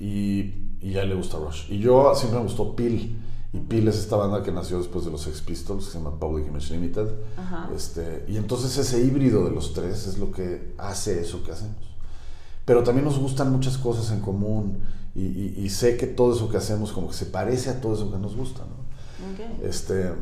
y, 0.00 0.80
y 0.80 0.96
a 0.96 1.02
él 1.02 1.10
le 1.10 1.14
gusta 1.14 1.38
Rush. 1.38 1.70
Y 1.70 1.78
yo 1.78 2.12
siempre 2.16 2.40
me 2.40 2.44
gustó 2.44 2.74
Peel. 2.74 3.16
Y 3.52 3.60
Peel 3.60 3.86
es 3.86 3.98
esta 3.98 4.16
banda 4.16 4.42
que 4.42 4.50
nació 4.50 4.78
después 4.78 5.04
de 5.04 5.12
los 5.12 5.20
Sex 5.20 5.42
Pistols, 5.42 5.84
que 5.84 5.92
se 5.92 5.98
llama 5.98 6.18
Public 6.18 6.48
Image 6.48 6.72
Limited. 6.72 7.08
Ajá. 7.36 7.70
Este, 7.72 8.24
y 8.26 8.36
entonces 8.36 8.76
ese 8.78 9.00
híbrido 9.04 9.44
de 9.44 9.52
los 9.52 9.74
tres 9.74 10.08
es 10.08 10.18
lo 10.18 10.32
que 10.32 10.74
hace 10.78 11.20
eso 11.20 11.44
que 11.44 11.52
hacemos. 11.52 11.92
Pero 12.64 12.82
también 12.82 13.04
nos 13.04 13.18
gustan 13.18 13.52
muchas 13.52 13.78
cosas 13.78 14.10
en 14.10 14.20
común 14.20 14.82
y, 15.14 15.22
y- 15.24 15.54
y 15.58 15.70
sé 15.70 15.96
que 15.96 16.06
todo 16.06 16.34
eso 16.34 16.48
que 16.48 16.56
hacemos 16.56 16.92
como 16.92 17.08
que 17.08 17.14
se 17.14 17.26
parece 17.26 17.70
a 17.70 17.80
todo 17.80 17.94
eso 17.94 18.10
que 18.10 18.18
nos 18.18 18.36
gusta. 18.36 18.60
¿no? 18.62 18.82
Ok. 19.32 19.62
Este, 19.64 20.12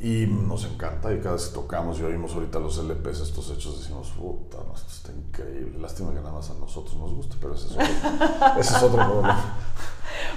y 0.00 0.26
nos 0.26 0.64
encanta 0.64 1.12
y 1.12 1.18
cada 1.18 1.34
vez 1.34 1.46
que 1.46 1.54
tocamos 1.54 1.98
y 1.98 2.04
oímos 2.04 2.32
ahorita 2.34 2.60
los 2.60 2.78
LPs 2.78 3.20
estos 3.20 3.50
hechos 3.50 3.80
decimos, 3.80 4.08
puta, 4.16 4.58
no, 4.58 4.74
esto 4.74 4.86
está 4.92 5.12
increíble. 5.12 5.78
Lástima 5.80 6.10
que 6.10 6.20
nada 6.20 6.32
más 6.32 6.48
a 6.50 6.54
nosotros 6.54 6.96
nos 6.96 7.12
guste, 7.14 7.36
pero 7.40 7.54
ese 7.54 7.66
es 7.66 7.72
otro, 7.72 7.86
ese 8.60 8.76
es 8.76 8.82
otro 8.82 9.04
problema. 9.04 9.56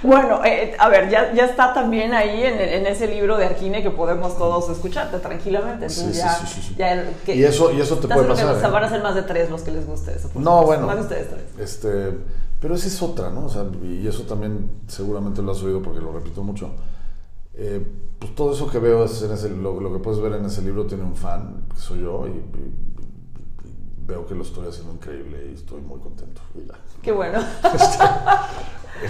Bueno, 0.02 0.44
eh, 0.44 0.74
a 0.78 0.88
ver, 0.88 1.08
ya, 1.10 1.32
ya 1.32 1.44
está 1.44 1.72
también 1.74 2.12
ahí 2.12 2.42
en, 2.42 2.58
en 2.60 2.86
ese 2.86 3.06
libro 3.08 3.36
de 3.36 3.46
Arquine 3.46 3.82
que 3.82 3.90
podemos 3.90 4.36
todos 4.36 4.68
escucharte 4.70 5.18
tranquilamente. 5.18 5.86
Entonces 5.86 6.06
Sí, 6.06 6.12
sí, 6.12 6.18
ya, 6.18 6.34
sí, 6.46 6.60
sí, 6.68 6.74
ya 6.76 7.10
que- 7.24 7.36
Y 7.36 7.44
eso, 7.44 7.70
y 7.72 7.80
eso 7.80 7.96
te 7.98 8.08
puede 8.08 8.22
que 8.26 8.32
pasar. 8.32 8.56
¿eh? 8.56 8.68
Van 8.72 8.84
a 8.84 8.88
ser 8.88 9.02
más 9.02 9.14
de 9.14 9.22
tres 9.22 9.48
los 9.50 9.62
que 9.62 9.70
les 9.70 9.86
guste 9.86 10.14
eso. 10.16 10.28
No, 10.34 10.64
bueno. 10.64 10.86
Más 10.86 10.96
de 10.96 11.02
ustedes 11.02 11.28
tres. 11.30 11.42
Este, 11.58 12.18
pero 12.62 12.74
esa 12.76 12.86
es 12.86 13.02
otra, 13.02 13.28
¿no? 13.30 13.44
O 13.44 13.48
sea, 13.50 13.66
y 13.82 14.06
eso 14.06 14.22
también 14.22 14.70
seguramente 14.86 15.42
lo 15.42 15.52
has 15.52 15.62
oído 15.62 15.82
porque 15.82 16.00
lo 16.00 16.12
repito 16.12 16.42
mucho. 16.42 16.70
Eh, 17.54 17.84
pues 18.18 18.34
todo 18.34 18.54
eso 18.54 18.66
que 18.70 18.78
veo 18.78 19.04
es 19.04 19.20
en 19.22 19.32
ese, 19.32 19.50
lo, 19.50 19.78
lo 19.80 19.92
que 19.92 19.98
puedes 19.98 20.20
ver 20.20 20.32
en 20.34 20.44
ese 20.46 20.62
libro 20.62 20.86
tiene 20.86 21.02
un 21.04 21.16
fan, 21.16 21.64
que 21.74 21.80
soy 21.80 22.00
yo, 22.02 22.26
y, 22.26 22.30
y- 22.30 22.34
y- 22.34 24.06
veo 24.06 24.24
que 24.26 24.34
lo 24.34 24.42
estoy 24.42 24.66
haciendo 24.68 24.92
increíble 24.94 25.48
y 25.50 25.54
estoy 25.54 25.80
muy 25.82 25.98
contento. 26.00 26.40
Ya. 26.56 26.74
Qué 27.02 27.12
bueno. 27.12 27.38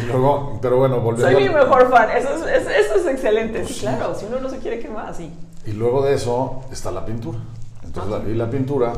Y 0.02 0.06
luego, 0.06 0.58
pero 0.62 0.78
bueno, 0.78 1.00
volviendo 1.00 1.30
Soy 1.38 1.48
mi 1.48 1.54
mejor 1.54 1.90
fan. 1.90 2.10
Eso 2.16 2.34
es, 2.34 2.42
es- 2.62 2.86
eso 2.86 2.94
es 2.96 3.06
excelente. 3.06 3.58
Pues 3.60 3.68
sí, 3.68 3.74
sí. 3.74 3.80
claro. 3.80 4.14
Si 4.14 4.24
uno 4.26 4.40
no 4.40 4.48
se 4.48 4.58
quiere 4.58 4.78
quemar, 4.80 5.14
sí. 5.14 5.30
Y 5.66 5.72
luego 5.72 6.02
de 6.02 6.14
eso 6.14 6.62
está 6.72 6.90
la 6.90 7.04
pintura. 7.04 7.38
Entonces, 7.84 8.10
la- 8.24 8.30
y 8.30 8.34
la 8.34 8.48
pintura, 8.50 8.92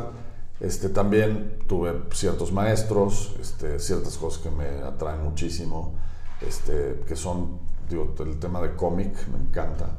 este, 0.64 0.88
también 0.88 1.58
tuve 1.66 2.02
ciertos 2.12 2.52
maestros, 2.52 3.34
este, 3.40 3.78
ciertas 3.78 4.16
cosas 4.16 4.42
que 4.42 4.50
me 4.50 4.66
atraen 4.82 5.22
muchísimo, 5.24 5.94
este, 6.40 7.02
que 7.06 7.16
son, 7.16 7.58
digo, 7.88 8.14
el 8.20 8.38
tema 8.38 8.60
de 8.60 8.74
cómic 8.74 9.14
me 9.28 9.38
encanta. 9.38 9.98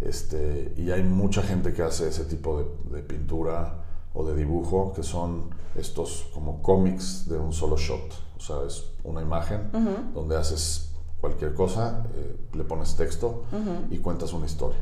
Este, 0.00 0.72
y 0.76 0.90
hay 0.90 1.02
mucha 1.02 1.42
gente 1.42 1.72
que 1.72 1.82
hace 1.82 2.08
ese 2.08 2.24
tipo 2.24 2.58
de, 2.58 2.96
de 2.96 3.02
pintura 3.02 3.84
o 4.14 4.24
de 4.24 4.34
dibujo, 4.34 4.92
que 4.94 5.02
son 5.02 5.50
estos 5.76 6.28
como 6.34 6.62
cómics 6.62 7.28
de 7.28 7.38
un 7.38 7.52
solo 7.52 7.76
shot. 7.76 8.12
O 8.36 8.40
sea, 8.40 8.56
es 8.66 8.84
una 9.04 9.20
imagen 9.20 9.68
donde 10.14 10.36
haces 10.36 10.92
cualquier 11.20 11.54
cosa, 11.54 12.06
eh, 12.14 12.36
le 12.54 12.64
pones 12.64 12.96
texto 12.96 13.44
y 13.90 13.98
cuentas 13.98 14.32
una 14.32 14.46
historia. 14.46 14.78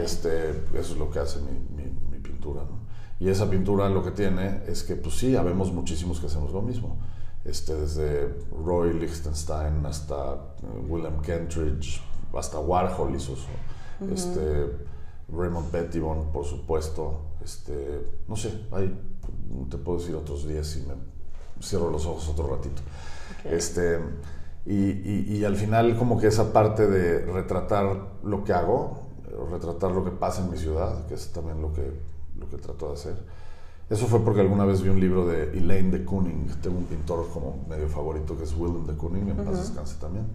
Este, 0.00 0.50
eso 0.74 0.92
es 0.94 0.98
lo 0.98 1.08
que 1.08 1.20
hace 1.20 1.38
mi, 1.40 1.52
mi- 1.76 1.92
mi 2.10 2.18
pintura. 2.18 2.62
¿no? 2.62 2.87
Y 3.20 3.28
esa 3.28 3.50
pintura 3.50 3.88
lo 3.88 4.02
que 4.04 4.12
tiene 4.12 4.62
es 4.66 4.82
que, 4.84 4.94
pues 4.96 5.16
sí, 5.16 5.34
habemos 5.36 5.72
muchísimos 5.72 6.20
que 6.20 6.26
hacemos 6.26 6.52
lo 6.52 6.62
mismo. 6.62 6.98
Este, 7.44 7.74
desde 7.74 8.28
Roy 8.64 8.92
Lichtenstein 8.94 9.84
hasta 9.86 10.34
eh, 10.34 10.84
William 10.88 11.20
Kentridge, 11.22 12.00
hasta 12.36 12.58
Warhol 12.60 13.14
hizo 13.16 13.32
eso. 13.32 13.46
Este, 14.12 14.66
Raymond 15.32 15.70
Pettibon, 15.70 16.30
por 16.32 16.44
supuesto. 16.44 17.22
Este, 17.42 18.06
no 18.28 18.36
sé, 18.36 18.66
hay, 18.72 18.96
te 19.68 19.78
puedo 19.78 19.98
decir 19.98 20.14
otros 20.14 20.46
días 20.46 20.76
y 20.76 20.86
me 20.86 20.94
cierro 21.62 21.90
los 21.90 22.06
ojos 22.06 22.28
otro 22.28 22.46
ratito. 22.48 22.82
Este, 23.44 23.98
y, 24.66 24.74
y- 24.74 25.26
y 25.38 25.44
al 25.44 25.56
final 25.56 25.96
como 25.98 26.18
que 26.20 26.26
esa 26.28 26.52
parte 26.52 26.86
de 26.86 27.24
retratar 27.26 28.18
lo 28.22 28.44
que 28.44 28.52
hago, 28.52 29.00
retratar 29.50 29.90
lo 29.92 30.04
que 30.04 30.10
pasa 30.10 30.42
en 30.44 30.50
mi 30.50 30.58
ciudad, 30.58 31.06
que 31.06 31.14
es 31.14 31.32
también 31.32 31.60
lo 31.62 31.72
que, 31.72 32.00
lo 32.38 32.48
que 32.48 32.56
trato 32.56 32.88
de 32.88 32.94
hacer, 32.94 33.16
Eso 33.90 34.06
fue 34.06 34.20
porque 34.20 34.40
alguna 34.42 34.66
vez 34.66 34.82
vi 34.82 34.90
un 34.90 35.00
libro 35.00 35.26
de 35.26 35.56
Elaine 35.56 35.90
de 35.90 36.04
Kooning, 36.04 36.46
tengo 36.60 36.78
un 36.78 36.84
pintor 36.84 37.26
como 37.32 37.64
medio 37.68 37.88
favorito 37.88 38.36
que 38.36 38.44
es 38.44 38.54
Willem 38.54 38.86
de 38.86 38.94
Kooning, 38.94 39.30
en 39.30 39.36
paz 39.36 39.58
descanse 39.58 39.96
también, 39.98 40.26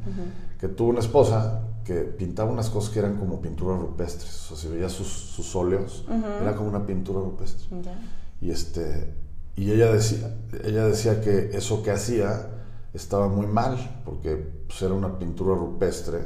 que 0.59 0.67
tuvo 0.69 0.89
una 0.89 1.01
esposa 1.01 1.61
que 1.83 2.01
pintaba 2.01 2.51
unas 2.51 2.69
cosas 2.69 2.91
que 2.91 2.99
eran 2.99 3.17
como 3.17 3.41
pinturas 3.41 3.79
rupestres, 3.79 4.51
o 4.51 4.55
sea, 4.55 4.57
si 4.57 4.67
veías 4.73 4.91
sus, 4.91 5.07
sus 5.07 5.55
óleos, 5.55 6.05
era 6.41 6.55
como 6.55 6.69
una 6.69 6.85
pintura 6.85 7.19
rupestre. 7.19 7.67
Y, 8.41 8.49
este, 8.49 9.13
y 9.55 9.71
ella, 9.71 9.91
decía, 9.91 10.35
ella 10.63 10.87
decía 10.87 11.21
que 11.21 11.51
eso 11.53 11.83
que 11.83 11.91
hacía 11.91 12.47
estaba 12.93 13.27
muy 13.27 13.47
mal, 13.47 14.01
porque 14.03 14.35
pues, 14.67 14.81
era 14.81 14.93
una 14.93 15.19
pintura 15.19 15.55
rupestre 15.55 16.19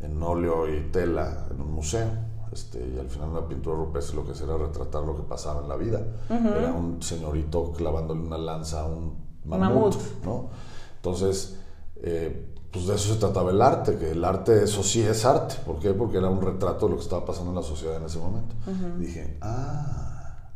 en 0.00 0.22
óleo 0.22 0.68
y 0.68 0.90
tela 0.90 1.46
en 1.50 1.60
un 1.60 1.72
museo. 1.72 2.08
Este, 2.52 2.78
y 2.94 2.98
al 2.98 3.08
final 3.08 3.30
una 3.30 3.46
pintura 3.46 3.76
rupestre 3.76 4.16
lo 4.16 4.24
que 4.24 4.32
hacía 4.32 4.46
era 4.46 4.56
retratar 4.56 5.02
lo 5.02 5.16
que 5.16 5.22
pasaba 5.22 5.62
en 5.62 5.68
la 5.68 5.76
vida. 5.76 6.00
Era 6.28 6.72
un 6.72 7.02
señorito 7.02 7.72
clavándole 7.72 8.20
una 8.20 8.38
lanza 8.38 8.82
a 8.82 8.86
un 8.86 9.14
mamut, 9.44 9.94
¿no? 10.24 10.48
Entonces, 10.96 11.56
eh, 11.96 12.54
pues 12.70 12.86
de 12.86 12.94
eso 12.94 13.14
se 13.14 13.20
trataba 13.20 13.50
el 13.50 13.62
arte, 13.62 13.96
que 13.96 14.10
el 14.10 14.24
arte, 14.24 14.64
eso 14.64 14.82
sí 14.82 15.02
es 15.02 15.24
arte. 15.24 15.56
¿Por 15.64 15.78
qué? 15.78 15.92
Porque 15.92 16.18
era 16.18 16.28
un 16.28 16.40
retrato 16.40 16.86
de 16.86 16.90
lo 16.90 16.96
que 16.96 17.04
estaba 17.04 17.24
pasando 17.24 17.50
en 17.50 17.56
la 17.56 17.62
sociedad 17.62 17.96
en 17.96 18.04
ese 18.04 18.18
momento. 18.18 18.54
Dije, 18.98 19.38
ah, 19.40 20.50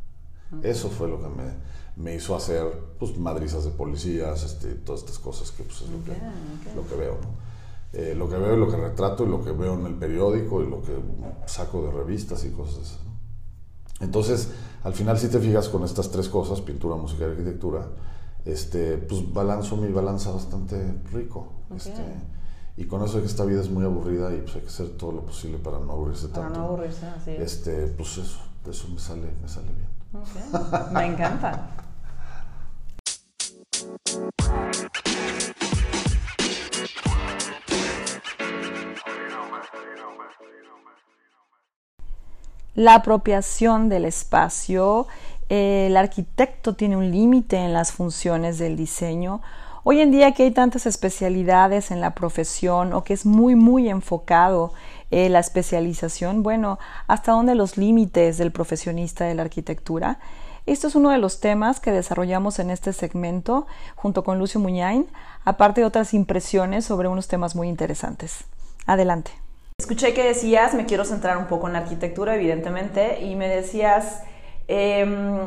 eso 0.63 0.89
fue 0.89 1.09
lo 1.09 1.21
que 1.21 1.29
me, 1.29 1.55
me 1.97 2.15
hizo 2.15 2.35
hacer 2.35 2.67
pues, 2.99 3.17
madrizas 3.17 3.65
de 3.65 3.71
policías, 3.71 4.43
este, 4.43 4.75
todas 4.75 5.03
estas 5.03 5.19
cosas 5.19 5.51
que 5.51 5.63
pues, 5.63 5.83
es 5.83 5.89
lo, 5.89 6.05
que, 6.05 6.13
lo 6.75 6.87
que 6.89 6.95
veo. 6.95 7.13
¿no? 7.15 7.50
Eh, 7.93 8.15
lo 8.17 8.29
que 8.29 8.37
veo 8.37 8.57
y 8.57 8.59
lo 8.61 8.69
que 8.69 8.77
retrato 8.77 9.25
y 9.25 9.29
lo 9.29 9.43
que 9.43 9.51
veo 9.51 9.75
en 9.75 9.85
el 9.87 9.95
periódico 9.95 10.63
y 10.63 10.69
lo 10.69 10.81
que 10.81 10.97
saco 11.47 11.83
de 11.83 11.91
revistas 11.91 12.45
y 12.45 12.51
cosas 12.51 12.79
así. 12.83 12.97
Entonces, 14.01 14.51
al 14.85 14.95
final 14.95 15.19
si 15.19 15.29
te 15.29 15.41
fijas 15.41 15.69
con 15.69 15.83
estas 15.85 16.11
tres 16.11 16.29
cosas, 16.29 16.61
pintura, 16.61 16.95
música 16.95 17.27
y 17.27 17.31
arquitectura, 17.31 17.89
este, 18.45 18.97
pues 18.97 19.33
balanzo 19.33 19.77
mi 19.77 19.91
balanza 19.93 20.31
bastante 20.31 21.01
rico. 21.13 21.49
Este, 21.75 22.03
y 22.77 22.85
con 22.85 23.03
eso 23.03 23.17
de 23.17 23.23
que 23.23 23.29
esta 23.29 23.45
vida 23.45 23.61
es 23.61 23.71
muy 23.71 23.85
aburrida 23.85 24.33
y 24.33 24.41
pues 24.41 24.55
hay 24.55 24.63
que 24.63 24.69
hacer 24.69 24.91
todo 24.91 25.13
lo 25.13 25.23
posible 25.23 25.59
para 25.59 25.79
no 25.81 25.93
aburrirse 25.93 26.29
tanto. 26.29 26.41
Para 26.43 26.51
no 26.51 26.65
aburrirse, 26.67 27.07
así 27.07 27.33
es. 27.33 27.41
Este, 27.41 27.89
pues 27.89 28.19
eso, 28.19 28.39
eso 28.69 28.89
me 28.89 28.99
sale, 29.01 29.33
me 29.43 29.49
sale 29.49 29.69
bien. 29.73 30.23
me 30.93 31.07
encanta. 31.07 31.90
La 42.81 42.95
apropiación 42.95 43.91
del 43.91 44.07
espacio. 44.07 45.07
el 45.51 45.97
arquitecto 45.99 46.77
tiene 46.77 46.97
un 46.97 47.11
límite 47.11 47.57
en 47.57 47.75
las 47.75 47.93
funciones 47.93 48.59
del 48.59 48.75
diseño. 48.77 49.43
Hoy 49.83 50.01
en 50.01 50.11
día 50.11 50.33
que 50.33 50.45
hay 50.45 50.51
tantas 50.51 50.87
especialidades 50.87 51.91
en 51.91 52.01
la 52.01 52.15
profesión 52.15 52.95
o 52.95 53.05
que 53.05 53.13
es 53.13 53.27
muy 53.27 53.55
muy 53.55 53.91
enfocado 53.91 54.73
eh, 55.11 55.29
la 55.29 55.41
especialización, 55.41 56.43
bueno, 56.43 56.79
hasta 57.07 57.33
dónde 57.33 57.55
los 57.55 57.77
límites 57.77 58.39
del 58.39 58.51
profesionista 58.51 59.27
de 59.27 59.35
la 59.35 59.43
arquitectura. 59.43 60.19
Esto 60.65 60.87
es 60.89 60.95
uno 60.95 61.11
de 61.11 61.19
los 61.19 61.41
temas 61.41 61.81
que 61.81 61.93
desarrollamos 61.93 62.61
en 62.61 62.71
este 62.71 62.95
segmento 62.95 63.67
junto 63.95 64.25
con 64.25 64.39
Lucio 64.39 64.59
Muñain, 64.59 65.07
aparte 65.45 65.83
de 65.83 65.87
otras 65.87 66.15
impresiones 66.15 66.87
sobre 66.87 67.09
unos 67.09 67.29
temas 67.29 67.55
muy 67.55 67.69
interesantes. 67.69 68.45
Adelante. 68.87 69.40
Escuché 69.81 70.13
que 70.13 70.23
decías, 70.23 70.75
me 70.75 70.85
quiero 70.85 71.07
centrar 71.07 71.39
un 71.39 71.47
poco 71.47 71.67
en 71.67 71.73
la 71.73 71.79
arquitectura, 71.79 72.35
evidentemente, 72.35 73.23
y 73.23 73.35
me 73.35 73.49
decías, 73.49 74.21
em, 74.69 75.39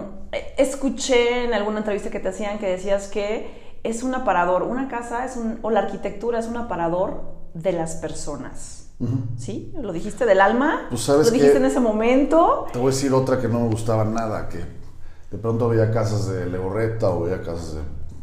escuché 0.58 1.44
en 1.44 1.54
alguna 1.54 1.78
entrevista 1.78 2.10
que 2.10 2.20
te 2.20 2.30
hacían 2.30 2.58
que 2.58 2.68
decías 2.68 3.10
que 3.10 3.78
es 3.84 4.02
un 4.02 4.16
aparador, 4.16 4.64
una 4.64 4.88
casa 4.88 5.24
es 5.24 5.38
un, 5.38 5.60
o 5.62 5.70
la 5.70 5.82
arquitectura 5.82 6.40
es 6.40 6.48
un 6.48 6.58
aparador 6.58 7.22
de 7.54 7.74
las 7.74 7.94
personas. 7.98 8.90
¿Sí? 9.38 9.72
¿Lo 9.80 9.94
dijiste 9.94 10.26
del 10.26 10.42
alma? 10.42 10.88
Pues 10.90 11.02
sabes 11.02 11.28
¿Lo 11.28 11.34
dijiste 11.34 11.58
en 11.58 11.66
ese 11.66 11.80
momento? 11.80 12.66
Te 12.74 12.80
voy 12.80 12.88
a 12.88 12.96
decir 12.96 13.14
otra 13.14 13.40
que 13.40 13.48
no 13.48 13.60
me 13.60 13.68
gustaba 13.68 14.04
nada, 14.04 14.50
que 14.50 14.58
de 15.30 15.38
pronto 15.38 15.70
veía 15.70 15.92
casas 15.92 16.28
de 16.28 16.48
Legorreta 16.48 17.12
o 17.12 17.22
veía 17.22 17.44
casas 17.44 17.76
de 17.76 17.82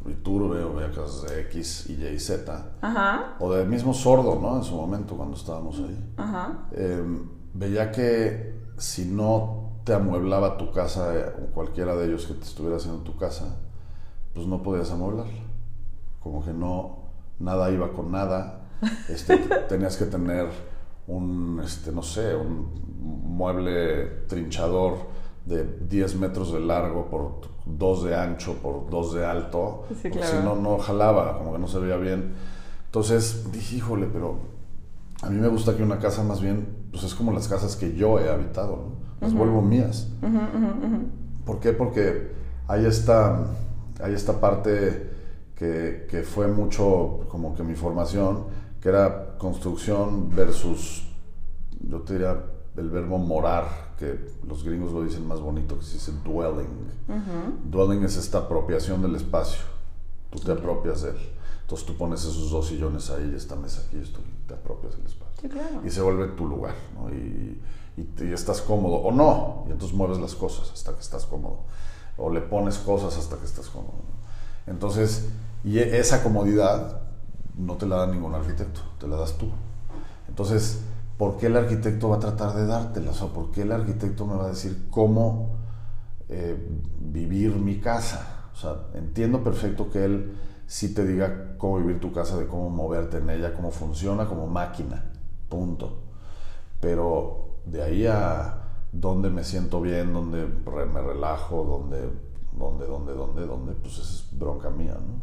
Iturbe 0.08 0.62
o 0.64 0.74
veía 0.74 0.90
casas 0.90 1.30
de 1.30 1.40
X, 1.42 1.90
Y 1.90 2.06
y 2.06 2.18
Z. 2.18 2.72
Ajá. 2.80 3.36
O 3.38 3.52
del 3.52 3.68
mismo 3.68 3.92
sordo, 3.92 4.38
¿no? 4.40 4.56
En 4.56 4.64
su 4.64 4.74
momento 4.74 5.16
cuando 5.16 5.36
estábamos 5.36 5.78
ahí. 5.78 6.12
Ajá. 6.16 6.68
Em, 6.72 7.28
veía 7.52 7.90
que 7.90 8.60
si 8.78 9.04
no 9.04 9.82
te 9.84 9.92
amueblaba 9.92 10.56
tu 10.56 10.70
casa 10.72 11.14
eh, 11.14 11.32
o 11.42 11.52
cualquiera 11.52 11.94
de 11.96 12.06
ellos 12.06 12.26
que 12.26 12.34
te 12.34 12.44
estuviera 12.44 12.76
haciendo 12.76 13.02
tu 13.02 13.16
casa, 13.16 13.56
pues 14.34 14.46
no 14.46 14.62
podías 14.62 14.90
amueblarla. 14.90 15.44
Como 16.20 16.44
que 16.44 16.52
no, 16.52 16.98
nada 17.38 17.70
iba 17.70 17.92
con 17.92 18.10
nada. 18.10 18.68
Este, 19.08 19.36
tenías 19.68 19.96
que 19.96 20.06
tener 20.06 20.48
un, 21.06 21.60
este, 21.64 21.92
no 21.92 22.02
sé, 22.02 22.34
un 22.34 22.72
mueble 23.24 24.26
trinchador 24.28 24.98
de 25.44 25.64
10 25.64 26.16
metros 26.16 26.52
de 26.52 26.60
largo 26.60 27.08
por 27.08 27.40
2 27.78 28.04
de 28.04 28.16
ancho 28.16 28.54
por 28.54 28.88
2 28.90 29.14
de 29.14 29.26
alto, 29.26 29.84
si 30.00 30.08
no, 30.44 30.56
no 30.56 30.78
jalaba, 30.78 31.38
como 31.38 31.52
que 31.52 31.58
no 31.58 31.68
se 31.68 31.78
veía 31.78 31.96
bien. 31.96 32.32
Entonces 32.86 33.50
dije, 33.52 33.76
híjole, 33.76 34.08
pero 34.12 34.38
a 35.22 35.30
mí 35.30 35.38
me 35.38 35.48
gusta 35.48 35.76
que 35.76 35.82
una 35.82 35.98
casa 35.98 36.22
más 36.22 36.40
bien, 36.40 36.66
pues 36.90 37.04
es 37.04 37.14
como 37.14 37.32
las 37.32 37.48
casas 37.48 37.76
que 37.76 37.94
yo 37.94 38.18
he 38.18 38.30
habitado, 38.30 38.92
las 39.20 39.34
vuelvo 39.34 39.62
mías. 39.62 40.08
¿Por 41.44 41.60
qué? 41.60 41.72
Porque 41.72 42.32
hay 42.68 42.86
esta, 42.86 43.46
hay 44.02 44.14
esta 44.14 44.40
parte 44.40 45.10
que, 45.54 46.06
que 46.08 46.22
fue 46.22 46.48
mucho 46.48 47.20
como 47.28 47.54
que 47.54 47.62
mi 47.62 47.74
formación, 47.74 48.44
que 48.80 48.88
era 48.88 49.36
construcción 49.38 50.34
versus, 50.34 51.06
yo 51.80 52.00
te 52.00 52.14
diría, 52.14 52.36
el 52.76 52.88
verbo 52.88 53.18
morar, 53.18 53.89
que 54.00 54.18
los 54.48 54.64
gringos 54.64 54.92
lo 54.92 55.04
dicen 55.04 55.28
más 55.28 55.40
bonito, 55.40 55.78
que 55.78 55.84
se 55.84 55.94
dice 55.94 56.12
dwelling. 56.24 56.90
Dwelling 57.70 58.02
es 58.02 58.16
esta 58.16 58.38
apropiación 58.38 59.02
del 59.02 59.14
espacio. 59.14 59.60
Tú 60.30 60.38
te 60.38 60.52
apropias 60.52 61.02
de 61.02 61.10
él. 61.10 61.18
Entonces 61.60 61.86
tú 61.86 61.94
pones 61.96 62.20
esos 62.20 62.50
dos 62.50 62.68
sillones 62.68 63.10
ahí, 63.10 63.34
esta 63.36 63.56
mesa 63.56 63.82
aquí, 63.86 63.98
esto, 63.98 64.20
y 64.20 64.48
te 64.48 64.54
apropias 64.54 64.96
del 64.96 65.06
espacio. 65.06 65.50
Y 65.86 65.90
se 65.90 66.00
vuelve 66.00 66.28
tu 66.28 66.48
lugar, 66.48 66.74
¿no? 66.94 67.10
Y, 67.10 67.60
y, 67.96 68.32
estás 68.32 68.62
cómodo, 68.62 68.96
o 68.96 69.12
no, 69.12 69.66
y 69.68 69.72
entonces 69.72 69.94
mueves 69.94 70.18
las 70.18 70.34
cosas 70.34 70.70
hasta 70.72 70.94
que 70.94 71.00
estás 71.00 71.26
cómodo. 71.26 71.60
O 72.16 72.30
le 72.30 72.40
pones 72.40 72.78
cosas 72.78 73.16
hasta 73.18 73.36
que 73.36 73.44
estás 73.44 73.68
cómodo. 73.68 74.02
Entonces, 74.66 75.28
y 75.62 75.78
e, 75.78 75.98
esa 75.98 76.22
comodidad 76.22 77.02
no 77.54 77.76
te 77.76 77.84
la 77.84 77.96
da 77.96 78.06
ningún 78.06 78.34
arquitecto, 78.34 78.80
te 78.98 79.06
la 79.06 79.16
das 79.16 79.36
tú. 79.36 79.50
Entonces, 80.26 80.80
¿por 81.20 81.36
qué 81.36 81.48
el 81.48 81.56
arquitecto 81.58 82.08
va 82.08 82.16
a 82.16 82.18
tratar 82.18 82.54
de 82.54 82.64
dártela? 82.64 83.10
O 83.10 83.28
¿por 83.28 83.50
qué 83.50 83.60
el 83.60 83.72
arquitecto 83.72 84.24
me 84.24 84.36
va 84.36 84.46
a 84.46 84.48
decir 84.48 84.86
cómo 84.90 85.58
eh, 86.30 86.56
vivir 86.98 87.56
mi 87.56 87.78
casa? 87.78 88.48
O 88.54 88.56
sea, 88.56 88.86
entiendo 88.94 89.44
perfecto 89.44 89.90
que 89.90 90.02
él 90.02 90.38
sí 90.66 90.94
te 90.94 91.04
diga 91.04 91.58
cómo 91.58 91.76
vivir 91.76 92.00
tu 92.00 92.10
casa, 92.10 92.38
de 92.38 92.46
cómo 92.46 92.70
moverte 92.70 93.18
en 93.18 93.28
ella, 93.28 93.52
cómo 93.52 93.70
funciona 93.70 94.26
como 94.26 94.46
máquina, 94.46 95.12
punto. 95.50 95.98
Pero 96.80 97.58
de 97.66 97.82
ahí 97.82 98.06
a 98.06 98.62
dónde 98.90 99.28
me 99.28 99.44
siento 99.44 99.82
bien, 99.82 100.14
dónde 100.14 100.46
me 100.46 101.02
relajo, 101.02 101.64
dónde, 101.64 102.08
dónde, 102.58 102.86
dónde, 102.86 103.12
dónde, 103.12 103.46
dónde, 103.46 103.72
pues 103.74 103.98
es 103.98 104.26
bronca 104.32 104.70
mía, 104.70 104.94
¿no? 104.94 105.20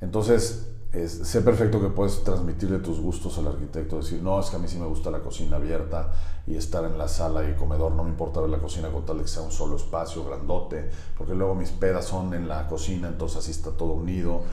Entonces, 0.00 0.68
sé 0.92 1.40
perfecto 1.40 1.80
que 1.80 1.88
puedes 1.88 2.22
transmitirle 2.22 2.78
tus 2.78 3.00
gustos 3.00 3.38
al 3.38 3.46
arquitecto, 3.46 3.96
decir, 3.96 4.22
no, 4.22 4.38
es 4.38 4.50
que 4.50 4.56
a 4.56 4.58
mí 4.58 4.68
sí 4.68 4.78
me 4.78 4.86
gusta 4.86 5.10
la 5.10 5.20
cocina 5.20 5.56
abierta 5.56 6.12
y 6.46 6.54
estar 6.54 6.84
en 6.84 6.98
la 6.98 7.08
sala 7.08 7.48
y 7.48 7.54
comedor, 7.54 7.92
no 7.92 8.04
me 8.04 8.10
importa 8.10 8.40
ver 8.40 8.50
la 8.50 8.58
cocina 8.58 8.90
con 8.90 9.06
tal 9.06 9.16
de 9.16 9.22
que 9.22 9.28
sea 9.28 9.42
un 9.42 9.52
solo 9.52 9.76
espacio 9.76 10.22
grandote, 10.22 10.90
porque 11.16 11.34
luego 11.34 11.54
mis 11.54 11.70
pedas 11.70 12.04
son 12.04 12.34
en 12.34 12.46
la 12.46 12.66
cocina, 12.66 13.08
entonces 13.08 13.38
así 13.38 13.52
está 13.52 13.70
todo 13.70 13.92
unido. 13.92 14.42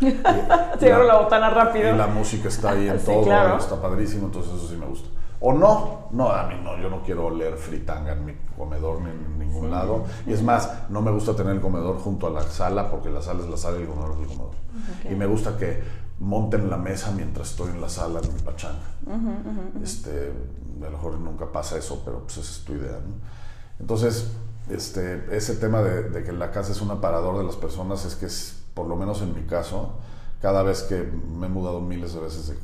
Se 0.80 0.94
abre 0.94 1.08
la 1.08 1.20
botana 1.20 1.50
rápido. 1.50 1.94
Y 1.94 1.98
la 1.98 2.08
música 2.08 2.48
está 2.48 2.72
ahí 2.72 2.88
en 2.88 3.00
todo, 3.04 3.58
está 3.58 3.82
padrísimo, 3.82 4.28
entonces 4.28 4.54
eso 4.54 4.68
sí 4.68 4.78
me 4.78 4.86
gusta. 4.86 5.10
O 5.42 5.54
no, 5.54 6.08
no, 6.12 6.30
a 6.30 6.44
mí 6.48 6.56
no, 6.64 6.78
yo 6.78 6.90
no 6.90 7.02
quiero 7.02 7.28
oler 7.28 7.56
fritanga 7.56 8.12
en 8.12 8.26
mi 8.26 8.34
comedor 8.58 9.02
ni 9.02 9.10
en 9.10 9.40
ningún 9.40 9.72
lado. 9.72 10.04
Y 10.26 10.34
es 10.34 10.44
más, 10.44 10.90
no 10.90 11.02
me 11.02 11.12
gusta 11.12 11.34
tener 11.34 11.54
el 11.54 11.62
comedor 11.62 11.98
junto 11.98 12.28
a 12.28 12.30
la 12.30 12.42
sala 12.44 12.90
porque 12.92 13.10
la 13.10 13.22
sala 13.22 13.42
es 13.42 13.50
la 13.50 13.56
sala 13.56 13.78
y 13.78 13.84
el 13.84 13.88
comedor 13.88 14.12
es 14.12 14.20
el 14.20 14.28
comedor. 14.28 14.56
Y 15.10 15.16
me 15.16 15.26
gusta 15.26 15.56
que 15.58 15.82
monten 16.20 16.70
la 16.70 16.78
mesa 16.78 17.12
mientras 17.12 17.52
estoy 17.52 17.72
en 17.72 17.82
la 17.82 17.90
sala 17.90 18.20
en 18.22 18.34
mi 18.34 18.42
pachanga. 18.42 18.80
Este, 19.82 20.32
a 20.82 20.86
lo 20.86 20.92
mejor 20.92 21.18
nunca 21.20 21.52
pasa 21.52 21.78
eso, 21.78 22.02
pero 22.04 22.20
pues 22.20 22.38
esa 22.38 22.52
es 22.52 22.66
tu 22.66 22.74
idea. 22.74 23.00
Entonces, 23.80 24.32
este, 24.70 25.36
ese 25.36 25.56
tema 25.56 25.82
de, 25.82 26.24
que 26.24 26.32
la 26.32 26.52
casa 26.52 26.72
es 26.72 26.82
un 26.82 26.92
aparador 26.92 27.38
de 27.38 27.44
las 27.44 27.56
personas 27.56 28.06
es 28.06 28.16
que, 28.16 28.26
es, 28.26 28.62
por 28.74 28.88
lo 28.88 28.96
menos 28.96 29.22
en 29.22 29.34
mi 29.34 29.44
caso, 29.44 29.94
cada 30.42 30.64
vez 30.64 30.84
que 30.84 31.04
me 31.04 31.48
he 31.48 31.50
mudado 31.50 31.80
miles 31.80 32.14
de 32.14 32.20
veces 32.20 32.48
de, 32.48 32.56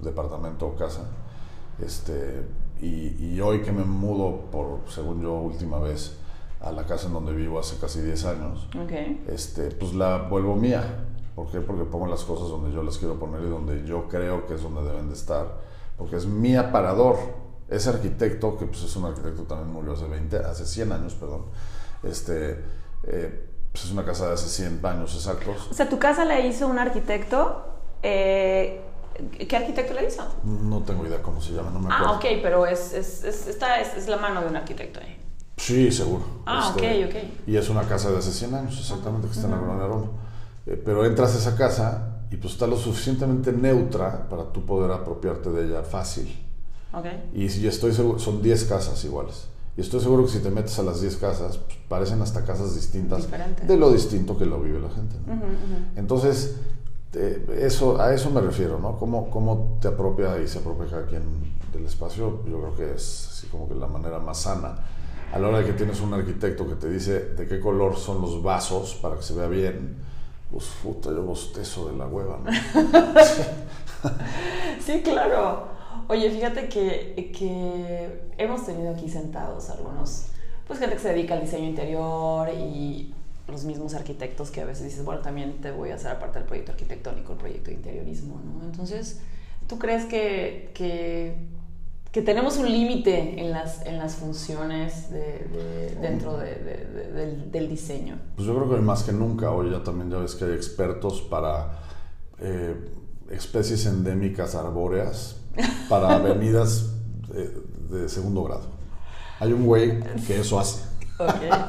departamento 0.00 0.66
o 0.66 0.76
casa, 0.76 1.02
este, 1.84 2.46
y, 2.80 3.34
y, 3.34 3.40
hoy 3.40 3.62
que 3.62 3.72
me 3.72 3.84
mudo 3.84 4.50
por, 4.50 4.80
según 4.88 5.22
yo, 5.22 5.34
última 5.34 5.78
vez 5.78 6.16
a 6.60 6.72
la 6.72 6.86
casa 6.86 7.08
en 7.08 7.12
donde 7.12 7.32
vivo 7.32 7.58
hace 7.58 7.76
casi 7.78 8.00
10 8.00 8.24
años, 8.24 8.68
este, 9.28 9.70
pues 9.70 9.94
la 9.94 10.28
vuelvo 10.28 10.56
mía. 10.56 11.08
¿Por 11.34 11.50
qué? 11.50 11.60
Porque 11.60 11.84
pongo 11.84 12.06
las 12.06 12.22
cosas 12.24 12.48
donde 12.48 12.72
yo 12.72 12.82
las 12.82 12.98
quiero 12.98 13.18
poner 13.18 13.42
y 13.42 13.48
donde 13.48 13.84
yo 13.86 14.08
creo 14.08 14.46
que 14.46 14.54
es 14.54 14.62
donde 14.62 14.82
deben 14.82 15.08
de 15.08 15.14
estar. 15.14 15.46
Porque 15.98 16.16
es 16.16 16.26
mi 16.26 16.56
aparador. 16.56 17.16
Ese 17.68 17.88
arquitecto, 17.88 18.56
que 18.58 18.66
pues 18.66 18.82
es 18.82 18.94
un 18.96 19.06
arquitecto 19.06 19.42
también 19.44 19.72
murió 19.72 19.92
hace 19.94 20.06
20, 20.06 20.36
hace 20.36 20.66
100 20.66 20.92
años, 20.92 21.14
perdón. 21.14 21.46
Este, 22.02 22.62
eh, 23.04 23.48
pues 23.72 23.84
es 23.86 23.90
una 23.90 24.04
casa 24.04 24.28
de 24.28 24.34
hace 24.34 24.48
100 24.48 24.84
años 24.84 25.14
exactos. 25.14 25.68
O 25.70 25.74
sea, 25.74 25.88
tu 25.88 25.98
casa 25.98 26.24
la 26.24 26.40
hizo 26.40 26.68
un 26.68 26.78
arquitecto. 26.78 27.64
eh, 28.02 28.80
¿Qué 29.48 29.56
arquitecto 29.56 29.94
la 29.94 30.02
hizo? 30.02 30.22
No 30.44 30.82
tengo 30.82 31.06
idea 31.06 31.22
cómo 31.22 31.40
se 31.40 31.52
llama, 31.52 31.70
no 31.70 31.78
me 31.78 31.86
acuerdo. 31.92 32.14
Ah, 32.14 32.16
ok, 32.16 32.24
pero 32.42 32.66
es, 32.66 32.92
es, 32.92 33.22
es, 33.24 33.46
está- 33.46 33.80
es- 33.80 33.94
es 33.96 34.08
la 34.08 34.16
mano 34.16 34.40
de 34.42 34.48
un 34.48 34.56
arquitecto 34.56 34.98
ahí. 35.00 35.16
Sí, 35.56 35.90
seguro. 35.92 36.24
Ah, 36.46 36.72
ok, 36.74 36.82
ok. 37.08 37.14
Y 37.46 37.56
es 37.56 37.68
una 37.68 37.82
casa 37.84 38.10
de 38.10 38.18
hace 38.18 38.32
100 38.32 38.54
años, 38.54 38.76
exactamente, 38.78 39.28
que 39.28 39.34
está 39.34 39.46
en 39.46 39.52
la 39.52 39.58
colonia 39.60 39.86
Roma. 39.86 40.06
Eh, 40.66 40.80
pero 40.84 41.04
entras 41.04 41.34
a 41.34 41.38
esa 41.38 41.56
casa 41.56 42.20
y 42.30 42.36
pues 42.36 42.54
está 42.54 42.66
lo 42.66 42.76
suficientemente 42.76 43.52
neutra 43.52 44.28
para 44.28 44.44
tú 44.52 44.64
poder 44.64 44.90
apropiarte 44.90 45.50
de 45.50 45.66
ella 45.66 45.82
fácil. 45.82 46.26
Ok. 46.92 47.06
Y 47.34 47.48
si 47.48 47.66
estoy 47.66 47.92
seguro, 47.92 48.18
son 48.18 48.40
10 48.42 48.64
casas 48.64 49.04
iguales. 49.04 49.48
Y 49.76 49.80
estoy 49.80 50.00
seguro 50.00 50.24
que 50.24 50.30
si 50.30 50.38
te 50.38 50.50
metes 50.50 50.78
a 50.78 50.82
las 50.84 51.00
10 51.00 51.16
casas, 51.16 51.58
pues, 51.58 51.76
parecen 51.88 52.22
hasta 52.22 52.44
casas 52.44 52.74
distintas 52.76 53.22
Diferentes. 53.22 53.66
de 53.66 53.76
lo 53.76 53.90
distinto 53.92 54.38
que 54.38 54.46
lo 54.46 54.60
vive 54.60 54.78
la 54.80 54.88
gente. 54.90 55.16
¿no? 55.26 55.34
Entonces, 55.96 56.56
te- 57.10 57.44
eso, 57.66 58.00
a 58.00 58.14
eso 58.14 58.30
me 58.30 58.40
refiero, 58.40 58.78
¿no? 58.78 58.96
¿Cómo, 58.96 59.30
cómo 59.30 59.78
te 59.80 59.88
apropia 59.88 60.40
y 60.40 60.46
se 60.48 60.58
apropia 60.60 60.86
cada 60.88 61.06
quien 61.06 61.22
del 61.72 61.84
espacio? 61.86 62.42
Yo 62.48 62.60
creo 62.60 62.74
que 62.76 62.94
es 62.94 63.28
así 63.32 63.46
como 63.48 63.68
que 63.68 63.74
la 63.74 63.86
manera 63.88 64.18
más 64.20 64.38
sana. 64.42 64.76
A 65.32 65.38
la 65.40 65.48
hora 65.48 65.58
de 65.58 65.64
que 65.66 65.72
tienes 65.72 66.00
un 66.00 66.14
arquitecto 66.14 66.68
que 66.68 66.76
te 66.76 66.88
dice 66.88 67.20
de 67.36 67.46
qué 67.48 67.58
color 67.58 67.96
son 67.96 68.20
los 68.22 68.40
vasos 68.42 68.94
para 69.02 69.16
que 69.16 69.22
se 69.22 69.34
vea 69.34 69.48
bien, 69.48 69.96
pues 70.54 70.66
puta, 70.84 71.10
yo 71.10 71.24
bostezo 71.24 71.88
de 71.90 71.96
la 71.96 72.06
hueva, 72.06 72.38
¿no? 72.38 72.50
Sí, 74.80 75.00
claro. 75.02 75.66
Oye, 76.06 76.30
fíjate 76.30 76.68
que, 76.68 77.32
que 77.36 78.28
hemos 78.38 78.64
tenido 78.64 78.92
aquí 78.92 79.08
sentados 79.08 79.68
algunos, 79.70 80.26
pues 80.68 80.78
gente 80.78 80.94
que 80.94 81.02
se 81.02 81.08
dedica 81.08 81.34
al 81.34 81.40
diseño 81.40 81.66
interior 81.66 82.48
y 82.50 83.12
los 83.48 83.64
mismos 83.64 83.94
arquitectos 83.94 84.52
que 84.52 84.60
a 84.60 84.64
veces 84.64 84.84
dices, 84.84 85.04
bueno, 85.04 85.22
también 85.22 85.60
te 85.60 85.72
voy 85.72 85.90
a 85.90 85.96
hacer 85.96 86.12
aparte 86.12 86.38
del 86.38 86.46
proyecto 86.46 86.70
arquitectónico, 86.70 87.32
el 87.32 87.38
proyecto 87.38 87.70
de 87.70 87.76
interiorismo, 87.76 88.40
¿no? 88.44 88.64
Entonces, 88.64 89.22
¿tú 89.66 89.80
crees 89.80 90.04
que, 90.04 90.70
que, 90.72 91.34
que 92.14 92.22
tenemos 92.22 92.56
un 92.58 92.70
límite 92.70 93.40
en 93.40 93.50
las, 93.50 93.84
en 93.84 93.98
las 93.98 94.14
funciones 94.14 95.10
de, 95.10 95.18
de- 95.52 95.96
dentro 96.00 96.36
de- 96.38 96.54
de- 96.54 96.84
de- 96.86 97.12
del, 97.12 97.50
del 97.50 97.68
diseño? 97.68 98.18
Pues 98.36 98.46
yo 98.46 98.54
creo 98.54 98.70
que 98.70 98.80
más 98.80 99.02
que 99.02 99.12
nunca, 99.12 99.50
hoy 99.50 99.70
ya 99.72 99.82
también 99.82 100.10
ya 100.10 100.18
ves 100.18 100.36
que 100.36 100.44
hay 100.44 100.52
expertos 100.52 101.20
para 101.22 101.80
eh, 102.38 102.76
especies 103.30 103.84
endémicas 103.86 104.54
arbóreas, 104.54 105.38
para 105.88 106.14
avenidas 106.16 106.92
de, 107.28 107.50
de 107.98 108.08
segundo 108.08 108.44
grado. 108.44 108.66
Hay 109.40 109.52
un 109.52 109.66
güey 109.66 109.98
que 110.26 110.38
eso 110.38 110.60
hace. 110.60 110.82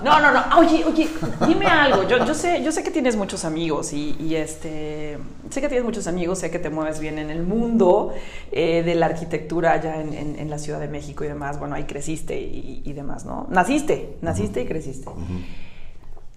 No, 0.03 0.19
no, 0.19 0.31
no. 0.31 0.57
Oye, 0.57 0.83
oye, 0.85 1.07
dime 1.47 1.67
algo. 1.67 2.07
Yo, 2.07 2.25
yo, 2.25 2.33
sé, 2.33 2.63
yo 2.63 2.71
sé 2.71 2.83
que 2.83 2.89
tienes 2.89 3.15
muchos 3.15 3.45
amigos 3.45 3.93
y, 3.93 4.15
y, 4.19 4.35
este, 4.35 5.19
sé 5.51 5.61
que 5.61 5.67
tienes 5.67 5.85
muchos 5.85 6.07
amigos, 6.07 6.39
sé 6.39 6.49
que 6.49 6.57
te 6.57 6.69
mueves 6.71 6.99
bien 6.99 7.19
en 7.19 7.29
el 7.29 7.43
mundo 7.43 8.11
eh, 8.51 8.81
de 8.83 8.95
la 8.95 9.05
arquitectura 9.05 9.73
allá 9.73 10.01
en, 10.01 10.13
en- 10.13 10.39
en 10.39 10.49
la 10.49 10.57
Ciudad 10.57 10.79
de 10.79 10.87
México 10.87 11.23
y 11.23 11.27
demás. 11.27 11.59
Bueno, 11.59 11.75
ahí 11.75 11.83
creciste 11.83 12.39
y, 12.41 12.81
y 12.83 12.93
demás, 12.93 13.25
¿no? 13.25 13.45
Naciste, 13.51 14.17
naciste 14.21 14.61
y 14.61 14.65
creciste. 14.65 15.09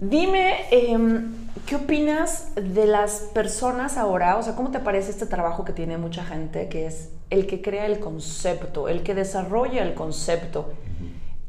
Dime, 0.01 0.67
em, 0.71 1.33
¿qué 1.67 1.75
opinas 1.75 2.49
de 2.55 2.87
las 2.87 3.31
personas 3.35 3.97
ahora? 3.97 4.37
O 4.37 4.43
sea, 4.45 4.55
¿cómo 4.55 4.71
te 4.71 4.79
parece 4.79 5.11
este 5.11 5.27
trabajo 5.27 5.65
que 5.65 5.73
tiene 5.73 5.99
mucha 5.99 6.25
gente, 6.25 6.69
que 6.69 6.87
es 6.87 7.09
el 7.31 7.47
que 7.49 7.61
crea 7.63 7.87
el 7.87 7.99
concepto, 7.99 8.89
el 8.89 9.03
que 9.03 9.15
desarrolla 9.17 9.83
el 9.83 9.95
concepto? 9.95 10.73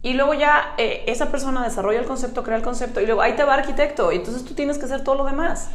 Y 0.01 0.13
luego 0.13 0.33
ya 0.33 0.75
eh, 0.77 1.03
esa 1.07 1.29
persona 1.29 1.61
desarrolla 1.61 1.99
el 1.99 2.05
concepto, 2.05 2.41
crea 2.41 2.55
el 2.55 2.63
concepto, 2.63 3.01
y 3.01 3.05
luego 3.05 3.21
ahí 3.21 3.35
te 3.35 3.43
va 3.43 3.55
arquitecto, 3.55 4.13
y 4.13 4.15
entonces 4.15 4.45
tú 4.45 4.53
tienes 4.53 4.77
que 4.77 4.85
hacer 4.85 5.03
todo 5.03 5.15
lo 5.15 5.25
demás. 5.25 5.71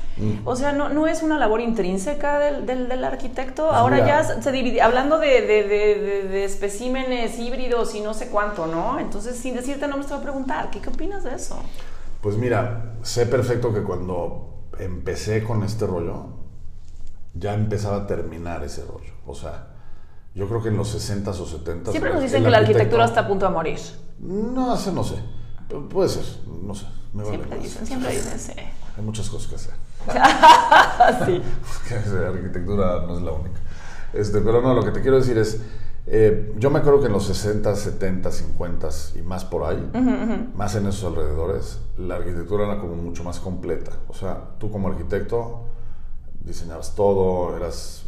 O 0.46 0.56
sea, 0.56 0.72
no, 0.72 0.88
no 0.88 1.06
es 1.06 1.22
una 1.22 1.36
labor 1.38 1.60
intrínseca 1.60 2.38
del, 2.38 2.64
del- 2.64 2.88
del 2.88 3.04
arquitecto. 3.04 3.70
Ahora 3.70 3.96
mira. 3.96 4.22
ya 4.22 4.40
se 4.40 4.50
divide, 4.50 4.80
hablando 4.80 5.18
de, 5.18 5.42
de- 5.42 5.64
de- 5.68 6.22
de- 6.28 6.44
especímenes 6.44 7.38
híbridos 7.38 7.94
y 7.94 8.00
no 8.00 8.14
sé 8.14 8.28
cuánto, 8.28 8.66
¿no? 8.66 8.98
Entonces, 8.98 9.36
sin 9.36 9.54
decirte 9.56 9.86
nombres, 9.88 10.06
te 10.06 10.14
voy 10.14 10.20
a 10.20 10.24
preguntar, 10.24 10.70
¿qué, 10.70 10.80
qué 10.80 10.88
opinas 10.88 11.22
de 11.24 11.34
eso? 11.34 11.62
Pues 12.22 12.36
mira, 12.38 12.94
sé 13.02 13.26
perfecto 13.26 13.74
que 13.74 13.82
cuando 13.82 14.54
empecé 14.78 15.44
con 15.44 15.62
este 15.64 15.86
rollo, 15.86 16.28
ya 17.34 17.52
empezaba 17.52 17.96
a 17.98 18.06
terminar 18.06 18.64
ese 18.64 18.86
rollo. 18.86 19.12
O 19.26 19.34
sea, 19.34 19.66
yo 20.34 20.48
creo 20.48 20.62
que 20.62 20.70
en 20.70 20.78
los 20.78 20.94
60s 20.94 21.28
o 21.40 21.46
70s... 21.46 21.90
Siempre 21.90 22.12
nos 22.14 22.22
dicen 22.22 22.42
que 22.42 22.48
la 22.50 22.58
arquitectura 22.58 23.04
está 23.04 23.20
a 23.20 23.28
punto 23.28 23.44
de 23.46 23.52
morir. 23.52 23.78
No, 24.18 24.74
eso 24.74 24.92
no 24.92 25.04
sé. 25.04 25.16
Pu- 25.68 25.88
Puede 25.88 26.08
ser, 26.08 26.24
no 26.62 26.74
sé. 26.74 26.86
Me 27.12 27.22
vale 27.22 27.36
Siempre 27.36 27.56
más. 27.56 27.64
dicen, 27.64 27.86
siempre 27.86 28.10
dicen, 28.12 28.38
sí. 28.38 28.52
Hay 28.96 29.02
muchas 29.04 29.28
cosas 29.28 29.48
que 29.48 29.54
hacer. 29.56 29.74
Sí. 31.26 31.42
la 32.20 32.28
arquitectura 32.28 33.04
no 33.06 33.16
es 33.16 33.22
la 33.22 33.32
única. 33.32 33.60
Este, 34.12 34.40
pero 34.40 34.60
no, 34.62 34.74
lo 34.74 34.84
que 34.84 34.90
te 34.92 35.00
quiero 35.00 35.16
decir 35.16 35.36
es, 35.38 35.60
eh, 36.06 36.54
yo 36.58 36.70
me 36.70 36.78
acuerdo 36.80 37.00
que 37.00 37.06
en 37.06 37.12
los 37.12 37.24
60, 37.26 37.74
70, 37.74 38.30
50 38.30 38.88
y 39.16 39.22
más 39.22 39.44
por 39.44 39.64
ahí, 39.64 39.90
más 40.54 40.74
en 40.76 40.86
esos 40.86 41.04
alrededores, 41.04 41.78
la 41.98 42.16
arquitectura 42.16 42.64
era 42.66 42.78
como 42.80 42.94
mucho 42.96 43.24
más 43.24 43.40
completa. 43.40 43.92
O 44.08 44.14
sea, 44.14 44.50
tú 44.58 44.70
como 44.70 44.88
arquitecto 44.88 45.62
diseñabas 46.44 46.94
todo, 46.94 47.56
eras, 47.56 48.04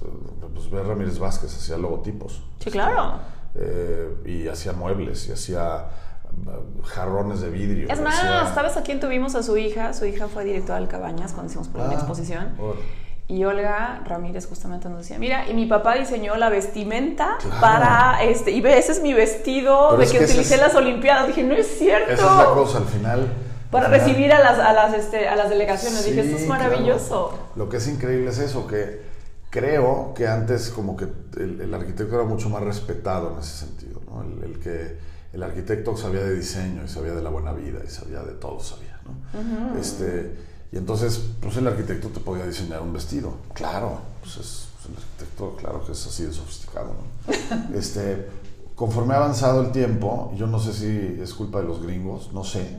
pues 0.55 0.71
Ramírez 0.87 1.19
Vázquez, 1.19 1.57
hacía 1.57 1.77
logotipos. 1.79 2.43
Sí, 2.61 2.71
claro. 2.71 3.15
Eh, 3.59 4.15
y 4.27 4.49
hacía 4.49 4.73
muebles, 4.73 5.29
y 5.29 5.33
hacía 5.33 5.87
eh, 6.27 6.51
jarrones 6.85 7.41
de 7.41 7.49
vidrio. 7.51 7.89
Es 7.91 8.01
más, 8.01 8.17
hacía- 8.19 8.55
¿sabes 8.55 8.77
a 8.77 8.83
quién 8.83 9.01
tuvimos 9.01 9.35
a 9.35 9.43
su 9.43 9.57
hija? 9.57 9.93
Su 9.95 10.05
hija 10.05 10.29
fue 10.29 10.45
directora 10.45 10.79
del 10.79 10.89
Cabañas 10.89 11.33
cuando 11.33 11.51
hicimos 11.51 11.69
por 11.69 11.81
una 11.81 11.91
Ah, 11.91 11.95
exposición. 11.95 12.55
órale. 12.59 12.85
Y 13.29 13.45
Olga 13.45 14.03
Ramírez 14.07 14.47
justamente 14.47 14.89
nos 14.89 14.99
decía, 14.99 15.19
mira, 15.19 15.49
y 15.51 15.55
mi 15.55 15.67
papá 15.67 15.95
diseñó 15.97 16.37
la 16.37 16.49
vestimenta 16.49 17.39
Claro. 17.41 17.61
para 17.61 18.23
este, 18.23 18.53
y 18.53 18.61
ve, 18.61 18.79
ese 18.79 18.93
es 18.93 19.03
mi 19.03 19.15
vestido 19.15 19.87
Pero 19.91 19.99
de 19.99 20.05
es 20.05 20.13
que, 20.13 20.25
utilicé 20.25 20.55
es- 20.55 20.61
las 20.61 20.75
Olimpiadas. 20.77 21.27
Dije, 21.27 21.43
no 21.43 21.55
es 21.55 21.67
cierto. 21.79 22.13
Esa 22.13 22.31
es 22.31 22.37
la 22.39 22.55
cosa, 22.55 22.79
al 22.79 22.85
final... 22.85 23.33
Para 23.73 23.87
al 23.87 23.93
final- 23.95 24.07
recibir 24.07 24.33
a 24.33 24.39
las, 24.39 24.59
a 24.61 24.73
las, 24.73 24.95
este, 24.95 25.27
a 25.29 25.35
las 25.35 25.51
delegaciones. 25.51 26.05
Dije, 26.07 26.21
esto 26.21 26.37
es 26.37 26.45
claro. 26.45 26.63
maravilloso. 26.65 27.37
Lo 27.57 27.69
que 27.69 27.79
es 27.79 27.89
increíble 27.89 28.31
es 28.31 28.39
eso, 28.39 28.65
que 28.69 29.03
creo 29.51 30.13
que 30.15 30.27
antes 30.27 30.71
como 30.71 30.97
que 30.97 31.07
el, 31.37 31.61
el 31.61 31.75
arquitecto 31.75 32.15
era 32.15 32.25
mucho 32.25 32.49
más 32.49 32.63
respetado 32.63 33.33
en 33.33 33.39
ese 33.39 33.67
sentido, 33.67 34.01
¿no? 34.07 34.23
El, 34.23 34.45
el 34.45 34.59
que 34.59 34.99
el 35.33 35.43
arquitecto 35.43 35.97
sabía 35.97 36.21
de 36.21 36.35
diseño 36.35 36.83
y 36.85 36.89
sabía 36.89 37.13
de 37.13 37.23
la 37.23 37.31
buena 37.31 37.53
vida 37.53 37.81
y 37.87 37.91
sabía 37.91 38.23
de 38.23 38.33
todo, 38.33 38.59
sabía, 38.61 38.99
¿no? 39.05 39.79
este, 39.79 40.35
y 40.73 40.79
entonces, 40.79 41.23
pues 41.41 41.57
el 41.59 41.67
arquitecto 41.67 42.09
te 42.09 42.21
podía 42.21 42.47
diseñar 42.47 42.81
un 42.81 42.93
vestido, 42.93 43.35
claro, 43.53 44.01
pues 44.23 44.39
es, 44.39 44.69
pues, 44.75 44.89
el 44.89 44.97
arquitecto, 44.97 45.57
claro 45.57 45.85
que 45.85 45.93
es 45.93 46.07
así 46.07 46.25
de 46.25 46.33
sofisticado, 46.33 46.89
¿no? 46.95 47.75
este, 47.79 48.29
conforme 48.75 49.15
ha 49.15 49.19
avanzado 49.19 49.61
el 49.61 49.73
tiempo, 49.73 50.33
yo 50.37 50.47
no 50.47 50.59
sé 50.59 50.73
si 50.73 51.21
es 51.21 51.35
culpa 51.35 51.61
de 51.61 51.67
los 51.67 51.83
gringos, 51.83 52.33
no 52.33 52.43
sé, 52.43 52.79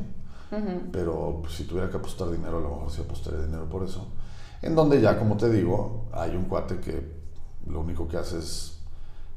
pero 0.91 1.39
pues, 1.41 1.53
si 1.55 1.65
tuviera 1.65 1.89
que 1.89 1.97
apostar 1.97 2.31
dinero, 2.31 2.57
a 2.57 2.61
lo 2.61 2.69
mejor 2.69 2.91
sí 2.91 3.01
apostaría 3.01 3.41
dinero 3.41 3.65
por 3.65 3.83
eso. 3.83 4.07
En 4.61 4.75
donde 4.75 5.01
ya, 5.01 5.19
como 5.19 5.37
te 5.37 5.49
digo, 5.49 6.05
hay 6.11 6.35
un 6.35 6.45
cuate 6.45 6.79
que 6.79 7.17
lo 7.67 7.81
único 7.81 8.07
que 8.07 8.17
hace 8.17 8.39
es 8.39 8.79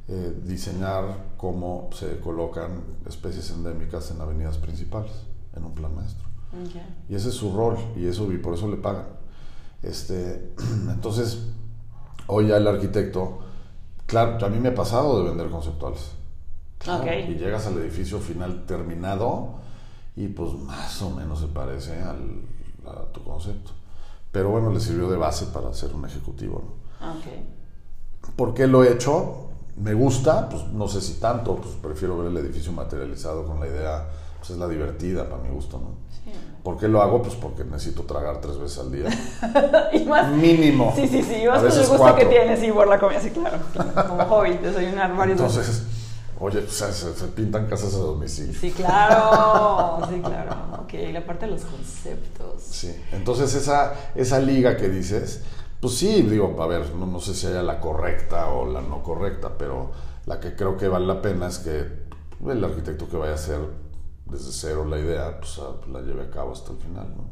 eh, 0.08 0.40
diseñar 0.44 1.34
cómo 1.36 1.90
se 1.92 2.18
colocan 2.20 2.82
especies 3.06 3.50
endémicas 3.50 4.10
en 4.10 4.20
avenidas 4.20 4.58
principales, 4.58 5.12
en 5.54 5.64
un 5.64 5.74
plan 5.74 5.94
maestro. 5.94 6.26
Y 7.08 7.14
ese 7.14 7.28
es 7.28 7.34
su 7.34 7.54
rol, 7.54 7.76
y 7.96 8.06
eso 8.06 8.32
y 8.32 8.38
por 8.38 8.54
eso 8.54 8.68
le 8.68 8.76
pagan. 8.76 9.06
Este, 9.82 10.52
entonces, 10.90 11.46
hoy 12.26 12.48
ya 12.48 12.56
el 12.56 12.66
arquitecto, 12.66 13.40
claro, 14.06 14.44
a 14.44 14.48
mí 14.48 14.58
me 14.58 14.70
ha 14.70 14.74
pasado 14.74 15.22
de 15.22 15.28
vender 15.28 15.48
conceptuales. 15.50 16.12
Claro, 16.78 17.02
Ok. 17.02 17.10
Y 17.28 17.34
llegas 17.34 17.66
al 17.66 17.78
edificio 17.78 18.18
final 18.18 18.64
terminado 18.66 19.60
y 20.16 20.28
pues 20.28 20.54
más 20.54 21.00
o 21.02 21.10
menos 21.10 21.40
se 21.40 21.46
parece 21.48 22.02
al, 22.02 22.42
a 22.86 23.04
tu 23.12 23.22
concepto. 23.22 23.72
Pero 24.32 24.50
bueno, 24.50 24.70
le 24.70 24.80
sirvió 24.80 25.08
de 25.10 25.16
base 25.16 25.46
para 25.46 25.72
ser 25.74 25.92
un 25.94 26.04
ejecutivo. 26.04 26.62
¿no? 27.00 27.12
Ok. 27.12 27.24
¿Por 28.36 28.54
qué 28.54 28.66
lo 28.66 28.84
he 28.84 28.92
hecho? 28.92 29.48
Me 29.76 29.94
gusta, 29.94 30.48
pues 30.48 30.66
no 30.68 30.88
sé 30.88 31.00
si 31.00 31.14
tanto, 31.14 31.56
pues 31.56 31.74
prefiero 31.82 32.18
ver 32.18 32.28
el 32.28 32.36
edificio 32.36 32.70
materializado 32.72 33.46
con 33.46 33.60
la 33.60 33.66
idea, 33.66 34.06
pues 34.38 34.50
es 34.50 34.58
la 34.58 34.68
divertida 34.68 35.28
para 35.28 35.42
mi 35.42 35.48
gusto, 35.48 35.78
¿no? 35.78 35.94
Sí. 36.24 36.32
¿Por 36.62 36.76
qué 36.76 36.86
lo 36.86 37.00
hago? 37.00 37.22
Pues 37.22 37.34
porque 37.34 37.64
necesito 37.64 38.02
tragar 38.02 38.40
tres 38.40 38.58
veces 38.58 38.78
al 38.78 38.92
día. 38.92 39.08
Y 39.92 40.04
más, 40.04 40.30
Mínimo. 40.32 40.92
Sí, 40.94 41.08
sí, 41.08 41.22
sí, 41.22 41.46
más 41.46 41.62
con 41.62 41.72
el 41.72 41.78
gusto 41.78 41.96
cuatro. 41.96 42.16
que 42.18 42.26
tienes 42.26 42.62
y 42.62 42.70
por 42.70 42.86
la 42.86 42.98
comida, 43.00 43.20
sí, 43.20 43.30
claro. 43.30 43.58
claro. 43.72 44.08
Como 44.08 44.24
hobby, 44.26 44.58
desayunar 44.58 45.16
varios 45.16 45.40
Entonces, 45.40 45.82
Oye, 46.40 46.60
pues, 46.62 46.72
se, 46.72 46.92
se 46.92 47.26
pintan 47.28 47.66
casas 47.66 47.94
a 47.94 47.98
domicilio. 47.98 48.58
Sí, 48.58 48.70
claro, 48.72 49.98
sí, 50.08 50.20
claro. 50.22 50.56
Ok, 50.82 50.94
la 51.12 51.24
parte 51.26 51.44
de 51.46 51.52
los 51.52 51.62
conceptos. 51.62 52.62
Sí, 52.62 52.94
entonces 53.12 53.54
esa, 53.54 53.94
esa 54.14 54.38
liga 54.40 54.76
que 54.76 54.88
dices, 54.88 55.42
pues 55.80 55.94
sí, 55.94 56.22
digo, 56.22 56.56
a 56.62 56.66
ver, 56.66 56.94
no, 56.94 57.04
no 57.06 57.20
sé 57.20 57.34
si 57.34 57.46
haya 57.46 57.62
la 57.62 57.78
correcta 57.78 58.48
o 58.52 58.66
la 58.66 58.80
no 58.80 59.02
correcta, 59.02 59.58
pero 59.58 59.92
la 60.24 60.40
que 60.40 60.56
creo 60.56 60.76
que 60.78 60.88
vale 60.88 61.06
la 61.06 61.20
pena 61.20 61.46
es 61.48 61.58
que 61.58 61.86
el 62.50 62.64
arquitecto 62.64 63.06
que 63.08 63.18
vaya 63.18 63.32
a 63.32 63.34
hacer 63.34 63.60
desde 64.24 64.50
cero 64.52 64.86
la 64.86 64.98
idea, 64.98 65.38
pues 65.40 65.58
a- 65.58 65.86
la 65.90 66.00
lleve 66.00 66.22
a 66.22 66.30
cabo 66.30 66.52
hasta 66.52 66.72
el 66.72 66.78
final, 66.78 67.06
¿no? 67.16 67.24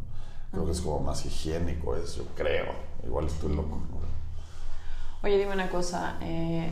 Creo 0.51 0.67
que 0.67 0.73
es 0.73 0.81
como 0.83 1.01
más 1.01 1.25
higiénico 1.25 1.97
eso, 1.97 2.19
yo 2.25 2.29
creo. 2.35 2.67
Igual 3.07 3.27
estoy 3.27 3.55
loco, 3.55 3.77
¿no? 3.91 3.99
Oye, 5.23 5.39
dime 5.39 5.53
una 5.53 5.69
cosa. 5.71 6.17
eh, 6.21 6.71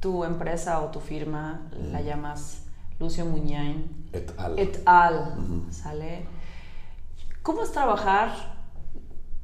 tu 0.00 0.24
empresa 0.24 0.80
o 0.80 0.86
tu 0.86 1.00
firma 1.00 1.60
la 1.92 2.00
llamas 2.00 2.64
Lucio 2.98 3.24
Muñain 3.26 4.08
Et 4.12 4.30
al. 4.38 4.58
et 4.58 4.82
al. 4.86 5.34
¿Sale? 5.70 6.24
¿Cómo 7.42 7.62
es 7.62 7.72
trabajar 7.72 8.30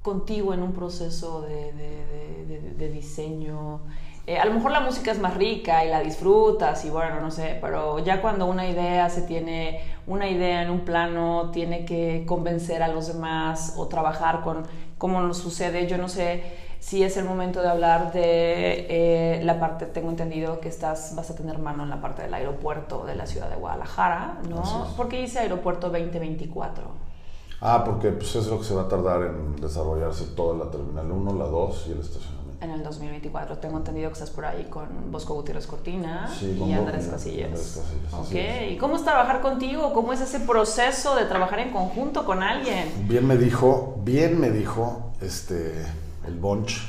contigo 0.02 0.54
en 0.54 0.62
un 0.62 0.72
proceso 0.72 1.42
de, 1.42 1.72
de- 1.72 2.06
de- 2.06 2.60
de- 2.60 2.70
de 2.74 2.88
diseño? 2.90 3.80
Eh, 4.26 4.38
a 4.38 4.44
lo 4.44 4.54
mejor 4.54 4.72
la 4.72 4.80
música 4.80 5.12
es 5.12 5.20
más 5.20 5.34
rica 5.34 5.84
y 5.84 5.88
la 5.88 6.00
disfrutas 6.00 6.84
y 6.84 6.90
bueno, 6.90 7.20
no 7.20 7.30
sé, 7.30 7.58
pero 7.60 8.00
ya 8.00 8.20
cuando 8.20 8.46
una 8.46 8.68
idea 8.68 9.08
se 9.08 9.22
tiene, 9.22 9.80
una 10.08 10.28
idea 10.28 10.62
en 10.62 10.70
un 10.70 10.80
plano 10.80 11.50
tiene 11.52 11.84
que 11.84 12.24
convencer 12.26 12.82
a 12.82 12.88
los 12.88 13.06
demás 13.06 13.74
o 13.76 13.86
trabajar 13.86 14.42
con 14.42 14.64
cómo 14.98 15.20
nos 15.20 15.38
sucede, 15.38 15.86
yo 15.86 15.96
no 15.96 16.08
sé 16.08 16.42
si 16.86 17.02
es 17.02 17.16
el 17.16 17.24
momento 17.24 17.62
de 17.62 17.68
hablar 17.68 18.12
de 18.12 18.86
eh, 18.88 19.40
la 19.42 19.58
parte, 19.58 19.86
tengo 19.86 20.08
entendido 20.08 20.60
que 20.60 20.68
estás, 20.68 21.16
vas 21.16 21.28
a 21.30 21.34
tener 21.34 21.58
mano 21.58 21.82
en 21.82 21.90
la 21.90 22.00
parte 22.00 22.22
del 22.22 22.32
aeropuerto 22.32 23.04
de 23.04 23.16
la 23.16 23.26
ciudad 23.26 23.50
de 23.50 23.56
Guadalajara, 23.56 24.38
¿no? 24.48 24.62
¿Por 24.96 25.08
qué 25.08 25.20
dice 25.20 25.40
aeropuerto 25.40 25.90
2024? 25.90 26.84
Ah, 27.60 27.82
porque 27.84 28.12
pues 28.12 28.36
es 28.36 28.46
lo 28.46 28.60
que 28.60 28.64
se 28.64 28.74
va 28.74 28.82
a 28.82 28.88
tardar 28.88 29.22
en 29.22 29.56
desarrollarse 29.56 30.26
toda 30.36 30.64
la 30.64 30.70
terminal 30.70 31.10
1, 31.10 31.34
la 31.34 31.46
2 31.46 31.86
y 31.88 31.92
el 31.92 31.98
estacionamiento. 31.98 32.64
En 32.64 32.70
el 32.70 32.84
2024. 32.84 33.58
Tengo 33.58 33.78
entendido 33.78 34.08
que 34.10 34.12
estás 34.12 34.30
por 34.30 34.44
ahí 34.44 34.66
con 34.70 34.86
Bosco 35.10 35.34
Gutiérrez 35.34 35.66
Cortina 35.66 36.32
Sí, 36.38 36.56
y 36.64 36.72
Andrés 36.72 37.08
Casillas. 37.08 37.48
Andrés 37.48 37.82
Casillas, 37.82 38.30
Ok. 38.30 38.70
¿Y 38.70 38.76
cómo 38.76 38.94
es 38.94 39.02
trabajar 39.02 39.40
contigo? 39.40 39.92
¿Cómo 39.92 40.12
es 40.12 40.20
ese 40.20 40.38
proceso 40.38 41.16
de 41.16 41.24
trabajar 41.24 41.58
en 41.58 41.72
conjunto 41.72 42.24
con 42.24 42.44
alguien? 42.44 43.08
Bien 43.08 43.26
me 43.26 43.36
dijo, 43.36 43.96
bien 44.04 44.38
me 44.40 44.50
dijo 44.50 45.10
este, 45.20 45.84
el 46.26 46.38
Bunch 46.38 46.80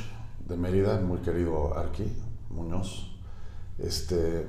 de 0.46 0.56
Mérida, 0.56 1.00
muy 1.00 1.18
querido 1.18 1.76
Arqui 1.76 2.10
Muñoz. 2.50 3.08
Este, 3.78 4.46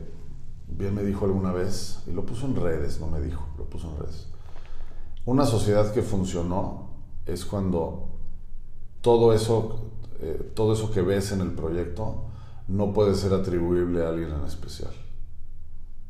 bien 0.68 0.96
me 0.96 1.04
dijo 1.04 1.26
alguna 1.26 1.52
vez, 1.52 2.02
y 2.08 2.12
lo 2.12 2.26
puso 2.26 2.46
en 2.46 2.56
redes, 2.56 3.00
no 3.00 3.08
me 3.08 3.22
dijo, 3.22 3.46
lo 3.58 3.66
puso 3.66 3.90
en 3.90 4.00
redes. 4.00 4.28
Una 5.26 5.46
sociedad 5.46 5.94
que 5.94 6.02
funcionó 6.02 6.90
es 7.26 7.46
cuando 7.46 8.10
todo 9.02 9.34
eso, 9.34 9.92
eh, 10.22 10.52
todo 10.56 10.74
eso 10.74 10.92
que 10.92 11.02
ves 11.02 11.32
en 11.32 11.42
el 11.42 11.52
proyecto 11.52 12.26
no 12.68 12.94
puede 12.94 13.16
ser 13.16 13.34
atribuible 13.34 14.06
a 14.06 14.10
alguien 14.10 14.32
en 14.32 14.46
especial. 14.46 14.94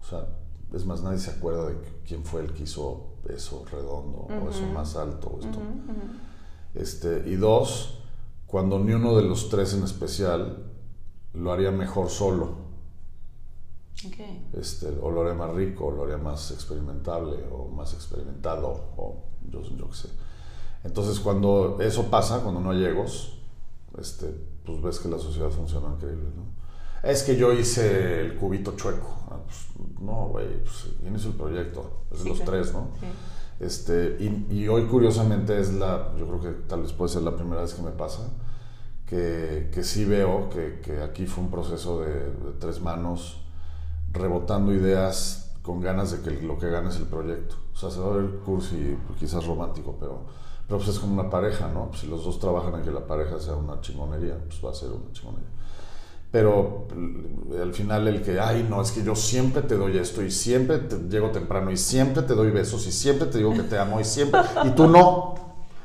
O 0.01 0.05
sea, 0.05 0.25
es 0.73 0.85
más, 0.85 1.01
nadie 1.01 1.19
se 1.19 1.31
acuerda 1.31 1.67
de 1.67 1.75
quién 2.07 2.23
fue 2.23 2.41
el 2.41 2.53
que 2.53 2.63
hizo 2.63 3.07
eso 3.27 3.65
redondo, 3.71 4.27
o 4.29 4.49
eso 4.49 4.65
más 4.73 4.95
alto, 4.95 5.27
o 5.27 5.39
esto. 5.39 5.59
Este, 6.75 7.23
y 7.27 7.35
dos, 7.35 7.98
cuando 8.49 8.79
ni 8.79 8.93
uno 8.93 9.15
de 9.15 9.23
los 9.23 9.49
tres 9.49 9.73
en 9.73 9.83
especial 9.83 10.71
lo 11.33 11.51
haría 11.51 11.71
mejor 11.71 12.09
solo, 12.09 12.69
Ok. 14.07 14.15
este, 14.53 14.87
o 15.01 15.11
lo 15.11 15.21
haría 15.21 15.33
más 15.33 15.53
rico, 15.53 15.87
o 15.87 15.91
lo 15.91 16.03
haría 16.03 16.17
más 16.17 16.51
experimentable, 16.51 17.37
o 17.51 17.67
más 17.67 17.93
experimentado, 17.93 18.67
o 18.97 19.23
yo, 19.49 19.61
yo 19.61 19.89
qué 19.89 19.95
sé. 19.95 20.09
Entonces, 20.83 21.19
cuando 21.19 21.77
eso 21.81 22.09
pasa, 22.09 22.41
cuando 22.41 22.61
no 22.61 22.71
hay 22.71 22.85
egos, 22.85 23.37
este, 23.99 24.27
pues 24.65 24.81
ves 24.81 24.99
que 24.99 25.09
la 25.09 25.19
sociedad 25.19 25.49
funciona 25.49 25.89
increíble, 25.93 26.29
¿no? 26.35 26.43
Es 27.07 27.23
que 27.23 27.35
yo 27.35 27.51
hice 27.53 28.21
el 28.21 28.35
cubito 28.37 28.75
chueco. 28.75 29.07
Ah, 29.29 29.37
pues, 29.45 29.67
no, 30.01 30.27
güey, 30.29 30.61
pues, 30.63 30.87
¿quién 31.01 31.15
hizo 31.15 31.29
el 31.29 31.35
proyecto? 31.35 32.03
Es 32.11 32.19
de 32.19 32.23
Sí, 32.23 32.29
los 32.29 32.37
claro. 32.39 32.51
tres, 32.51 32.73
¿no? 32.73 32.87
Sí. 32.99 33.05
Este, 33.59 34.17
y, 34.19 34.67
hoy 34.69 34.85
curiosamente 34.85 35.59
es 35.59 35.73
la, 35.73 36.13
yo 36.17 36.25
creo 36.27 36.41
que 36.41 36.51
tal 36.67 36.83
vez 36.83 36.93
puede 36.93 37.11
ser 37.11 37.23
la 37.23 37.35
primera 37.35 37.61
vez 37.61 37.73
que 37.73 37.81
me 37.81 37.91
pasa, 37.91 38.29
que, 39.05 39.69
que 39.73 39.83
sí 39.83 40.05
veo 40.05 40.49
que, 40.49 40.79
que 40.81 41.01
aquí 41.01 41.25
fue 41.25 41.43
un 41.43 41.51
proceso 41.51 41.99
de, 41.99 42.31
tres 42.59 42.79
manos, 42.79 43.41
rebotando 44.13 44.73
ideas 44.73 45.51
con 45.61 45.81
ganas 45.81 46.11
de 46.11 46.21
que 46.21 46.41
lo 46.41 46.57
que 46.57 46.69
gane 46.69 46.89
es 46.89 46.95
el 46.95 47.05
proyecto. 47.05 47.55
O 47.73 47.75
sea, 47.75 47.91
se 47.91 47.99
va 47.99 48.13
a 48.13 48.17
ver 48.17 48.39
cursi, 48.45 48.97
quizás 49.19 49.45
romántico, 49.45 49.97
pero, 49.99 50.21
pero 50.65 50.77
pues 50.77 50.89
es 50.89 50.99
como 50.99 51.13
una 51.19 51.29
pareja, 51.29 51.67
¿no? 51.67 51.91
Si 51.93 52.07
los 52.07 52.23
dos 52.23 52.39
trabajan 52.39 52.75
en 52.75 52.83
que 52.83 52.91
la 52.91 53.05
pareja 53.05 53.39
sea 53.39 53.55
una 53.55 53.81
chingonería, 53.81 54.37
pues 54.45 54.63
va 54.63 54.71
a 54.71 54.73
ser 54.73 54.89
una 54.89 55.11
chingonería. 55.11 55.49
Pero 56.31 56.87
l- 56.95 57.61
al 57.61 57.73
final 57.73 58.07
el 58.07 58.21
que, 58.21 58.39
ay, 58.39 58.65
no, 58.69 58.81
es 58.81 58.91
que 58.91 59.03
yo 59.03 59.15
siempre 59.15 59.63
te 59.63 59.75
doy 59.75 59.97
esto 59.97 60.21
y 60.23 60.29
siempre 60.31 60.77
te 60.77 60.97
llego 61.09 61.31
temprano 61.31 61.71
y 61.71 61.77
siempre 61.77 62.23
te 62.23 62.35
doy 62.35 62.51
besos 62.51 62.85
y 62.87 62.91
siempre 62.91 63.27
te 63.27 63.39
digo 63.39 63.53
que 63.53 63.63
te 63.63 63.77
amo 63.79 63.99
y 63.99 64.03
siempre, 64.03 64.39
y 64.65 64.69
tú 64.71 64.87
no, 64.87 65.33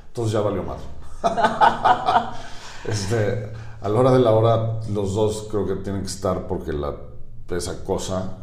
entonces 0.08 0.32
ya 0.32 0.40
valió 0.40 0.62
más. 0.62 0.78
este, 2.88 3.50
a 3.80 3.88
la 3.88 3.98
hora 4.00 4.12
de 4.12 4.18
la 4.20 4.32
hora, 4.32 4.80
los 4.92 5.14
dos 5.14 5.48
creo 5.50 5.66
que 5.66 5.76
tienen 5.76 6.02
que 6.02 6.08
estar 6.08 6.46
porque 6.46 6.72
la, 6.72 6.94
esa 7.50 7.84
cosa 7.84 8.38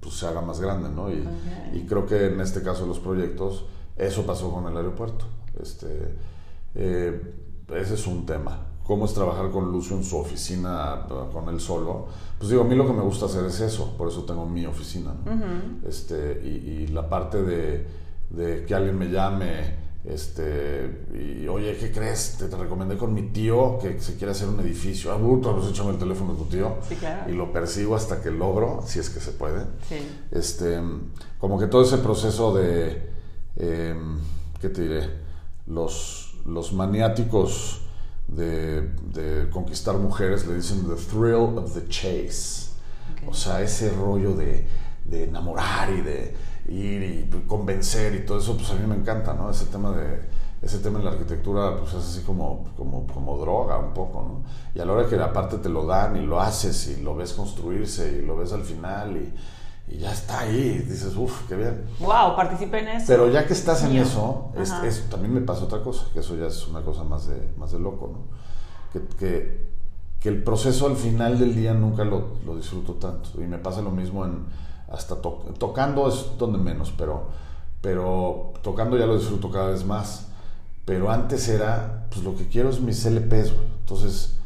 pues, 0.00 0.14
se 0.14 0.26
haga 0.26 0.40
más 0.40 0.60
grande, 0.60 0.88
¿no? 0.88 1.10
Y, 1.10 1.26
y 1.72 1.86
creo 1.86 2.06
que 2.06 2.26
en 2.26 2.40
este 2.40 2.62
caso 2.62 2.82
de 2.82 2.88
los 2.88 2.98
proyectos, 2.98 3.66
eso 3.96 4.24
pasó 4.26 4.50
con 4.52 4.66
el 4.66 4.76
aeropuerto. 4.76 5.24
Este, 5.60 6.14
eh, 6.74 7.34
ese 7.74 7.94
es 7.94 8.06
un 8.06 8.26
tema. 8.26 8.65
¿Cómo 8.86 9.04
es 9.06 9.14
trabajar 9.14 9.50
con 9.50 9.72
Lucio 9.72 9.96
en 9.96 10.04
su 10.04 10.16
oficina, 10.18 11.06
con 11.32 11.48
él 11.48 11.60
solo? 11.60 12.06
Pues 12.38 12.50
digo, 12.50 12.62
a 12.62 12.64
mí 12.64 12.74
lo 12.76 12.86
que 12.86 12.92
me 12.92 13.02
gusta 13.02 13.26
hacer 13.26 13.44
es 13.46 13.60
eso, 13.60 13.94
por 13.98 14.08
eso 14.08 14.22
tengo 14.24 14.46
mi 14.46 14.64
oficina. 14.66 15.12
¿no? 15.24 15.88
este, 15.88 16.40
y, 16.44 16.48
y 16.82 16.86
la 16.88 17.08
parte 17.08 17.42
de, 17.42 17.86
de 18.30 18.64
que 18.64 18.74
alguien 18.74 18.96
me 18.98 19.06
llame, 19.10 19.86
este, 20.04 21.04
y 21.14 21.48
oye, 21.48 21.76
¿qué 21.78 21.90
crees? 21.90 22.36
Te, 22.38 22.46
te 22.46 22.56
recomendé 22.56 22.96
con 22.96 23.12
mi 23.12 23.22
tío 23.30 23.78
que 23.80 23.98
se 24.00 24.16
quiere 24.16 24.30
hacer 24.30 24.46
un 24.48 24.60
edificio. 24.60 25.12
Ah, 25.12 25.18
puta, 25.18 25.52
pues 25.52 25.68
échame 25.68 25.90
el 25.90 25.98
teléfono 25.98 26.34
de 26.34 26.38
tu 26.38 26.44
tío. 26.44 26.76
Sí, 26.88 26.94
claro. 26.94 27.28
Y 27.30 27.34
lo 27.34 27.52
persigo 27.52 27.96
hasta 27.96 28.22
que 28.22 28.30
logro, 28.30 28.82
si 28.86 29.00
es 29.00 29.10
que 29.10 29.18
se 29.20 29.32
puede 29.32 29.62
Sí. 29.88 29.96
este, 30.30 30.78
como 31.40 31.58
que 31.58 31.66
todo 31.66 31.82
ese 31.82 31.98
proceso 31.98 32.54
de, 32.54 33.10
eh, 33.56 33.94
¿qué 34.60 34.68
te 34.68 34.82
diré? 34.82 35.10
Los, 35.66 36.36
los 36.46 36.72
maniáticos 36.72 37.80
de, 38.28 38.82
de 39.12 39.48
conquistar 39.50 39.96
mujeres 39.96 40.46
le 40.46 40.54
dicen 40.54 40.86
the 40.88 40.96
thrill 40.96 41.58
of 41.58 41.74
the 41.74 41.86
chase. 41.88 42.70
Ok. 43.22 43.30
O 43.30 43.34
sea, 43.34 43.62
ese 43.62 43.90
rollo 43.90 44.34
de, 44.34 44.66
de 45.04 45.24
enamorar 45.24 45.92
y 45.92 46.00
de 46.00 46.34
ir 46.68 47.02
y 47.02 47.46
convencer 47.46 48.14
y 48.14 48.26
todo 48.26 48.38
eso, 48.38 48.56
pues 48.56 48.70
a 48.70 48.74
mí 48.74 48.86
me 48.86 48.96
encanta, 48.96 49.34
¿no? 49.34 49.50
Ese 49.50 49.66
tema 49.66 49.92
de 49.92 50.36
ese 50.62 50.78
tema 50.78 50.98
en 50.98 51.04
la 51.04 51.10
arquitectura 51.12 51.76
pues 51.78 51.92
es 51.92 52.04
así 52.04 52.20
como, 52.22 52.64
como, 52.76 53.06
como 53.06 53.36
droga 53.38 53.78
un 53.78 53.92
poco, 53.92 54.22
¿no? 54.22 54.42
Y 54.74 54.80
a 54.80 54.84
la 54.84 54.92
hora 54.92 55.08
que 55.08 55.16
aparte 55.16 55.58
te 55.58 55.68
lo 55.68 55.86
dan 55.86 56.16
y 56.16 56.26
lo 56.26 56.40
haces 56.40 56.88
y 56.88 57.02
lo 57.02 57.14
ves 57.14 57.34
construirse 57.34 58.20
y 58.20 58.26
lo 58.26 58.36
ves 58.36 58.52
al 58.52 58.62
final 58.62 59.16
y, 59.16 59.32
y 59.88 59.98
ya 59.98 60.12
está 60.12 60.40
ahí, 60.40 60.78
dices, 60.88 61.14
uff, 61.16 61.46
qué 61.48 61.56
bien. 61.56 61.84
Wow, 62.00 62.34
participé 62.34 62.80
en 62.80 62.88
eso. 62.88 63.04
Pero 63.06 63.30
ya 63.30 63.46
que 63.46 63.52
estás 63.52 63.82
en 63.84 63.92
Mío. 63.92 64.02
eso, 64.02 64.52
es- 64.56 65.08
también 65.08 65.32
me 65.32 65.40
pasa 65.42 65.64
otra 65.64 65.82
cosa, 65.82 66.06
que 66.12 66.20
eso 66.20 66.34
ya 66.36 66.46
es 66.46 66.66
una 66.66 66.82
cosa 66.82 67.04
más 67.04 67.26
de, 67.28 67.50
más 67.56 67.70
de 67.72 67.78
loco, 67.78 68.10
¿no? 68.12 68.18
Que, 68.92 69.06
que, 69.16 69.66
que 70.20 70.28
el 70.28 70.42
proceso 70.42 70.86
al 70.86 70.96
final 70.96 71.38
del 71.38 71.54
día 71.54 71.72
nunca 71.74 72.04
lo, 72.04 72.36
lo 72.44 72.56
disfruto 72.56 72.94
tanto. 72.94 73.30
Y 73.40 73.46
me 73.46 73.58
pasa 73.58 73.80
lo 73.80 73.90
mismo 73.90 74.24
en 74.24 74.46
hasta 74.90 75.16
to- 75.20 75.44
tocando 75.58 76.08
es 76.08 76.32
donde 76.38 76.58
menos, 76.58 76.92
pero, 76.96 77.28
pero 77.80 78.52
tocando 78.62 78.96
ya 78.96 79.06
lo 79.06 79.16
disfruto 79.18 79.50
cada 79.50 79.68
vez 79.70 79.84
más. 79.84 80.28
Pero 80.84 81.10
antes 81.10 81.48
era, 81.48 82.06
pues 82.10 82.24
lo 82.24 82.36
que 82.36 82.48
quiero 82.48 82.70
es 82.70 82.80
mis 82.80 83.04
LPs, 83.04 83.52
güey. 83.52 83.66
Entonces, 83.80 84.36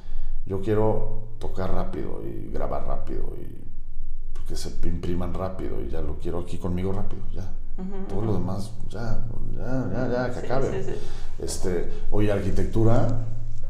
yo 0.47 0.61
quiero 0.63 1.25
tocar 1.39 1.71
rápido 1.73 2.21
y 2.27 2.51
grabar 2.51 2.87
rápido 2.87 3.33
y 3.39 3.60
que 4.51 4.57
se 4.57 4.71
impriman 4.89 5.33
rápido 5.33 5.81
y 5.81 5.89
ya 5.91 6.01
lo 6.01 6.19
quiero 6.19 6.41
aquí 6.41 6.59
conmigo 6.59 6.93
rápido, 6.93 7.23
ya. 7.33 7.49
Todo 8.09 8.23
lo 8.23 8.35
demás, 8.35 8.73
ya, 8.89 9.25
ya, 9.57 9.89
ya, 9.93 10.09
ya, 10.09 10.35
que 10.35 10.41
Sí, 10.41 10.47
acabe. 10.47 10.83
sí, 10.85 10.91
sí. 10.91 10.99
Este, 11.39 11.89
oye, 12.11 12.31
arquitectura, 12.33 13.21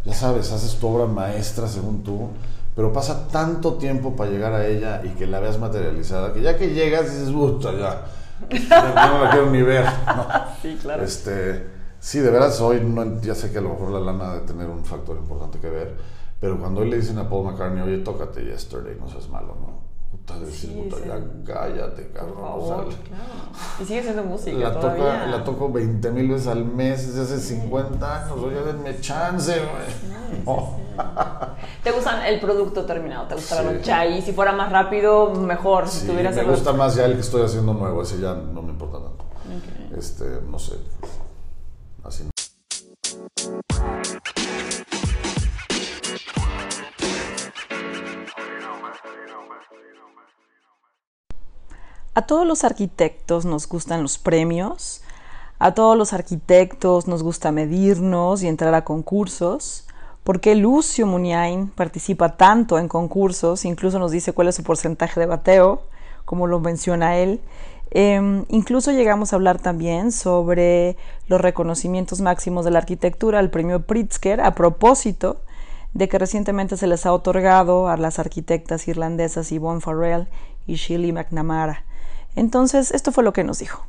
ya 0.07 0.15
sabes, 0.15 0.51
haces 0.51 0.77
tu 0.81 0.89
obra 0.89 1.05
maestra 1.07 1.69
según 1.69 2.03
tú, 2.03 2.29
pero 2.75 2.93
pasa 2.95 3.29
tanto 3.29 3.75
tiempo 3.75 4.17
para 4.17 4.31
llegar 4.31 4.55
a 4.55 4.67
ella 4.67 5.03
y 5.05 5.11
que 5.11 5.27
la 5.27 5.39
veas 5.39 5.59
materializada, 5.61 6.33
que 6.33 6.41
ya 6.41 6.57
que 6.57 6.71
llegas 6.71 7.05
dices, 7.13 7.31
puta, 7.31 7.73
ya, 7.73 8.07
ya 8.51 9.11
no 9.13 9.23
la 9.25 9.31
quiero 9.31 9.51
ni 9.51 9.61
ver. 9.63 9.85
¿no? 9.85 10.27
Sí, 10.63 10.79
claro. 10.81 11.05
Este, 11.05 11.67
sí, 12.01 12.19
de 12.21 12.31
veras, 12.31 12.59
hoy 12.63 12.81
no, 12.81 13.21
ya 13.21 13.35
sé 13.35 13.53
que 13.53 13.59
a 13.59 13.61
lo 13.61 13.69
mejor 13.69 13.91
la 13.91 14.01
lana 14.01 14.33
de 14.35 14.41
tener 14.41 14.67
un 14.69 14.83
factor 14.85 15.17
importante 15.19 15.59
que 15.61 15.69
ver, 15.69 15.95
pero 16.41 16.59
cuando 16.59 16.81
hoy 16.81 16.89
le 16.91 16.97
dicen 16.97 17.19
a 17.19 17.29
Paul 17.29 17.45
McCartney, 17.45 17.83
oye, 17.83 17.99
tócate 17.99 18.43
yesterday, 18.45 18.97
no 18.99 19.09
seas 19.09 19.29
malo, 19.29 19.55
¿no? 19.61 19.90
Puta, 20.35 20.45
decir, 20.47 20.71
Sí, 20.71 20.77
puta, 20.83 20.97
sí. 20.97 21.03
ya 21.09 21.55
cállate, 21.55 22.11
cabrón. 22.13 22.35
Por 22.35 22.45
o 22.45 22.69
favor, 22.69 22.93
sea, 22.93 23.03
claro. 23.03 23.25
Y 23.81 23.85
sigue 23.85 24.03
siendo 24.03 24.23
música 24.25 24.57
la, 24.59 24.73
todavía. 24.81 25.05
toca, 25.05 25.27
la 25.27 25.45
toco 25.45 25.73
20 25.73 26.11
mil 26.11 26.29
veces 26.29 26.47
al 26.49 26.65
mes 26.65 27.15
desde 27.15 27.23
hace 27.37 27.41
50 27.57 28.25
años. 28.25 28.39
Oye, 28.39 28.63
denme 28.63 29.01
chance, 29.01 29.53
güey. 29.53 30.45
No. 30.47 30.81
¿Te 31.83 31.91
gusta 31.93 32.29
el 32.29 32.41
producto 32.41 32.85
terminado? 32.85 33.27
¿Te 33.27 33.35
gusta 33.35 33.63
la 33.63 33.71
Sí. 33.71 33.77
noche? 33.77 34.09
Y 34.11 34.23
si 34.23 34.33
fuera 34.33 34.53
más 34.53 34.71
rápido, 34.71 35.35
mejor. 35.35 35.89
Si 35.89 36.01
Sí, 36.01 36.07
tuvieras 36.07 36.37
me 36.37 36.45
gusta 36.45 36.73
más 36.73 36.95
ya 36.95 37.07
el 37.07 37.15
que 37.15 37.21
estoy 37.21 37.43
haciendo 37.43 37.73
nuevo. 37.75 38.03
Ese 38.03 38.21
ya 38.21 38.35
no 38.35 38.63
me 38.63 38.71
importa 38.71 38.99
tanto. 38.99 39.25
Este, 39.97 40.25
no 40.49 40.59
sé. 40.59 40.75
Así. 42.05 42.29
A 52.15 52.27
todos 52.27 52.47
los 52.47 52.65
arquitectos 52.65 53.45
nos 53.45 53.69
gustan 53.69 54.03
los 54.03 54.19
premios, 54.19 55.03
a 55.59 55.75
todos 55.75 55.97
los 55.97 56.13
arquitectos 56.13 57.07
nos 57.07 57.23
gusta 57.23 57.53
medirnos 57.53 58.43
y 58.43 58.49
entrar 58.49 58.75
a 58.75 58.85
concursos. 58.85 59.87
¿Por 60.25 60.41
qué 60.41 60.55
Lucio 60.55 61.07
Muniain 61.07 61.69
participa 61.69 62.37
tanto 62.37 62.79
en 62.79 62.89
concursos? 62.89 63.65
Incluso 63.65 63.99
nos 63.99 64.11
dice 64.11 64.33
cuál 64.33 64.49
es 64.49 64.57
su 64.57 64.63
porcentaje 64.65 65.21
de 65.21 65.27
bateo, 65.27 65.83
como 66.25 66.47
lo 66.47 66.61
menciona 66.61 67.17
él. 67.17 67.41
Eh, 67.91 68.45
incluso 68.49 68.91
llegamos 68.93 69.33
a 69.33 69.37
hablar 69.37 69.61
también 69.61 70.13
sobre 70.13 70.97
los 71.27 71.41
reconocimientos 71.41 72.21
máximos 72.21 72.65
de 72.65 72.71
la 72.71 72.79
arquitectura, 72.79 73.41
el 73.41 73.51
premio 73.51 73.83
Pritzker, 73.83 74.41
a 74.41 74.55
propósito 74.55 75.43
de 75.95 76.09
que 76.09 76.19
recientemente 76.19 76.77
se 76.77 76.87
les 76.87 77.05
ha 77.07 77.13
otorgado 77.13 77.89
a 77.89 77.97
las 77.97 78.19
arquitectas 78.19 78.87
irlandesas 78.89 79.51
Yvonne 79.51 79.81
Farrell 79.81 80.29
y 80.67 80.75
Shirley 80.75 81.13
McNamara. 81.13 81.85
Entonces, 82.37 82.93
esto 82.93 83.11
fue 83.13 83.25
lo 83.25 83.33
que 83.33 83.43
nos 83.45 83.59
dijo. 83.59 83.85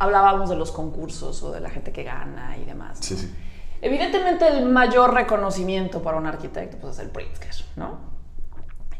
Hablábamos 0.00 0.50
de 0.50 0.56
los 0.56 0.72
concursos 0.72 1.42
o 1.44 1.52
de 1.52 1.60
la 1.60 1.70
gente 1.70 1.92
que 1.92 2.02
gana 2.02 2.56
y 2.58 2.64
demás. 2.64 2.98
Sí, 3.00 3.16
sí. 3.16 3.32
Evidentemente 3.80 4.48
el 4.48 4.66
mayor 4.66 5.14
reconocimiento 5.14 6.02
para 6.02 6.16
un 6.16 6.26
arquitecto 6.26 6.78
pues, 6.78 6.94
es 6.94 7.00
el 7.00 7.10
Pritzker, 7.10 7.54
¿no? 7.76 7.98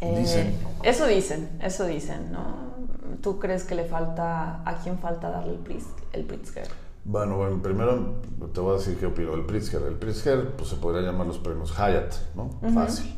Eh, 0.00 0.18
Dicen. 0.18 0.58
Eso 0.82 1.06
dicen, 1.06 1.58
eso 1.62 1.86
dicen, 1.86 2.30
¿no? 2.30 2.74
¿Tú 3.22 3.38
crees 3.38 3.64
que 3.64 3.74
le 3.74 3.84
falta, 3.84 4.60
a 4.64 4.78
quién 4.82 4.98
falta 4.98 5.30
darle 5.30 5.54
el, 5.54 5.64
Pritz- 5.64 5.94
el 6.12 6.24
Pritzker? 6.24 6.68
Bueno, 7.04 7.36
bueno, 7.36 7.60
primero 7.62 8.22
te 8.52 8.60
voy 8.60 8.74
a 8.74 8.78
decir 8.78 8.96
qué 8.98 9.06
opino 9.06 9.32
del 9.32 9.44
Pritzker. 9.44 9.82
El 9.82 9.96
Pritzker, 9.96 10.56
pues 10.56 10.70
se 10.70 10.76
podría 10.76 11.02
llamar 11.02 11.26
los 11.26 11.38
premios 11.38 11.72
Hyatt, 11.72 12.14
¿no? 12.34 12.50
Fácil. 12.72 13.14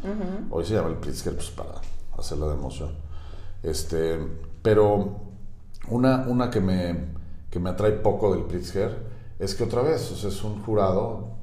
Hoy 0.50 0.64
se 0.64 0.74
llama 0.74 0.88
el 0.88 0.96
Pritzker, 0.96 1.34
pues 1.34 1.50
para 1.50 1.80
hacerla 2.18 2.48
de 2.48 2.54
emoción. 2.54 2.90
Este, 3.62 4.18
pero 4.62 5.20
una, 5.88 6.26
una 6.26 6.50
que, 6.50 6.60
me, 6.60 7.12
que 7.50 7.60
me 7.60 7.70
atrae 7.70 7.92
poco 7.92 8.34
del 8.34 8.44
Pritzker 8.44 9.06
es 9.38 9.54
que 9.54 9.64
otra 9.64 9.82
vez, 9.82 10.10
o 10.10 10.16
sea, 10.16 10.30
es 10.30 10.42
un 10.42 10.62
jurado 10.62 11.36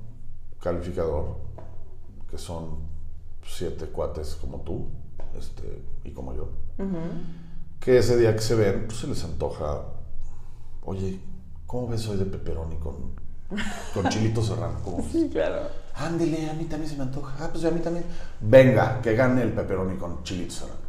calificador, 0.60 1.38
que 2.30 2.38
son 2.38 2.80
siete 3.46 3.86
cuates 3.88 4.36
como 4.36 4.62
tú 4.62 4.88
este, 5.38 5.84
y 6.04 6.12
como 6.12 6.34
yo, 6.34 6.50
que 7.80 7.98
ese 7.98 8.18
día 8.18 8.34
que 8.34 8.42
se 8.42 8.56
ven, 8.56 8.86
pues 8.88 9.00
se 9.00 9.08
les 9.08 9.24
antoja, 9.24 9.84
oye, 10.84 11.20
¿cómo 11.74 11.88
ves 11.88 12.08
hoy 12.08 12.18
de 12.18 12.26
pepperoni 12.26 12.76
con, 12.76 13.16
con 13.96 14.08
chilito 14.10 14.44
serrano? 14.44 14.78
¿Cómo 14.84 14.98
ves? 14.98 15.26
claro. 15.32 15.62
Ándele, 15.96 16.48
a 16.48 16.54
mí 16.54 16.66
también 16.66 16.88
se 16.88 16.96
me 16.96 17.02
antoja. 17.02 17.34
Ah, 17.40 17.50
pues 17.52 17.66
a 17.66 17.72
mí 17.72 17.80
también. 17.80 18.06
Venga, 18.42 19.02
que 19.02 19.16
gane 19.16 19.42
el 19.42 19.54
pepperoni 19.54 19.98
con 19.98 20.22
chilito 20.22 20.54
serrano. 20.54 20.84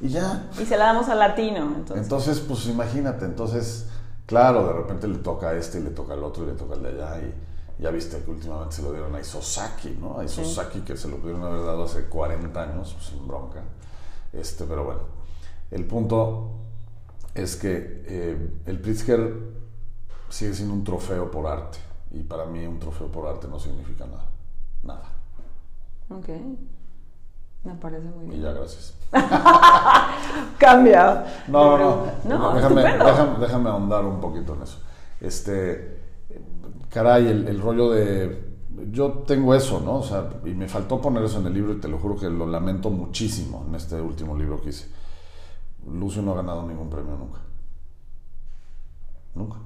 Y 0.00 0.08
ya. 0.08 0.48
Y 0.56 0.64
se 0.64 0.76
la 0.76 0.84
damos 0.84 1.08
al 1.08 1.18
latino, 1.18 1.74
entonces. 1.74 2.04
Entonces, 2.04 2.38
pues 2.46 2.64
imagínate, 2.66 3.24
entonces, 3.24 3.88
claro, 4.24 4.68
de 4.68 4.72
repente 4.72 5.08
le 5.08 5.18
toca 5.18 5.48
a 5.48 5.54
este 5.54 5.80
y 5.80 5.82
le 5.82 5.90
toca 5.90 6.12
al 6.12 6.22
otro 6.22 6.44
y 6.44 6.46
le 6.46 6.52
toca 6.52 6.74
al 6.74 6.82
de 6.84 6.88
allá 6.90 7.18
y 7.18 7.82
ya 7.82 7.90
viste 7.90 8.22
que 8.22 8.30
últimamente 8.30 8.76
se 8.76 8.82
lo 8.82 8.92
dieron 8.92 9.12
a 9.12 9.20
Isosaki, 9.20 9.98
¿no? 10.00 10.20
A 10.20 10.24
Isosaki 10.24 10.82
que 10.82 10.96
se 10.96 11.08
lo 11.08 11.16
pudieron 11.16 11.42
haber 11.42 11.64
dado 11.64 11.84
hace 11.86 12.04
40 12.04 12.62
años, 12.62 12.94
pues 12.94 13.06
sin 13.06 13.26
bronca. 13.26 13.64
Este, 14.32 14.64
pero 14.64 14.84
bueno, 14.84 15.00
el 15.72 15.84
punto 15.86 16.52
es 17.34 17.56
que 17.56 18.04
eh, 18.06 18.60
el 18.66 18.78
Pritzker 18.78 19.59
sigue 20.30 20.54
siendo 20.54 20.74
un 20.74 20.84
trofeo 20.84 21.30
por 21.30 21.46
arte 21.46 21.78
y 22.12 22.22
para 22.22 22.46
mí 22.46 22.66
un 22.66 22.78
trofeo 22.78 23.08
por 23.08 23.26
arte 23.26 23.46
no 23.48 23.58
significa 23.58 24.06
nada, 24.06 24.26
nada. 24.82 25.04
Ok. 26.10 26.28
Me 27.62 27.74
parece 27.74 28.08
muy 28.08 28.24
Y 28.26 28.28
bien. 28.30 28.42
ya, 28.42 28.52
gracias. 28.52 28.94
Cambia. 30.58 31.26
No, 31.48 31.76
no, 31.76 32.06
no. 32.24 32.54
déjame, 32.54 32.82
déjame, 32.82 33.38
déjame 33.38 33.68
ahondar 33.70 34.04
un 34.04 34.20
poquito 34.20 34.54
en 34.54 34.62
eso. 34.62 34.78
Este, 35.20 36.00
caray, 36.88 37.28
el, 37.28 37.46
el 37.48 37.60
rollo 37.60 37.90
de... 37.90 38.48
Yo 38.90 39.10
tengo 39.26 39.54
eso, 39.54 39.80
¿no? 39.80 39.96
O 39.98 40.02
sea, 40.02 40.30
y 40.46 40.50
me 40.54 40.68
faltó 40.68 41.00
poner 41.02 41.22
eso 41.24 41.38
en 41.38 41.46
el 41.48 41.52
libro 41.54 41.72
y 41.74 41.80
te 41.80 41.88
lo 41.88 41.98
juro 41.98 42.16
que 42.16 42.30
lo 42.30 42.46
lamento 42.46 42.88
muchísimo 42.88 43.64
en 43.68 43.74
este 43.74 44.00
último 44.00 44.36
libro 44.36 44.60
que 44.62 44.70
hice. 44.70 44.88
Lucio 45.86 46.22
no 46.22 46.32
ha 46.32 46.36
ganado 46.36 46.66
ningún 46.66 46.88
premio 46.88 47.14
nunca. 47.16 47.40
Nunca. 49.34 49.56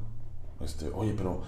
Este, 0.65 0.89
oye, 0.95 1.15
pero 1.17 1.43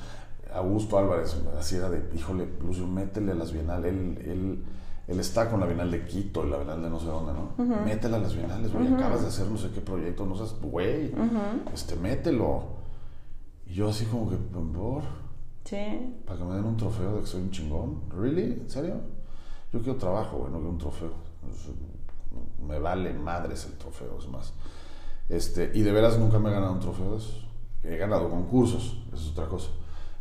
Augusto 0.55 0.99
Álvarez, 0.99 1.37
así 1.59 1.77
era 1.77 1.91
de, 1.91 2.09
híjole, 2.17 2.49
Lucio, 2.63 2.87
métele 2.87 3.33
a 3.33 3.35
las 3.35 3.53
bienales. 3.53 3.93
Él, 3.93 4.19
él, 4.25 4.65
él 5.09 5.21
está 5.21 5.49
con 5.51 5.61
la 5.61 5.67
Bienal 5.67 5.91
de 5.91 6.05
Quito 6.05 6.47
y 6.47 6.51
la 6.51 6.57
Bienal 6.59 6.83
de 6.83 6.91
no 6.91 6.99
sé 7.01 7.07
dónde, 7.07 7.33
¿no? 7.33 7.85
Métele 7.85 8.17
a 8.17 8.19
las 8.21 8.35
bienales, 8.35 8.73
güey, 8.73 8.93
acabas 8.93 9.23
de 9.23 9.29
hacer 9.29 9.47
no 9.47 9.57
sé 9.57 9.71
qué 9.71 9.81
proyecto, 9.81 10.27
no 10.27 10.37
seas, 10.37 10.55
güey, 10.61 11.13
este, 11.73 11.97
mételo. 11.97 12.65
Y 13.67 13.75
yo 13.75 13.89
así 13.91 14.05
como 14.07 14.31
que, 14.31 14.37
por, 14.37 15.03
Sí. 15.65 16.15
para 16.25 16.39
que 16.39 16.45
me 16.45 16.55
den 16.55 16.65
un 16.65 16.77
trofeo 16.77 17.15
de 17.17 17.21
que 17.23 17.27
soy 17.27 17.43
un 17.43 17.51
chingón. 17.51 18.03
¿Really? 18.17 18.53
¿En 18.63 18.71
serio? 18.71 18.95
Yo 19.73 19.81
quiero 19.83 19.99
trabajo, 19.99 20.39
güey, 20.39 20.51
no 20.53 20.59
quiero 20.59 20.71
un 20.71 20.79
trofeo. 20.79 21.11
Me 22.67 22.79
vale 22.79 23.13
madres 23.15 23.67
el 23.67 23.73
trofeo, 23.79 24.19
es 24.19 24.29
más. 24.29 24.53
Este, 25.29 25.71
y 25.75 25.83
de 25.83 25.91
veras 25.93 26.19
nunca 26.19 26.39
me 26.39 26.51
he 26.51 26.53
ganado 26.53 26.73
un 26.73 26.81
trofeo 26.81 27.13
de 27.13 27.17
esos. 27.19 27.46
He 27.89 27.97
ganado 27.97 28.29
concursos, 28.29 28.99
eso 29.13 29.23
es 29.25 29.31
otra 29.31 29.47
cosa. 29.47 29.69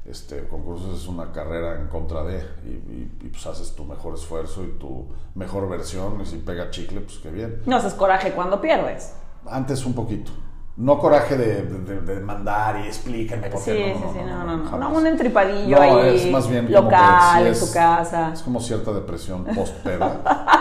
Este, 0.05 0.47
concursos 0.47 1.01
es 1.01 1.07
una 1.07 1.31
carrera 1.31 1.79
en 1.81 1.87
contra 1.87 2.23
de, 2.23 2.37
y, 2.63 2.69
y- 2.69 3.11
y, 3.23 3.27
pues 3.29 3.45
haces 3.47 3.73
tu 3.73 3.85
mejor 3.85 4.13
esfuerzo 4.13 4.63
y 4.63 4.77
tu 4.77 5.07
mejor 5.33 5.67
versión, 5.67 6.21
y 6.21 6.25
si 6.27 6.37
pega 6.37 6.69
chicle, 6.69 7.01
pues 7.01 7.17
qué 7.17 7.31
bien. 7.31 7.63
No 7.65 7.77
haces 7.77 7.95
coraje 7.95 8.31
cuando 8.33 8.61
pierdes. 8.61 9.15
Antes 9.49 9.83
un 9.85 9.93
poquito. 9.93 10.31
No 10.77 10.99
coraje 10.99 11.37
de, 11.37 11.63
de, 11.63 12.01
de 12.01 12.19
mandar 12.19 12.81
y 12.83 12.87
explíquenme 12.87 13.49
por 13.49 13.61
Sí, 13.61 13.71
qué. 13.71 13.95
sí, 13.95 14.01
no, 14.03 14.11
sí, 14.13 14.19
no, 14.19 14.25
no, 14.25 14.37
no, 14.45 14.57
no, 14.57 14.63
no. 14.65 14.69
jamás. 14.69 14.89
No, 14.91 14.97
un 14.97 15.07
entripadillo 15.07 15.75
No, 15.77 15.81
ahí. 15.81 16.15
es 16.17 16.31
más 16.31 16.49
bien 16.49 16.65
como 16.67 16.81
local, 16.81 17.43
que 17.45 17.53
sí 17.55 17.61
en 17.61 17.67
su 17.67 17.73
casa. 17.73 18.33
Es 18.33 18.41
como 18.41 18.59
cierta 18.59 18.91
depresión 18.91 19.45
post-peda. 19.45 20.21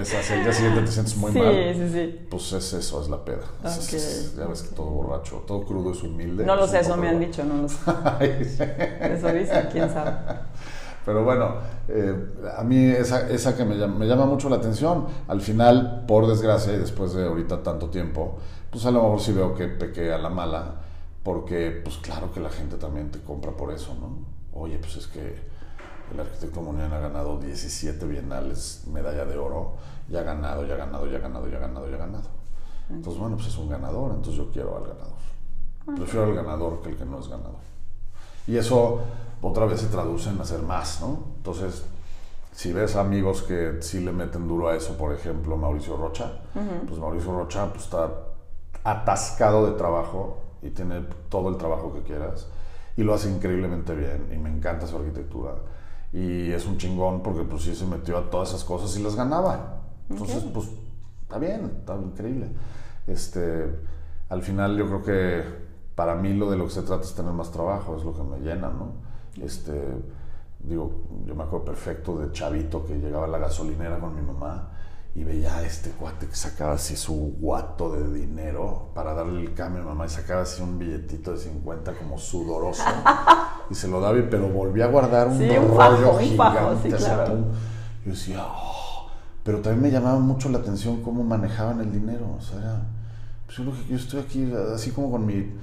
Esa, 0.00 0.34
el 0.34 0.44
día 0.44 0.52
siguiente 0.52 0.80
te 0.82 0.86
sientes 0.92 1.16
muy 1.16 1.32
sí, 1.32 1.38
mal. 1.38 1.54
sí, 1.74 1.88
sí. 1.92 2.26
Pues 2.30 2.52
es 2.52 2.72
eso, 2.72 3.02
es 3.02 3.08
la 3.08 3.24
peda. 3.24 3.44
Es- 3.64 3.92
es- 3.92 4.36
ya 4.36 4.46
ves 4.46 4.62
que 4.62 4.74
todo 4.74 4.86
borracho, 4.86 5.42
todo 5.46 5.62
crudo 5.64 5.92
es 5.92 6.02
humilde. 6.02 6.44
No 6.44 6.56
lo 6.56 6.64
Es 6.64 6.70
sé, 6.70 6.80
eso 6.80 6.96
me 6.96 7.08
han 7.08 7.20
dicho, 7.20 7.44
no 7.44 7.62
lo 7.62 7.68
sé. 7.68 7.76
Sí. 8.44 8.62
Eso 9.00 9.28
dicen, 9.32 9.68
quién 9.72 9.90
sabe. 9.90 10.12
Pero 11.04 11.24
bueno, 11.24 11.54
eh, 11.88 12.14
a 12.56 12.62
mí 12.62 12.84
esa, 12.84 13.28
esa 13.30 13.56
que 13.56 13.64
me 13.64 13.74
llama, 13.76 13.96
me 13.98 14.06
llama 14.06 14.26
mucho 14.26 14.48
la 14.48 14.56
atención. 14.56 15.06
Al 15.28 15.40
final, 15.40 16.04
por 16.06 16.26
desgracia, 16.26 16.72
y 16.74 16.78
después 16.78 17.14
de 17.14 17.24
ahorita 17.26 17.62
tanto 17.62 17.88
tiempo, 17.88 18.38
pues 18.70 18.84
a 18.86 18.90
lo 18.90 19.02
mejor 19.02 19.20
sí 19.20 19.32
veo 19.32 19.54
que 19.54 19.66
pequé 19.68 20.12
a 20.12 20.18
la 20.18 20.28
mala, 20.28 20.74
porque 21.22 21.80
pues 21.82 21.96
claro 21.98 22.30
que 22.32 22.40
la 22.40 22.50
gente 22.50 22.76
también 22.76 23.10
te 23.10 23.18
compra 23.20 23.52
por 23.52 23.72
eso, 23.72 23.94
¿no? 23.98 24.18
Oye, 24.52 24.78
pues 24.78 24.96
es 24.96 25.06
que 25.06 25.36
el 26.12 26.20
arquitecto 26.20 26.60
Munian 26.60 26.92
ha 26.92 26.98
ganado 26.98 27.38
17 27.38 28.04
bienales, 28.06 28.84
medalla 28.92 29.24
de 29.24 29.38
oro, 29.38 29.74
y 30.08 30.16
ha 30.16 30.22
ganado, 30.22 30.66
ya 30.66 30.74
ha 30.74 30.78
ganado, 30.78 31.06
ya 31.06 31.18
ha 31.18 31.20
ganado, 31.20 31.48
ya 31.48 31.56
ha 31.56 31.60
ganado, 31.60 31.88
ya 31.88 31.96
ha 31.96 31.98
ganado. 31.98 32.28
Entonces, 32.90 33.20
bueno, 33.20 33.36
pues 33.36 33.48
es 33.48 33.58
un 33.58 33.68
ganador, 33.68 34.10
entonces 34.10 34.34
yo 34.34 34.50
quiero 34.50 34.76
al 34.76 34.82
ganador. 34.82 35.20
Prefiero 35.96 36.26
al 36.26 36.34
ganador 36.34 36.82
que 36.82 36.90
el 36.90 36.96
que 36.96 37.04
no 37.04 37.18
es 37.20 37.28
ganador. 37.28 37.60
Y 38.46 38.56
eso 38.56 39.00
otra 39.42 39.66
vez 39.66 39.80
se 39.80 39.86
traduce 39.86 40.30
en 40.30 40.40
hacer 40.40 40.62
más, 40.62 41.00
¿no? 41.00 41.24
Entonces, 41.36 41.84
si 42.52 42.72
ves 42.72 42.96
amigos 42.96 43.42
que 43.42 43.78
sí 43.80 44.00
le 44.00 44.12
meten 44.12 44.46
duro 44.48 44.68
a 44.68 44.76
eso, 44.76 44.96
por 44.96 45.12
ejemplo, 45.12 45.56
Mauricio 45.56 45.96
Rocha, 45.96 46.32
pues 46.86 46.98
Mauricio 46.98 47.32
Rocha 47.32 47.70
pues, 47.70 47.84
está 47.84 48.10
atascado 48.84 49.66
de 49.66 49.78
trabajo 49.78 50.38
y 50.62 50.70
tiene 50.70 51.04
todo 51.28 51.48
el 51.48 51.56
trabajo 51.56 51.92
que 51.92 52.02
quieras 52.02 52.48
y 52.96 53.02
lo 53.02 53.14
hace 53.14 53.30
increíblemente 53.30 53.94
bien 53.94 54.30
y 54.32 54.38
me 54.38 54.50
encanta 54.50 54.86
su 54.86 54.96
arquitectura 54.96 55.52
y 56.12 56.50
es 56.50 56.66
un 56.66 56.76
chingón 56.76 57.22
porque 57.22 57.42
pues 57.42 57.62
sí 57.62 57.74
se 57.74 57.86
metió 57.86 58.18
a 58.18 58.30
todas 58.30 58.50
esas 58.50 58.64
cosas 58.64 58.96
y 58.96 59.02
las 59.02 59.14
ganaba. 59.14 59.82
Entonces, 60.08 60.44
pues 60.52 60.68
está 61.22 61.38
bien, 61.38 61.76
está 61.78 61.96
increíble. 61.96 62.48
Este, 63.06 63.66
al 64.28 64.42
final 64.42 64.76
yo 64.76 64.86
creo 64.86 65.02
que 65.02 65.44
para 65.94 66.14
mí 66.14 66.34
lo 66.34 66.50
de 66.50 66.56
lo 66.56 66.64
que 66.64 66.72
se 66.72 66.82
trata 66.82 67.04
es 67.04 67.14
tener 67.14 67.32
más 67.32 67.50
trabajo, 67.50 67.96
es 67.96 68.04
lo 68.04 68.14
que 68.14 68.22
me 68.22 68.38
llena, 68.38 68.70
¿no? 68.70 68.92
Este, 69.40 69.72
digo, 70.58 70.90
yo 71.26 71.34
me 71.34 71.44
acuerdo 71.44 71.66
perfecto 71.66 72.18
de 72.18 72.32
chavito 72.32 72.84
que 72.84 72.98
llegaba 72.98 73.26
a 73.26 73.28
la 73.28 73.38
gasolinera 73.38 73.98
con 73.98 74.14
mi 74.14 74.22
mamá 74.22 74.70
y 75.14 75.24
veía 75.24 75.56
a 75.56 75.62
este 75.64 75.90
cuate 75.90 76.26
que 76.28 76.36
sacaba 76.36 76.74
así 76.74 76.96
su 76.96 77.12
guato 77.40 77.92
de 77.92 78.12
dinero 78.20 78.90
para 78.94 79.12
darle 79.12 79.40
el 79.40 79.54
cambio 79.54 79.82
a 79.82 79.86
mamá 79.86 80.06
y 80.06 80.08
sacaba 80.08 80.42
así 80.42 80.62
un 80.62 80.78
billetito 80.78 81.32
de 81.32 81.38
50 81.38 81.94
como 81.94 82.16
sudoroso 82.18 82.84
y 83.70 83.74
se 83.74 83.88
lo 83.88 84.00
daba, 84.00 84.16
pero 84.30 84.48
volvía 84.48 84.84
a 84.84 84.88
guardar 84.88 85.26
un 85.28 85.38
Sí, 85.38 85.48
un 85.50 85.68
rollo 85.68 85.76
fajo, 85.76 86.12
un 86.12 86.18
gigante. 86.20 86.36
fajo, 86.36 86.76
sí, 86.82 86.88
claro. 86.90 87.36
Yo 88.06 88.12
decía, 88.12 88.46
"Oh". 88.46 89.08
pero 89.42 89.60
también 89.60 89.82
me 89.82 89.90
llamaba 89.90 90.18
mucho 90.20 90.48
la 90.48 90.58
atención 90.58 91.02
cómo 91.02 91.24
manejaban 91.24 91.80
el 91.80 91.90
dinero, 91.92 92.36
o 92.38 92.40
sea, 92.40 92.58
era, 92.58 92.82
pues 93.46 93.58
yo, 93.58 93.64
lo 93.64 93.72
que- 93.72 93.86
yo 93.88 93.96
estoy 93.96 94.20
aquí 94.20 94.52
así 94.74 94.90
como 94.92 95.10
con 95.10 95.26
mi, 95.26 95.54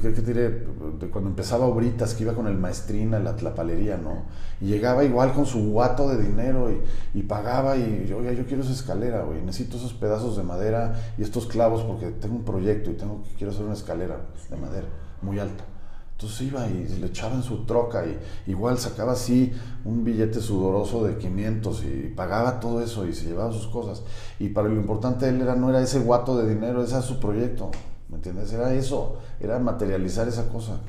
¿qué, 0.00 0.10
diré? 0.22 0.64
Cuando 1.12 1.30
empezaba 1.30 1.66
Obritas, 1.66 2.14
que 2.14 2.22
iba 2.22 2.32
con 2.32 2.46
el 2.46 2.56
maestrín 2.56 3.14
a 3.14 3.18
la 3.18 3.36
tlapalería, 3.36 3.98
¿no? 3.98 4.24
Y 4.60 4.66
llegaba 4.66 5.04
igual 5.04 5.32
con 5.34 5.44
su 5.44 5.70
guato 5.70 6.08
de 6.08 6.22
dinero 6.22 6.70
y, 6.70 7.18
y 7.18 7.22
pagaba 7.22 7.76
y, 7.76 8.10
oiga, 8.12 8.32
yo 8.32 8.46
quiero 8.46 8.62
esa 8.62 8.72
escalera, 8.72 9.22
güey, 9.22 9.42
necesito 9.42 9.76
esos 9.76 9.92
pedazos 9.92 10.36
de 10.36 10.42
madera 10.42 10.94
y 11.18 11.22
estos 11.22 11.46
clavos 11.46 11.82
porque 11.82 12.06
tengo 12.12 12.36
un 12.36 12.44
proyecto 12.44 12.90
y 12.90 12.94
tengo 12.94 13.22
que 13.22 13.34
quiero 13.34 13.52
hacer 13.52 13.64
una 13.64 13.74
escalera 13.74 14.16
de 14.48 14.56
madera 14.56 14.86
muy 15.20 15.38
alta. 15.38 15.64
Entonces 16.12 16.48
iba 16.48 16.66
y 16.66 16.88
le 16.98 17.06
echaba 17.06 17.36
en 17.36 17.44
su 17.44 17.64
troca 17.64 18.04
y 18.04 18.50
igual 18.50 18.76
sacaba 18.78 19.12
así 19.12 19.52
un 19.84 20.02
billete 20.02 20.40
sudoroso 20.40 21.04
de 21.04 21.16
500 21.16 21.84
y 21.84 22.12
pagaba 22.16 22.58
todo 22.58 22.82
eso 22.82 23.06
y 23.06 23.12
se 23.12 23.26
llevaba 23.26 23.52
sus 23.52 23.68
cosas. 23.68 24.02
Y 24.40 24.48
para 24.48 24.66
lo 24.68 24.74
importante 24.74 25.26
de 25.26 25.32
él 25.32 25.42
era, 25.42 25.54
no 25.54 25.70
era 25.70 25.80
ese 25.80 26.00
guato 26.00 26.36
de 26.36 26.52
dinero, 26.52 26.82
ese 26.82 26.94
era 26.94 27.02
su 27.02 27.20
proyecto, 27.20 27.70
¿me 28.08 28.16
entiendes? 28.16 28.52
Era 28.52 28.72
eso, 28.74 29.18
era 29.40 29.58
materializar 29.58 30.28
esa 30.28 30.48
cosa. 30.48 30.80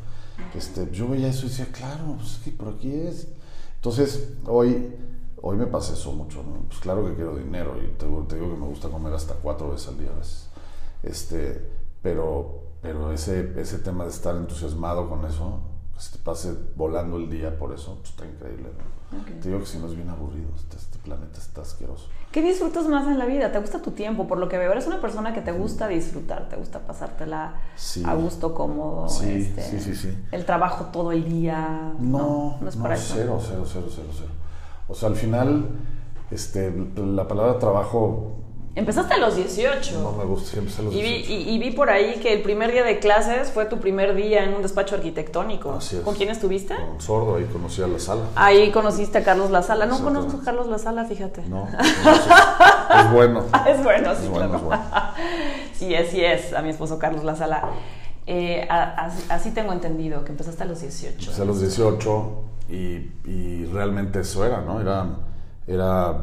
Este, 0.55 0.89
yo 0.91 1.07
veía 1.07 1.28
eso 1.28 1.45
y 1.45 1.49
decía, 1.49 1.67
claro, 1.72 2.15
pues 2.17 2.34
es 2.34 2.38
que 2.39 2.51
por 2.51 2.70
aquí 2.70 2.91
es. 2.93 3.28
Entonces, 3.76 4.34
hoy, 4.45 4.95
hoy 5.41 5.57
me 5.57 5.67
pasa 5.67 5.93
eso 5.93 6.11
mucho, 6.13 6.43
¿no? 6.43 6.61
Pues 6.67 6.80
claro 6.80 7.05
que 7.05 7.15
quiero 7.15 7.36
dinero 7.36 7.76
y 7.82 7.88
te, 7.97 8.05
te 8.05 8.36
digo 8.36 8.53
que 8.53 8.59
me 8.59 8.67
gusta 8.67 8.89
comer 8.89 9.13
hasta 9.13 9.36
cuatro 9.36 9.72
veces 9.72 9.88
al 9.89 9.99
día 9.99 10.09
a 10.11 10.17
veces. 10.17 10.47
Este, 11.03 11.70
pero, 12.01 12.63
pero 12.82 13.11
ese, 13.11 13.59
ese 13.59 13.80
tema 13.80 14.05
de 14.05 14.11
estar 14.11 14.36
entusiasmado 14.36 15.09
con 15.09 15.26
eso, 15.26 15.59
que 15.93 16.01
se 16.01 16.17
te 16.17 16.24
pase 16.24 16.53
volando 16.76 17.17
el 17.17 17.30
día 17.30 17.57
por 17.57 17.74
eso, 17.74 17.97
pues 17.99 18.11
está 18.11 18.26
increíble. 18.26 18.70
¿no? 18.78 18.99
Te 19.41 19.47
digo 19.49 19.60
que 19.60 19.66
si 19.66 19.80
no 19.80 19.88
es 19.88 19.95
bien 19.95 20.10
aburrido, 20.10 20.49
este, 20.55 20.78
este 20.78 20.99
planeta 20.99 21.39
está 21.39 21.62
asqueroso. 21.62 22.07
¿Qué 22.32 22.43
disfrutas 22.43 22.86
más 22.88 23.07
en 23.07 23.18
la 23.18 23.26
vida? 23.26 23.51
¿Te 23.51 23.57
gusta 23.60 23.82
tu 23.82 23.91
tiempo? 23.91 24.28
Por 24.28 24.38
lo 24.38 24.47
que 24.47 24.57
veo, 24.60 24.72
eres 24.72 24.86
una 24.86 25.01
persona 25.01 25.34
que 25.34 25.41
te 25.41 25.51
gusta 25.51 25.88
disfrutar, 25.88 26.47
te 26.47 26.55
gusta 26.57 26.80
pasártela 26.86 27.55
Sí. 27.76 28.03
a 28.05 28.14
gusto, 28.14 28.53
cómodo. 28.53 29.10
Sí, 29.10 29.28
este, 29.32 29.64
sí, 29.64 29.80
sí, 29.80 29.95
sí. 29.95 30.18
El 30.32 30.45
trabajo 30.45 30.86
todo 30.93 31.12
el 31.12 31.28
día. 31.28 31.93
No, 31.99 32.57
no 32.62 32.70
es 32.70 32.76
no, 32.76 32.84
para 32.84 32.95
eso. 32.95 33.14
cero, 33.18 33.39
cero, 33.41 33.64
cero, 33.66 33.88
cero, 33.89 34.07
cero. 34.16 34.30
O 34.88 34.93
sea, 34.93 35.10
al 35.10 35.16
final, 35.16 35.70
este, 36.30 36.72
la 36.95 37.28
palabra 37.28 37.57
trabajo 37.57 38.36
Empezaste 38.80 39.13
a 39.13 39.17
los 39.17 39.36
18. 39.36 39.99
no 40.01 40.11
me 40.13 40.23
gusta, 40.23 40.51
siempre 40.51 40.73
se 40.73 40.82
los 40.84 40.93
Y 40.93 41.01
vi, 41.01 41.09
18. 41.23 41.32
y- 41.34 41.49
y 41.55 41.59
vi 41.59 41.71
por 41.71 41.89
ahí 41.89 42.19
que 42.21 42.34
el 42.34 42.41
primer 42.41 42.71
día 42.71 42.84
de 42.84 42.99
clases 42.99 43.51
fue 43.51 43.65
tu 43.65 43.77
primer 43.80 44.15
día 44.15 44.43
en 44.43 44.53
un 44.53 44.61
despacho 44.61 44.95
arquitectónico. 44.95 45.73
Así 45.73 45.97
es. 45.97 46.01
¿Con 46.01 46.15
quién 46.15 46.30
estuviste? 46.30 46.75
Con 46.75 47.01
sordo, 47.01 47.36
ahí 47.36 47.43
conocí 47.45 47.82
a 47.82 47.88
la 47.88 47.99
sala. 47.99 48.21
Ahí 48.36 48.71
conociste 48.71 49.17
a 49.17 49.23
Carlos 49.23 49.51
Lasala. 49.51 49.86
No 49.86 49.95
Exacto. 49.97 50.13
conozco 50.19 50.41
a 50.41 50.45
Carlos 50.45 50.67
Lasala, 50.67 51.05
fíjate. 51.05 51.41
No, 51.47 51.67
es 52.99 53.11
bueno. 53.11 53.43
Es 53.67 53.84
bueno, 53.84 54.15
sí, 54.15 54.23
Es 54.25 54.30
bueno, 54.30 54.49
claro. 54.49 54.55
es 54.57 54.63
bueno. 54.63 54.84
Sí 55.73 55.93
es, 55.93 56.09
sí 56.09 56.23
es, 56.23 56.53
a 56.53 56.61
mi 56.61 56.69
esposo 56.69 56.99
Carlos 56.99 57.23
Lasala. 57.23 57.69
Eh, 58.27 58.67
a- 58.69 59.05
así, 59.05 59.23
así 59.30 59.51
tengo 59.51 59.71
entendido, 59.73 60.23
que 60.23 60.32
empezaste 60.32 60.63
a 60.63 60.65
los 60.65 60.82
18. 60.82 61.17
Empecé 61.19 61.41
a 61.41 61.45
los 61.45 61.59
18 61.61 62.32
y, 62.69 62.75
y 63.25 63.65
realmente 63.73 64.19
eso 64.21 64.45
era, 64.45 64.61
¿no? 64.61 64.80
Era, 64.82 65.05
era, 65.67 66.21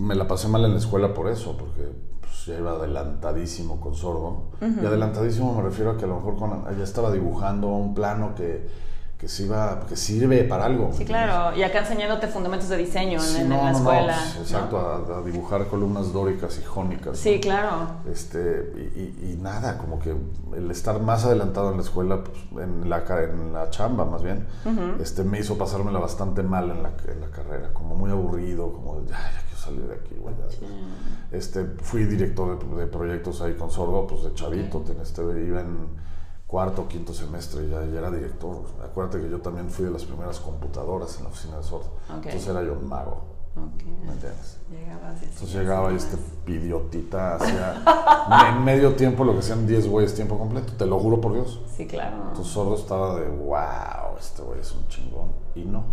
me 0.00 0.14
la 0.14 0.26
pasé 0.26 0.48
mal 0.48 0.64
en 0.64 0.72
la 0.72 0.78
escuela 0.78 1.12
por 1.12 1.28
eso, 1.28 1.56
porque 1.56 1.92
pues, 2.20 2.46
ya 2.46 2.58
iba 2.58 2.72
adelantadísimo 2.72 3.80
con 3.80 3.94
sordo. 3.94 4.50
Y 4.60 4.84
adelantadísimo 4.84 5.54
me 5.54 5.62
refiero 5.62 5.92
a 5.92 5.96
que 5.98 6.06
a 6.06 6.08
lo 6.08 6.16
mejor 6.16 6.36
con, 6.36 6.64
ya 6.76 6.84
estaba 6.84 7.12
dibujando 7.12 7.68
un 7.68 7.94
plano 7.94 8.34
que, 8.34 8.66
que, 9.20 9.26
iba, 9.42 9.80
que 9.86 9.96
sirve 9.96 10.44
para 10.44 10.64
algo. 10.64 10.90
Sí, 10.96 11.04
claro. 11.04 11.54
Y 11.54 11.62
acá 11.62 11.80
enseñándote 11.80 12.26
fundamentos 12.28 12.70
de 12.70 12.78
diseño 12.78 13.18
en, 13.18 13.20
Sí, 13.20 13.40
en 13.42 13.50
no, 13.50 13.56
la 13.56 13.72
no, 13.72 13.76
escuela. 13.78 14.14
pues, 14.18 14.34
¿no? 14.36 14.40
exacto, 14.40 14.78
a, 14.78 15.18
a 15.18 15.22
dibujar 15.22 15.66
columnas 15.66 16.10
dóricas 16.12 16.58
y 16.58 16.64
jónicas. 16.64 17.18
Sí, 17.18 17.38
claro. 17.38 17.70
Este, 18.10 18.72
y, 18.96 19.26
y- 19.26 19.32
y 19.32 19.36
nada, 19.36 19.76
como 19.76 19.98
que 19.98 20.16
el 20.56 20.70
estar 20.70 21.00
más 21.02 21.26
adelantado 21.26 21.70
en 21.70 21.76
la 21.76 21.82
escuela, 21.82 22.24
pues, 22.24 22.64
en, 22.64 22.88
la, 22.88 23.04
en 23.22 23.52
la 23.52 23.68
chamba 23.68 24.06
más 24.06 24.22
bien, 24.22 24.46
este, 25.00 25.22
me 25.22 25.38
hizo 25.38 25.58
pasármela 25.58 25.98
bastante 25.98 26.42
mal 26.42 26.70
en 26.70 26.82
la, 26.82 26.92
en 27.12 27.20
la 27.20 27.28
carrera, 27.30 27.74
como 27.74 27.94
muy 27.96 28.10
aburrido, 28.10 28.72
como 28.72 29.02
de, 29.02 29.12
"Ay, 29.14 29.32
ya 29.34 29.42
quiero 29.42 29.58
salir 29.62 29.82
de 29.86 29.94
aquí, 29.96 30.14
güey, 30.18 30.34
ya". 30.36 31.36
Este, 31.36 31.64
fui 31.82 32.04
director 32.04 32.58
de, 32.58 32.76
de 32.80 32.86
proyectos 32.86 33.42
ahí 33.42 33.52
con 33.54 33.70
Sordo, 33.70 34.06
pues 34.06 34.22
de 34.24 34.32
chavito, 34.34 34.78
ten- 34.80 35.00
este, 35.00 35.20
iba 35.22 35.60
en 35.60 35.88
cuarto 36.50 36.82
o 36.82 36.88
quinto 36.88 37.14
semestre, 37.14 37.68
ya, 37.68 37.84
ya 37.84 37.98
era 38.00 38.10
director. 38.10 38.56
Acuérdate 38.84 39.20
que 39.20 39.30
yo 39.30 39.40
también 39.40 39.70
fui 39.70 39.84
de 39.84 39.92
las 39.92 40.04
primeras 40.04 40.40
computadoras 40.40 41.16
en 41.18 41.24
la 41.24 41.30
oficina 41.30 41.56
de 41.58 41.62
Sordo, 41.62 41.90
Ok. 42.08 42.26
entonces 42.26 42.48
era 42.48 42.62
yo 42.64 42.72
un 42.72 42.88
mago, 42.88 43.22
Ok. 43.56 43.84
¿me 44.04 44.12
entiendes? 44.12 44.58
Así, 45.04 45.24
Entonces 45.26 45.52
llegaba 45.54 45.92
y 45.92 45.96
este 45.96 46.16
idiotita 46.46 47.36
hacía 47.36 47.82
en 48.48 48.64
medio 48.64 48.94
tiempo 48.94 49.24
lo 49.24 49.32
que 49.32 49.38
hacían 49.40 49.66
10 49.66 49.88
güeyes 49.88 50.14
tiempo 50.14 50.38
completo, 50.38 50.72
te 50.76 50.86
lo 50.86 50.98
juro 50.98 51.20
por 51.20 51.32
Dios. 51.34 51.60
Sí, 51.76 51.86
claro. 51.86 52.16
Entonces 52.28 52.52
sordo 52.52 52.74
estaba 52.74 53.18
de 53.20 53.28
wow, 53.28 54.16
este 54.18 54.42
güey 54.42 54.60
es 54.60 54.72
un 54.72 54.86
chingón. 54.88 55.32
Y 55.54 55.64
no. 55.64 55.84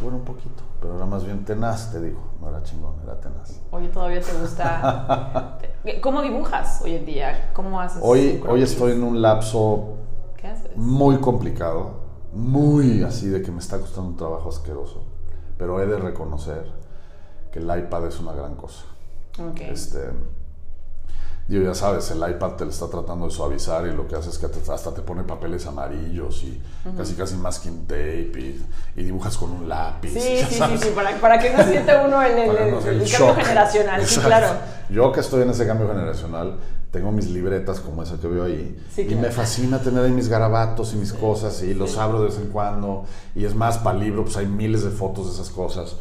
Bueno, 0.00 0.16
un 0.18 0.24
poquito, 0.24 0.62
pero 0.82 0.96
era 0.96 1.06
más 1.06 1.24
bien 1.24 1.44
tenaz, 1.44 1.92
te 1.92 2.00
digo. 2.00 2.20
No 2.40 2.48
era 2.48 2.62
chingón, 2.64 2.96
era 3.04 3.20
tenaz. 3.20 3.60
Oye, 3.70 3.88
todavía 3.88 4.20
te 4.20 4.32
gusta. 4.32 5.58
¿Cómo 6.02 6.20
dibujas 6.22 6.82
hoy 6.82 6.96
en 6.96 7.06
día? 7.06 7.50
¿Cómo 7.54 7.80
haces? 7.80 8.00
Hoy, 8.02 8.42
hoy 8.46 8.62
estoy 8.62 8.92
en 8.92 9.04
un 9.04 9.22
lapso 9.22 9.94
¿Qué 10.36 10.48
haces? 10.48 10.76
muy 10.76 11.18
complicado, 11.18 12.02
muy 12.32 13.04
así 13.04 13.28
de 13.28 13.42
que 13.42 13.52
me 13.52 13.58
está 13.60 13.78
costando 13.78 14.10
un 14.10 14.16
trabajo 14.16 14.48
asqueroso. 14.48 15.04
Pero 15.56 15.80
he 15.80 15.86
de 15.86 15.98
reconocer 15.98 16.66
que 17.52 17.60
el 17.60 17.64
iPad 17.64 18.08
es 18.08 18.18
una 18.18 18.32
gran 18.32 18.56
cosa. 18.56 18.84
Ok. 19.38 19.60
Este, 19.60 20.10
digo, 21.58 21.70
ya 21.70 21.74
sabes, 21.74 22.10
el 22.10 22.18
iPad 22.18 22.52
te 22.52 22.64
lo 22.64 22.70
está 22.70 22.88
tratando 22.88 23.26
de 23.26 23.30
suavizar 23.30 23.86
y 23.86 23.92
lo 23.92 24.08
que 24.08 24.16
hace 24.16 24.30
es 24.30 24.38
que 24.38 24.46
hasta 24.46 24.94
te 24.94 25.02
pone 25.02 25.22
papeles 25.22 25.66
amarillos 25.66 26.42
y 26.44 26.60
casi 26.96 27.14
casi 27.14 27.36
masking 27.36 27.86
tape 27.86 28.32
y, 28.38 28.66
y 28.96 29.02
dibujas 29.02 29.36
con 29.36 29.50
un 29.50 29.68
lápiz. 29.68 30.10
Sí, 30.10 30.20
sí, 30.20 30.44
sí, 30.48 30.54
sabes. 30.54 30.80
sí, 30.80 30.88
para, 30.94 31.14
para 31.20 31.38
que 31.38 31.50
no 31.50 31.62
sienta 31.64 32.04
uno 32.06 32.22
el, 32.22 32.38
el, 32.38 33.10
cambio 33.10 33.34
generacional. 33.34 34.06
Sí, 34.06 34.20
claro. 34.20 34.48
Yo 34.88 35.12
que 35.12 35.20
estoy 35.20 35.42
en 35.42 35.50
ese 35.50 35.66
cambio 35.66 35.88
generacional, 35.88 36.58
tengo 36.90 37.12
mis 37.12 37.28
libretas 37.28 37.80
como 37.80 38.02
esa 38.02 38.18
que 38.18 38.28
veo 38.28 38.44
ahí. 38.44 38.82
Sí, 38.94 39.02
y 39.02 39.06
claro. 39.06 39.22
me 39.22 39.30
fascina 39.30 39.78
tener 39.80 40.04
ahí 40.04 40.10
mis 40.10 40.28
garabatos 40.28 40.94
y 40.94 40.96
mis 40.96 41.12
cosas 41.12 41.62
y 41.62 41.74
los 41.74 41.98
abro 41.98 42.20
de 42.20 42.28
vez 42.28 42.38
en 42.38 42.48
cuando. 42.48 43.04
Y 43.34 43.44
es 43.44 43.54
más, 43.54 43.78
para 43.78 43.98
el 43.98 44.04
libro 44.04 44.24
pues 44.24 44.36
hay 44.36 44.46
miles 44.46 44.84
de 44.84 44.90
fotos 44.90 45.26
de 45.26 45.32
esas 45.32 45.50
cosas. 45.50 45.96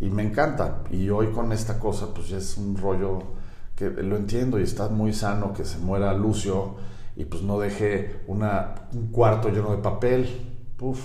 Y 0.00 0.06
me 0.10 0.22
encanta. 0.22 0.78
Y 0.90 1.10
hoy 1.10 1.28
con 1.28 1.52
esta 1.52 1.78
cosa 1.78 2.06
pues 2.12 2.28
ya 2.28 2.38
es 2.38 2.56
un 2.58 2.76
rollo 2.76 3.35
que 3.76 3.90
lo 3.90 4.16
entiendo 4.16 4.58
y 4.58 4.62
está 4.62 4.88
muy 4.88 5.12
sano 5.12 5.52
que 5.52 5.64
se 5.64 5.78
muera 5.78 6.14
Lucio 6.14 6.76
y 7.14 7.26
pues 7.26 7.42
no 7.42 7.58
deje 7.58 8.22
una, 8.26 8.74
un 8.92 9.08
cuarto 9.08 9.50
lleno 9.50 9.70
de 9.70 9.78
papel. 9.78 10.52
Puf, 10.76 10.98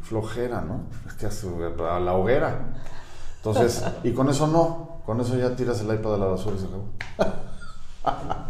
flojera, 0.00 0.60
¿no? 0.60 0.86
Es 1.06 1.14
que 1.14 1.26
hace 1.26 1.48
a 1.88 2.00
la 2.00 2.14
hoguera. 2.14 2.72
Entonces, 3.36 3.84
y 4.04 4.12
con 4.12 4.28
eso 4.28 4.46
no, 4.46 5.00
con 5.04 5.20
eso 5.20 5.36
ya 5.36 5.54
tiras 5.54 5.80
el 5.80 5.92
iPad 5.94 6.14
a 6.14 6.18
la 6.18 6.26
basura 6.26 6.56
y 6.56 6.58
se 6.58 6.66
acabó. 6.66 6.88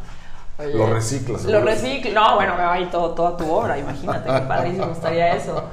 Oye, 0.59 0.74
Lo 0.74 0.87
reciclas. 0.87 1.45
Lo 1.45 1.61
reciclo. 1.61 2.12
No, 2.12 2.35
bueno, 2.37 2.57
me 2.57 2.62
va 2.62 2.74
ahí 2.74 2.89
todo, 2.91 3.11
toda 3.14 3.37
tu 3.37 3.51
obra, 3.51 3.78
imagínate, 3.78 4.30
qué 4.30 4.41
padrísimo 4.47 4.93
estaría 4.93 5.35
eso. 5.35 5.64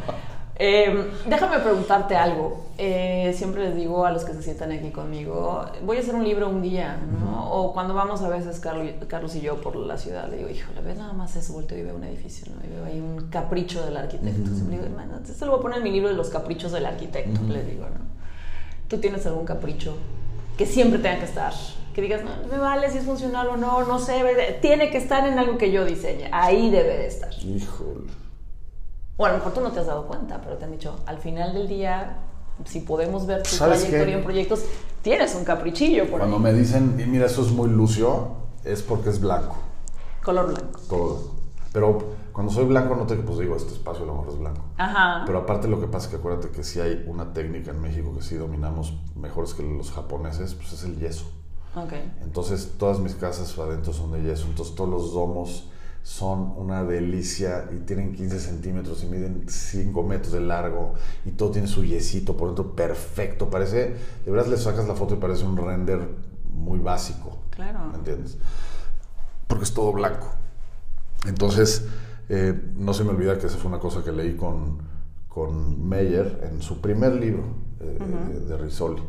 Eh, 0.61 1.09
déjame 1.25 1.59
preguntarte 1.59 2.17
algo. 2.17 2.65
Eh, 2.77 3.33
siempre 3.35 3.63
les 3.63 3.75
digo 3.77 4.05
a 4.05 4.11
los 4.11 4.25
que 4.25 4.33
se 4.33 4.43
sientan 4.43 4.71
aquí 4.73 4.89
conmigo, 4.89 5.65
voy 5.85 5.97
a 5.97 5.99
hacer 6.01 6.15
un 6.15 6.23
libro 6.25 6.49
un 6.49 6.61
día, 6.61 6.97
¿no? 7.21 7.49
O 7.51 7.73
cuando 7.73 7.93
vamos 7.93 8.21
a 8.21 8.29
veces 8.29 8.59
Carlos, 8.59 8.87
Carlos 9.07 9.35
y 9.35 9.41
yo 9.41 9.61
por 9.61 9.75
la 9.77 9.97
ciudad, 9.97 10.29
le 10.29 10.37
digo, 10.37 10.49
híjole, 10.49 10.81
ves 10.81 10.97
nada 10.97 11.13
más 11.13 11.35
eso, 11.37 11.53
volteo 11.53 11.77
y 11.77 11.83
veo 11.83 11.95
un 11.95 12.03
edificio, 12.03 12.47
¿no? 12.53 12.65
Y 12.65 12.73
veo 12.73 12.85
ahí 12.85 12.99
un 12.99 13.29
capricho 13.29 13.85
del 13.85 13.95
arquitecto. 13.97 14.29
Entonces 14.37 14.65
le 14.67 14.71
digo, 14.71 14.83
"Hermano, 14.85 15.13
esto 15.25 15.45
lo 15.45 15.51
voy 15.53 15.59
a 15.59 15.61
poner 15.61 15.77
en 15.77 15.83
mi 15.85 15.91
libro 15.91 16.09
de 16.09 16.15
los 16.15 16.29
caprichos 16.29 16.71
del 16.73 16.85
arquitecto, 16.85 17.41
les 17.47 17.65
digo, 17.65 17.83
¿no? 17.85 18.05
¿Tú 18.89 18.97
tienes 18.97 19.25
algún 19.25 19.45
capricho 19.45 19.95
que 20.57 20.65
siempre 20.65 20.99
tenga 20.99 21.19
que 21.19 21.25
estar? 21.25 21.53
Que 21.93 22.01
digas, 22.01 22.21
no, 22.23 22.31
me 22.51 22.57
vale 22.57 22.89
si 22.91 22.97
es 22.97 23.03
funcional 23.05 23.47
o 23.47 23.57
no, 23.57 23.83
no 23.85 23.97
sé, 23.99 24.57
tiene 24.61 24.89
que 24.91 24.97
estar 24.97 25.25
en 25.27 25.39
algo 25.39 25.57
que 25.57 25.71
yo 25.71 25.85
diseñe, 25.85 26.29
ahí 26.31 26.69
debe 26.69 26.97
de 26.97 27.07
estar. 27.07 27.31
Híjole. 27.43 28.18
O 29.21 29.25
a 29.25 29.29
lo 29.31 29.35
mejor 29.35 29.53
tú 29.53 29.59
no 29.59 29.69
te 29.69 29.81
has 29.81 29.85
dado 29.85 30.07
cuenta, 30.07 30.39
pero 30.41 30.55
te 30.55 30.63
han 30.63 30.71
dicho, 30.71 30.95
al 31.05 31.17
final 31.17 31.53
del 31.53 31.67
día, 31.67 32.19
si 32.63 32.79
podemos 32.79 33.25
ver 33.27 33.43
tu 33.43 33.49
¿Sabes 33.49 33.81
trayectoria 33.81 34.13
qué? 34.13 34.19
en 34.19 34.23
proyectos, 34.23 34.63
tienes 35.01 35.35
un 35.35 35.43
caprichillo 35.43 36.07
por 36.09 36.19
Cuando 36.19 36.37
ahí. 36.37 36.41
me 36.43 36.53
dicen, 36.53 36.97
y 36.97 37.03
mira, 37.05 37.25
eso 37.25 37.41
es 37.41 37.51
muy 37.51 37.69
lucio, 37.69 38.29
es 38.63 38.81
porque 38.81 39.09
es 39.09 39.19
blanco, 39.19 39.57
Color 40.23 40.47
blanco. 40.55 40.79
todo. 40.89 41.31
Pero 41.73 41.99
cuando 42.31 42.53
soy 42.53 42.63
blanco, 42.63 42.95
no 42.95 43.05
te 43.05 43.15
pues 43.17 43.39
digo, 43.39 43.57
este 43.57 43.73
espacio 43.73 44.03
a 44.03 44.07
lo 44.07 44.13
mejor 44.13 44.29
es 44.29 44.39
blanco. 44.39 44.61
Ajá. 44.77 45.23
Pero 45.25 45.39
aparte 45.39 45.67
lo 45.67 45.81
que 45.81 45.87
pasa 45.87 46.05
es 46.05 46.11
que 46.11 46.15
acuérdate 46.15 46.49
que 46.51 46.63
si 46.63 46.79
hay 46.79 47.03
una 47.05 47.33
técnica 47.33 47.71
en 47.71 47.81
México 47.81 48.13
que 48.15 48.21
sí 48.21 48.35
dominamos 48.35 48.93
mejores 49.17 49.53
que 49.53 49.63
los 49.63 49.91
japoneses, 49.91 50.55
pues 50.55 50.71
es 50.71 50.83
el 50.85 50.97
yeso. 50.97 51.25
Okay. 51.75 52.09
Entonces 52.21 52.73
todas 52.77 52.99
mis 52.99 53.15
casas 53.15 53.59
adentro 53.59 53.91
son 53.91 54.13
de 54.13 54.23
yeso, 54.23 54.45
entonces 54.47 54.73
todos 54.75 54.89
los 54.89 55.13
domos 55.13 55.69
son 56.09 56.55
una 56.57 56.83
delicia 56.83 57.69
y 57.71 57.81
tienen 57.81 58.15
15 58.15 58.39
centímetros 58.39 59.03
y 59.03 59.05
miden 59.05 59.43
5 59.47 60.01
metros 60.01 60.33
de 60.33 60.39
largo 60.39 60.95
y 61.23 61.29
todo 61.29 61.51
tiene 61.51 61.67
su 61.67 61.83
yesito 61.83 62.35
por 62.35 62.47
dentro 62.47 62.75
perfecto, 62.75 63.51
parece, 63.51 63.95
de 64.25 64.31
verdad 64.31 64.47
le 64.47 64.57
sacas 64.57 64.87
la 64.87 64.95
foto 64.95 65.13
y 65.13 65.17
parece 65.19 65.45
un 65.45 65.55
render 65.55 65.99
muy 66.51 66.79
básico. 66.79 67.37
Claro. 67.51 67.89
¿Me 67.91 67.99
entiendes? 67.99 68.39
Porque 69.45 69.65
es 69.65 69.73
todo 69.75 69.93
blanco. 69.93 70.31
Entonces, 71.27 71.85
eh, 72.27 72.59
no 72.75 72.95
se 72.95 73.03
me 73.03 73.11
olvida 73.11 73.37
que 73.37 73.45
esa 73.45 73.59
fue 73.59 73.69
una 73.69 73.79
cosa 73.79 74.03
que 74.03 74.11
leí 74.11 74.35
con, 74.35 74.79
con 75.27 75.87
Meyer 75.87 76.49
en 76.51 76.63
su 76.63 76.81
primer 76.81 77.13
libro 77.13 77.43
eh, 77.81 77.99
eh, 78.01 78.39
de 78.47 78.57
Risoli. 78.57 79.03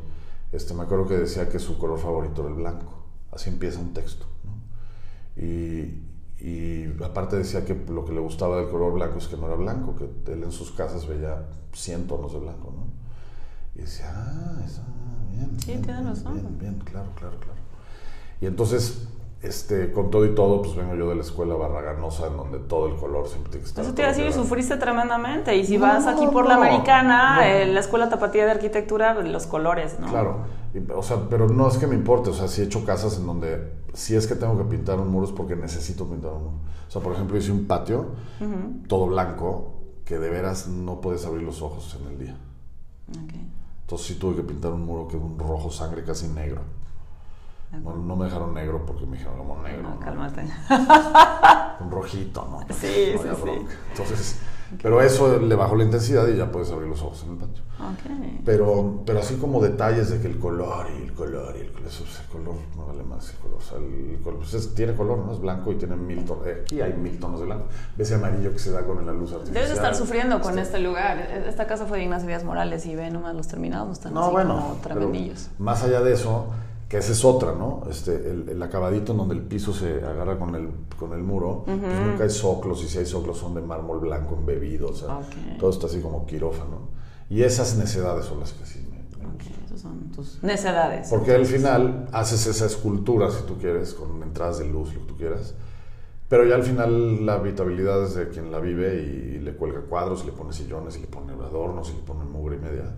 Este, 0.52 0.74
me 0.74 0.82
acuerdo 0.82 1.08
que 1.08 1.16
decía 1.16 1.48
que 1.48 1.60
su 1.60 1.78
color 1.78 1.98
favorito 1.98 2.42
era 2.42 2.50
el 2.50 2.56
blanco. 2.56 3.04
Así 3.32 3.48
empieza 3.48 3.80
un 3.80 3.94
texto. 3.94 4.26
¿no? 4.44 5.42
Y, 5.42 6.09
y 6.40 7.02
aparte 7.04 7.36
decía 7.36 7.64
que 7.64 7.74
lo 7.88 8.04
que 8.04 8.12
le 8.12 8.20
gustaba 8.20 8.56
del 8.56 8.68
color 8.70 8.92
blanco 8.94 9.18
es 9.18 9.28
que 9.28 9.36
no 9.36 9.46
era 9.46 9.56
blanco, 9.56 9.94
que 9.96 10.32
él 10.32 10.42
en 10.42 10.52
sus 10.52 10.72
casas 10.72 11.06
veía 11.06 11.44
100 11.72 12.06
tonos 12.06 12.32
de 12.32 12.38
blanco, 12.38 12.72
¿no? 12.74 12.86
Y 13.74 13.82
decía, 13.82 14.06
ah, 14.14 14.60
está 14.64 14.82
bien. 15.30 15.60
Sí, 15.60 15.66
bien, 15.66 15.82
tiene 15.82 16.00
bien, 16.00 16.08
razón. 16.14 16.34
Bien, 16.34 16.58
bien, 16.58 16.78
claro, 16.84 17.10
claro, 17.14 17.36
claro. 17.38 17.58
Y 18.40 18.46
entonces, 18.46 19.06
este, 19.42 19.92
con 19.92 20.10
todo 20.10 20.24
y 20.26 20.34
todo, 20.34 20.62
pues 20.62 20.74
vengo 20.76 20.94
yo 20.94 21.08
de 21.10 21.14
la 21.14 21.22
escuela 21.22 21.54
barraganosa, 21.54 22.26
en 22.26 22.36
donde 22.36 22.58
todo 22.58 22.88
el 22.88 22.96
color 22.96 23.28
siempre 23.28 23.50
tiene 23.52 23.64
que 23.64 23.68
estar. 23.68 23.84
Eso 23.84 23.92
a 23.92 23.94
te 23.94 24.02
iba 24.02 24.10
a 24.10 24.14
decir, 24.14 24.32
sufriste 24.32 24.76
tremendamente. 24.76 25.56
Y 25.56 25.64
si 25.66 25.76
No, 25.76 25.82
vas 25.82 26.06
aquí 26.06 26.26
por 26.26 26.46
la 26.46 26.54
americana, 26.56 27.36
no. 27.36 27.42
eh, 27.42 27.66
la 27.66 27.80
escuela 27.80 28.08
tapatía 28.08 28.44
de 28.46 28.52
arquitectura, 28.52 29.14
los 29.14 29.46
colores, 29.46 29.98
¿no? 30.00 30.08
Claro, 30.08 30.38
o 30.94 31.02
sea, 31.02 31.28
pero 31.28 31.48
no 31.48 31.68
es 31.68 31.78
que 31.78 31.86
me 31.86 31.94
importe, 31.94 32.30
o 32.30 32.34
sea, 32.34 32.48
sí 32.48 32.60
he 32.60 32.64
hecho 32.64 32.84
casas 32.84 33.16
en 33.18 33.26
donde 33.26 33.72
si 33.92 34.14
es 34.14 34.26
que 34.26 34.34
tengo 34.36 34.56
que 34.56 34.64
pintar 34.64 35.00
un 35.00 35.08
muro 35.08 35.26
es 35.26 35.32
porque 35.32 35.56
necesito 35.56 36.06
pintar 36.06 36.32
un 36.32 36.44
muro. 36.44 36.56
O 36.88 36.90
sea, 36.90 37.02
por 37.02 37.12
ejemplo, 37.12 37.36
hice 37.36 37.52
un 37.52 37.66
patio 37.66 38.06
todo 38.88 39.06
blanco 39.06 39.74
que 40.04 40.18
de 40.18 40.28
veras 40.28 40.68
no 40.68 41.00
puedes 41.00 41.24
abrir 41.26 41.42
los 41.42 41.62
ojos 41.62 41.96
en 42.00 42.08
el 42.08 42.18
día. 42.18 42.36
Entonces 43.82 44.06
sí 44.06 44.14
tuve 44.14 44.36
que 44.36 44.42
pintar 44.42 44.72
un 44.72 44.84
muro 44.84 45.08
que 45.08 45.16
era 45.16 45.24
un 45.24 45.38
rojo 45.38 45.70
sangre 45.70 46.04
casi 46.04 46.28
negro. 46.28 46.62
Bueno, 47.72 48.00
no 48.00 48.16
me 48.16 48.24
dejaron 48.24 48.52
negro 48.52 48.84
porque 48.84 49.06
me 49.06 49.16
dijeron 49.16 49.38
como 49.38 49.62
negro. 49.62 49.82
No, 49.82 49.90
¿no? 49.90 50.00
cálmate. 50.00 50.42
Un 51.80 51.90
rojito, 51.90 52.48
¿no? 52.50 52.74
Sí, 52.74 53.14
sí, 53.16 53.28
sí. 53.44 53.66
Entonces, 53.90 54.40
pero 54.82 55.00
eso 55.02 55.38
le 55.38 55.54
bajó 55.54 55.76
la 55.76 55.84
intensidad 55.84 56.26
y 56.28 56.36
ya 56.36 56.50
puedes 56.50 56.70
abrir 56.70 56.88
los 56.88 57.02
ojos 57.02 57.22
en 57.24 57.32
el 57.32 57.36
patio. 57.38 57.62
Ok. 57.80 58.40
Pero, 58.44 59.02
pero 59.06 59.18
así 59.20 59.36
como 59.36 59.60
detalles 59.62 60.10
de 60.10 60.20
que 60.20 60.28
el 60.28 60.38
color 60.38 60.86
y 60.98 61.02
el 61.04 61.12
color 61.12 61.54
y 61.56 61.60
el 61.62 61.72
color, 61.72 61.88
eso, 61.88 62.04
el 62.04 62.28
color 62.30 62.54
no 62.76 62.86
vale 62.86 63.02
más 63.02 63.30
el 63.30 63.36
color. 63.36 63.56
O 63.58 63.60
sea, 63.60 63.78
el 63.78 64.18
color 64.22 64.38
pues 64.40 64.54
es- 64.54 64.74
tiene 64.74 64.94
color, 64.94 65.18
¿no? 65.18 65.32
Es 65.32 65.40
blanco 65.40 65.72
y 65.72 65.76
tiene 65.76 65.96
mil 65.96 66.24
tonos. 66.24 66.46
Aquí 66.62 66.80
hay 66.80 66.92
mil 66.92 67.18
tonos 67.18 67.40
de 67.40 67.46
blanco. 67.46 67.66
Ves 67.96 68.08
ese 68.08 68.14
amarillo 68.16 68.52
que 68.52 68.58
se 68.58 68.70
da 68.70 68.82
con 68.84 69.04
la 69.04 69.12
luz 69.12 69.30
artificial. 69.32 69.54
Debes 69.54 69.68
de 69.70 69.74
estar 69.76 69.94
sufriendo 69.94 70.40
con 70.40 70.50
Este- 70.58 70.62
este 70.62 70.78
lugar. 70.80 71.18
Esta 71.48 71.66
casa 71.66 71.86
fue 71.86 71.98
de 71.98 72.04
Ignacio 72.04 72.28
Díaz 72.28 72.44
Morales 72.44 72.84
y 72.86 72.94
ve 72.94 73.10
nomás 73.10 73.34
los 73.34 73.48
terminados, 73.48 73.86
no 73.86 73.92
están 73.92 74.14
No, 74.14 74.22
así 74.24 74.30
bueno. 74.32 74.54
como 74.60 74.74
tremendillos. 74.82 75.48
más 75.58 75.82
allá 75.82 76.00
de 76.02 76.12
eso, 76.12 76.46
que 76.90 76.98
esa 76.98 77.12
es 77.12 77.24
otra, 77.24 77.54
¿no? 77.54 77.84
Este, 77.88 78.12
el, 78.16 78.48
el 78.48 78.60
acabadito 78.64 79.12
en 79.12 79.18
donde 79.18 79.36
el 79.36 79.42
piso 79.42 79.72
se 79.72 80.04
agarra 80.04 80.36
con 80.36 80.56
el, 80.56 80.70
con 80.98 81.12
el 81.12 81.22
muro, 81.22 81.62
pues 81.64 81.78
nunca 81.78 82.24
hay 82.24 82.30
soclos, 82.30 82.82
y 82.82 82.88
si 82.88 82.98
hay 82.98 83.06
soclos 83.06 83.38
son 83.38 83.54
de 83.54 83.60
mármol 83.60 84.00
blanco 84.00 84.34
embebido, 84.34 84.88
o 84.88 84.92
sea, 84.92 85.20
todo 85.60 85.70
está 85.70 85.86
así 85.86 86.00
como 86.00 86.26
quirófano. 86.26 86.88
Y 87.28 87.44
esas 87.44 87.76
necedades 87.76 88.24
son 88.24 88.40
las 88.40 88.52
que 88.54 88.66
sí 88.66 88.84
me, 88.90 88.96
me 89.24 89.64
esas 89.66 89.80
son 89.80 90.10
tus 90.10 90.42
necedades. 90.42 91.06
Porque 91.10 91.32
al 91.32 91.46
final 91.46 92.08
haces 92.10 92.48
esa 92.48 92.66
escultura, 92.66 93.30
si 93.30 93.44
tú 93.44 93.56
quieres, 93.56 93.94
con 93.94 94.20
entradas 94.24 94.58
de 94.58 94.64
luz, 94.64 94.92
lo 94.92 95.02
que 95.02 95.06
tú 95.06 95.16
quieras. 95.16 95.54
Pero 96.28 96.44
ya 96.44 96.56
al 96.56 96.64
final 96.64 97.24
la 97.24 97.34
habitabilidad 97.34 98.02
es 98.02 98.16
de 98.16 98.30
quien 98.30 98.50
la 98.50 98.58
vive 98.58 99.00
y 99.00 99.38
le 99.38 99.54
cuelga 99.54 99.80
cuadros, 99.82 100.24
y 100.24 100.26
le 100.26 100.32
pone 100.32 100.52
sillones, 100.52 100.96
y 100.96 101.02
le 101.02 101.06
pone 101.06 101.34
adornos, 101.34 101.88
y 101.90 101.92
le 101.92 102.02
pone 102.02 102.24
mugre 102.24 102.56
y 102.56 102.58
media. 102.58 102.96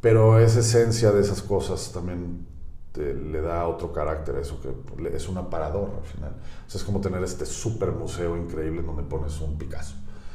Pero 0.00 0.38
esa 0.38 0.60
esencia 0.60 1.10
de 1.10 1.22
esas 1.22 1.42
cosas 1.42 1.90
también 1.92 2.54
te- 2.96 3.14
le 3.14 3.40
da 3.42 3.66
otro 3.68 3.92
carácter 3.92 4.36
a 4.36 4.40
eso, 4.40 4.58
que 4.60 4.70
es 5.14 5.28
un 5.28 5.36
aparador 5.38 5.90
al 5.98 6.04
final. 6.04 6.30
O 6.66 6.70
sea, 6.70 6.78
es 6.80 6.84
como 6.84 7.00
tener 7.00 7.22
este 7.22 7.44
super 7.46 7.92
museo 7.92 8.36
increíble 8.36 8.80
en 8.80 8.86
donde 8.86 9.02
pones 9.02 9.38
un 9.40 9.56
Picasso. 9.58 9.94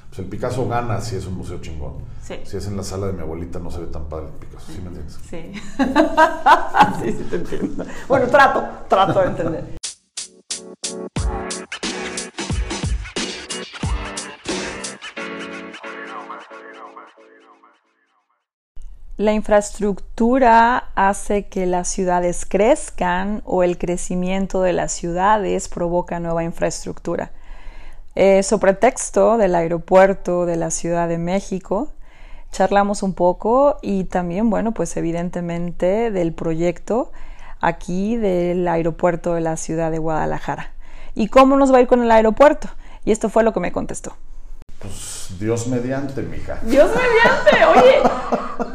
Pues 0.09 0.19
el 0.19 0.25
Picasso 0.25 0.67
gana 0.67 0.99
si 1.01 1.15
es 1.15 1.25
un 1.25 1.35
museo 1.37 1.59
chingón. 1.61 1.93
Sí. 2.21 2.35
Si 2.43 2.57
es 2.57 2.67
en 2.67 2.77
la 2.77 2.83
sala 2.83 3.07
de 3.07 3.13
mi 3.13 3.21
abuelita 3.21 3.59
no 3.59 3.71
se 3.71 3.79
ve 3.79 3.87
tan 3.87 4.05
padre 4.09 4.27
el 4.27 4.33
Picasso, 4.33 4.71
¿sí 4.71 4.79
me 4.81 4.87
entiendes? 4.89 5.19
Sí. 5.29 5.53
sí, 7.01 7.11
sí, 7.17 7.27
te 7.29 7.35
entiendo. 7.37 7.85
Bueno, 8.07 8.27
trato, 8.27 8.63
trato 8.87 9.19
de 9.21 9.25
entender. 9.27 9.80
La 19.21 19.33
infraestructura 19.33 20.89
hace 20.95 21.45
que 21.45 21.67
las 21.67 21.87
ciudades 21.87 22.43
crezcan 22.43 23.43
o 23.45 23.61
el 23.61 23.77
crecimiento 23.77 24.63
de 24.63 24.73
las 24.73 24.93
ciudades 24.93 25.69
provoca 25.69 26.19
nueva 26.19 26.43
infraestructura. 26.43 27.31
Eh, 28.15 28.41
sobre 28.41 28.73
texto 28.73 29.37
del 29.37 29.53
aeropuerto 29.53 30.47
de 30.47 30.55
la 30.55 30.71
Ciudad 30.71 31.07
de 31.07 31.19
México, 31.19 31.89
charlamos 32.51 33.03
un 33.03 33.13
poco 33.13 33.77
y 33.83 34.05
también, 34.05 34.49
bueno, 34.49 34.71
pues 34.71 34.97
evidentemente 34.97 36.09
del 36.09 36.33
proyecto 36.33 37.11
aquí 37.59 38.15
del 38.15 38.67
aeropuerto 38.67 39.35
de 39.35 39.41
la 39.41 39.55
ciudad 39.55 39.91
de 39.91 39.99
Guadalajara. 39.99 40.71
¿Y 41.13 41.27
cómo 41.27 41.57
nos 41.57 41.71
va 41.71 41.77
a 41.77 41.81
ir 41.81 41.87
con 41.87 42.01
el 42.01 42.09
aeropuerto? 42.09 42.69
Y 43.05 43.11
esto 43.11 43.29
fue 43.29 43.43
lo 43.43 43.53
que 43.53 43.59
me 43.59 43.71
contestó. 43.71 44.15
Pues 44.79 45.20
Dios 45.39 45.67
mediante, 45.67 46.21
mija. 46.21 46.59
Dios 46.63 46.89
mediante, 46.89 47.79
oye, 47.79 48.01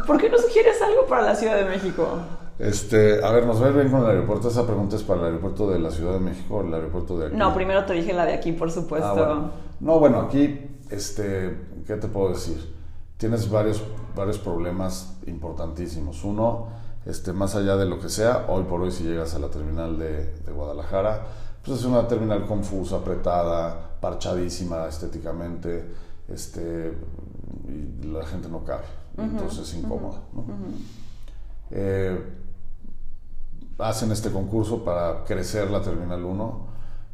¿por 0.07 0.18
qué 0.18 0.28
no 0.28 0.38
sugieres 0.38 0.80
algo 0.82 1.07
para 1.07 1.22
la 1.22 1.34
Ciudad 1.34 1.57
de 1.57 1.64
México? 1.64 2.18
Este, 2.59 3.22
a 3.22 3.30
ver, 3.32 3.46
nos 3.46 3.61
va 3.61 3.66
a 3.66 3.68
ir 3.68 3.74
bien 3.74 3.90
con 3.90 4.00
el 4.02 4.07
aeropuerto. 4.07 4.48
Esa 4.48 4.66
pregunta 4.66 4.96
es 4.96 5.02
para 5.02 5.20
el 5.20 5.26
aeropuerto 5.26 5.70
de 5.70 5.78
la 5.78 5.90
Ciudad 5.90 6.14
de 6.14 6.20
México 6.20 6.57
o 6.57 6.61
el 6.62 6.72
aeropuerto 6.72 7.18
de 7.18 7.26
aquí. 7.26 7.36
No, 7.36 7.54
primero 7.54 7.84
te 7.84 7.92
dije 7.92 8.12
la 8.12 8.24
de 8.24 8.34
aquí, 8.34 8.52
por 8.52 8.70
supuesto. 8.70 9.09
Ah, 9.09 9.12
bueno. 9.12 9.50
No, 9.80 9.98
bueno, 9.98 10.20
aquí, 10.20 10.78
este, 10.90 11.57
¿qué 11.86 11.96
te 11.96 12.09
puedo 12.09 12.30
decir? 12.30 12.74
Tienes 13.18 13.50
varios, 13.50 13.82
varios 14.14 14.38
problemas 14.38 15.16
importantísimos. 15.26 16.24
Uno, 16.24 16.68
este, 17.04 17.32
más 17.32 17.54
allá 17.54 17.76
de 17.76 17.84
lo 17.84 18.00
que 18.00 18.09
sea, 18.09 18.46
hoy 18.48 18.64
por 18.64 18.80
hoy 18.80 18.90
si 18.90 19.04
llegas 19.04 19.34
a 19.34 19.38
la 19.38 19.48
terminal 19.48 19.98
de, 19.98 20.32
de 20.34 20.52
Guadalajara, 20.52 21.26
pues 21.62 21.80
es 21.80 21.84
una 21.84 22.09
terminal 22.09 22.46
confusa, 22.46 22.96
apretada, 22.96 23.98
parchadísima 24.00 24.86
estéticamente, 24.86 25.84
este, 26.29 26.93
y 27.68 28.07
la 28.07 28.24
gente 28.27 28.49
no 28.49 28.64
cabe. 28.64 28.85
Entonces 29.18 29.68
es 29.68 29.74
incómoda. 29.74 30.20
¿no? 30.35 30.45
Eh, 31.70 32.18
hacen 33.79 34.12
este 34.12 34.31
concurso 34.31 34.85
para 34.85 35.24
crecer 35.24 35.70
la 35.70 35.83
Terminal 35.83 36.24
1 36.24 36.66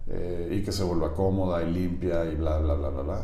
eh, 0.09 0.49
y 0.53 0.63
que 0.63 0.73
se 0.73 0.85
vuelva 0.85 1.15
cómoda 1.15 1.63
y 1.63 1.73
limpia 1.73 2.25
y 2.27 2.37
bla, 2.37 2.59
bla, 2.59 2.75
bla, 2.75 2.89
bla, 2.91 3.03
bla. 3.03 3.23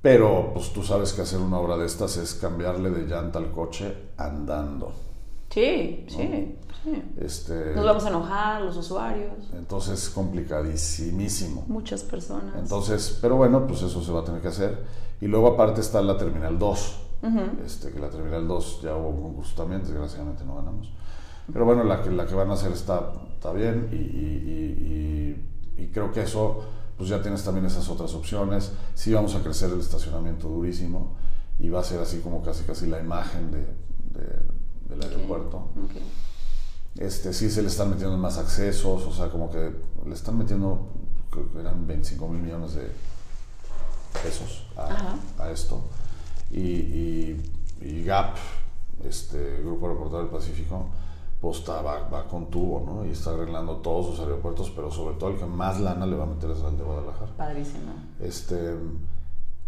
Pero 0.00 0.52
pues 0.54 0.72
tú 0.72 0.82
sabes 0.82 1.12
que 1.12 1.22
hacer 1.22 1.40
una 1.40 1.58
obra 1.58 1.76
de 1.76 1.86
estas 1.86 2.16
es 2.16 2.34
cambiarle 2.34 2.90
de 2.90 3.06
llanta 3.06 3.38
al 3.38 3.50
coche 3.50 4.10
andando. 4.16 4.92
Sí, 5.58 6.04
sí, 6.08 6.56
sí. 6.84 7.02
Este, 7.20 7.74
Nos 7.74 7.84
vamos 7.84 8.04
a 8.04 8.08
enojar 8.08 8.62
los 8.62 8.76
usuarios, 8.76 9.32
entonces 9.54 10.02
es 10.04 10.10
complicadísimos. 10.10 11.66
muchas 11.68 12.02
personas. 12.02 12.54
Entonces, 12.56 13.18
pero 13.20 13.36
bueno, 13.36 13.66
pues 13.66 13.82
eso 13.82 14.02
se 14.02 14.12
va 14.12 14.20
a 14.20 14.24
tener 14.24 14.40
que 14.40 14.48
hacer. 14.48 14.84
Y 15.20 15.26
luego 15.26 15.48
aparte 15.48 15.80
está 15.80 16.00
la 16.02 16.16
Terminal 16.16 16.58
2, 16.58 16.96
este, 17.66 17.90
que 17.90 17.98
la 17.98 18.08
Terminal 18.08 18.46
2 18.46 18.80
ya 18.82 18.94
hubo 18.96 19.08
un 19.08 19.22
concurso 19.22 19.54
también, 19.56 19.82
desgraciadamente 19.82 20.44
no 20.44 20.54
ganamos. 20.56 20.92
Pero 21.52 21.64
bueno, 21.64 21.82
la 21.84 22.02
que, 22.02 22.10
la 22.10 22.26
que 22.26 22.34
van 22.34 22.50
a 22.50 22.54
hacer 22.54 22.70
está, 22.72 23.12
está 23.34 23.52
bien 23.52 23.88
y, 23.90 23.96
y- 23.96 25.38
y- 25.76 25.78
y- 25.78 25.82
y 25.82 25.86
creo 25.88 26.12
que 26.12 26.22
eso, 26.22 26.62
pues 26.96 27.08
ya 27.08 27.20
tienes 27.22 27.42
también 27.42 27.66
esas 27.66 27.88
otras 27.88 28.14
opciones. 28.14 28.72
Sí 28.94 29.12
vamos 29.12 29.34
a 29.34 29.40
crecer 29.42 29.70
el 29.72 29.80
estacionamiento 29.80 30.48
durísimo 30.48 31.16
y 31.58 31.68
va 31.70 31.80
a 31.80 31.84
ser 31.84 32.00
así 32.00 32.20
como 32.20 32.42
casi 32.42 32.64
casi 32.64 32.86
la 32.86 33.00
imagen 33.00 33.50
de, 33.50 33.58
de- 33.58 34.58
del 34.88 35.02
aeropuerto. 35.02 35.68
Este, 36.98 37.32
sí 37.32 37.50
se 37.50 37.62
le 37.62 37.68
están 37.68 37.90
metiendo 37.90 38.16
más 38.16 38.38
accesos, 38.38 39.04
o 39.04 39.12
sea, 39.12 39.28
como 39.30 39.50
que 39.50 39.72
le 40.06 40.14
están 40.14 40.36
metiendo, 40.36 40.88
creo 41.30 41.50
que 41.52 41.60
eran 41.60 41.86
25 41.86 42.28
mil 42.28 42.42
millones 42.42 42.74
de 42.74 42.90
pesos 44.22 44.64
a, 44.76 45.16
a 45.38 45.50
esto. 45.50 45.80
Y, 46.50 46.60
y- 46.60 47.52
y 47.80 48.04
GAP, 48.04 48.36
este 49.04 49.60
Grupo 49.62 49.86
Aeroportuario 49.86 50.28
del 50.28 50.36
Pacífico, 50.36 50.86
pues 51.40 51.58
está- 51.58 51.82
va, 51.82 52.08
va 52.08 52.26
con 52.26 52.50
tubo, 52.50 52.82
¿no? 52.84 53.04
Y 53.06 53.10
está 53.10 53.30
arreglando 53.30 53.76
todos 53.76 54.06
sus 54.06 54.18
aeropuertos, 54.20 54.70
pero 54.74 54.90
sobre 54.90 55.14
todo 55.16 55.30
el 55.30 55.36
que 55.38 55.44
más 55.46 55.78
lana 55.78 56.04
le 56.06 56.16
va 56.16 56.24
a 56.24 56.26
meter 56.26 56.50
es 56.50 56.60
al 56.62 56.76
de 56.76 56.82
Guadalajara. 56.82 57.30
Padrísimo. 57.36 57.92
Este, 58.20 58.74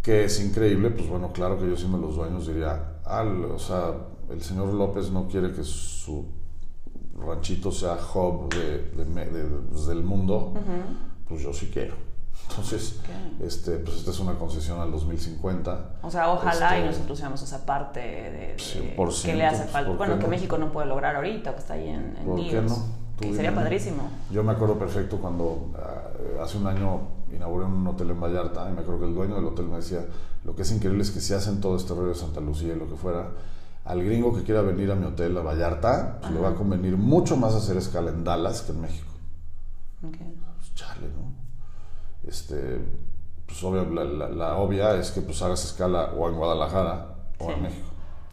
que 0.02 0.24
es 0.24 0.40
increíble, 0.40 0.90
pues 0.90 1.08
bueno, 1.08 1.32
claro 1.32 1.56
que 1.60 1.68
yo 1.68 1.76
siendo 1.76 1.98
los 1.98 2.16
dueños 2.16 2.48
diría, 2.48 2.89
ah, 3.10 3.24
o 3.54 3.58
sea, 3.58 3.92
el 4.30 4.42
señor 4.42 4.68
López 4.74 5.10
no 5.10 5.26
quiere 5.28 5.52
que 5.52 5.64
su 5.64 6.24
ranchito 7.18 7.70
sea 7.70 7.98
hub 8.14 8.48
de, 8.54 8.90
de 8.92 9.04
de- 9.04 9.44
pues, 9.70 9.86
del 9.86 10.02
mundo, 10.02 10.54
pues 11.28 11.42
yo 11.42 11.52
sí 11.52 11.70
quiero. 11.72 11.94
Entonces, 12.50 12.98
Ok. 13.00 13.42
este, 13.46 13.76
pues 13.78 13.98
esta 13.98 14.10
es 14.10 14.20
una 14.20 14.34
concesión 14.38 14.80
al 14.80 14.90
2050. 14.90 15.96
O 16.02 16.10
sea, 16.10 16.30
ojalá 16.32 16.76
y 16.78 16.82
Este, 16.82 16.86
nosotros 16.92 17.18
seamos 17.18 17.42
esa 17.42 17.64
parte 17.66 18.00
de, 18.00 18.30
de- 18.30 18.56
100%, 18.96 19.22
que 19.24 19.34
le 19.34 19.46
hace 19.46 19.62
pues, 19.62 19.70
falta. 19.70 19.88
¿por 19.90 19.98
Bueno, 19.98 20.14
qué 20.14 20.20
que 20.20 20.24
no? 20.26 20.30
México 20.30 20.58
no 20.58 20.72
puede 20.72 20.86
lograr 20.88 21.16
ahorita, 21.16 21.52
que 21.52 21.58
está 21.60 21.74
ahí 21.74 21.88
en, 21.88 22.16
en 22.16 22.24
¿Por 22.26 22.36
qué 22.40 22.62
no? 22.62 23.00
Que 23.18 23.34
sería 23.34 23.54
padrísimo. 23.54 24.08
Yo 24.30 24.42
me 24.42 24.52
acuerdo 24.52 24.78
perfecto 24.78 25.18
cuando 25.18 25.70
ah, 25.76 26.42
hace 26.42 26.56
un 26.56 26.66
año 26.66 27.00
inauguré 27.36 27.64
un 27.66 27.86
hotel 27.86 28.10
en 28.10 28.20
Vallarta 28.20 28.68
y 28.70 28.72
me 28.74 28.80
acuerdo 28.80 29.00
que 29.00 29.06
el 29.06 29.14
dueño 29.14 29.34
del 29.36 29.44
hotel 29.46 29.66
me 29.66 29.76
decía, 29.76 30.04
lo 30.44 30.54
que 30.56 30.62
es 30.62 30.72
increíble 30.72 31.02
es 31.02 31.10
que 31.10 31.20
si 31.20 31.34
hacen 31.34 31.60
todo 31.60 31.76
este 31.76 31.94
rollo 31.94 32.08
de 32.08 32.14
Santa 32.14 32.40
Lucía 32.40 32.74
y 32.74 32.78
lo 32.78 32.88
que 32.88 32.96
fuera, 32.96 33.28
al 33.84 34.02
gringo 34.04 34.34
que 34.34 34.42
quiera 34.42 34.62
venir 34.62 34.90
a 34.92 34.94
mi 34.94 35.06
hotel 35.06 35.36
a 35.38 35.42
Vallarta, 35.42 36.18
pues, 36.20 36.32
le 36.32 36.40
va 36.40 36.50
a 36.50 36.54
convenir 36.54 36.96
mucho 36.96 37.36
más 37.36 37.54
hacer 37.54 37.76
escala 37.76 38.10
en 38.10 38.24
Dallas 38.24 38.62
que 38.62 38.72
en 38.72 38.80
México. 38.80 39.10
Ok. 40.06 40.16
Pues 40.56 40.74
chale, 40.74 41.08
¿no? 41.08 42.28
Este, 42.28 42.78
pues 43.46 43.62
obvio, 43.64 43.84
la, 43.90 44.04
la- 44.04 44.28
la 44.28 44.56
obvia 44.56 44.94
es 44.96 45.10
que 45.10 45.20
pues 45.22 45.40
hagas 45.42 45.64
escala 45.64 46.12
o 46.16 46.28
en 46.28 46.36
Guadalajara 46.36 47.14
o 47.38 47.46
Sí. 47.46 47.52
en 47.52 47.62
México 47.62 47.88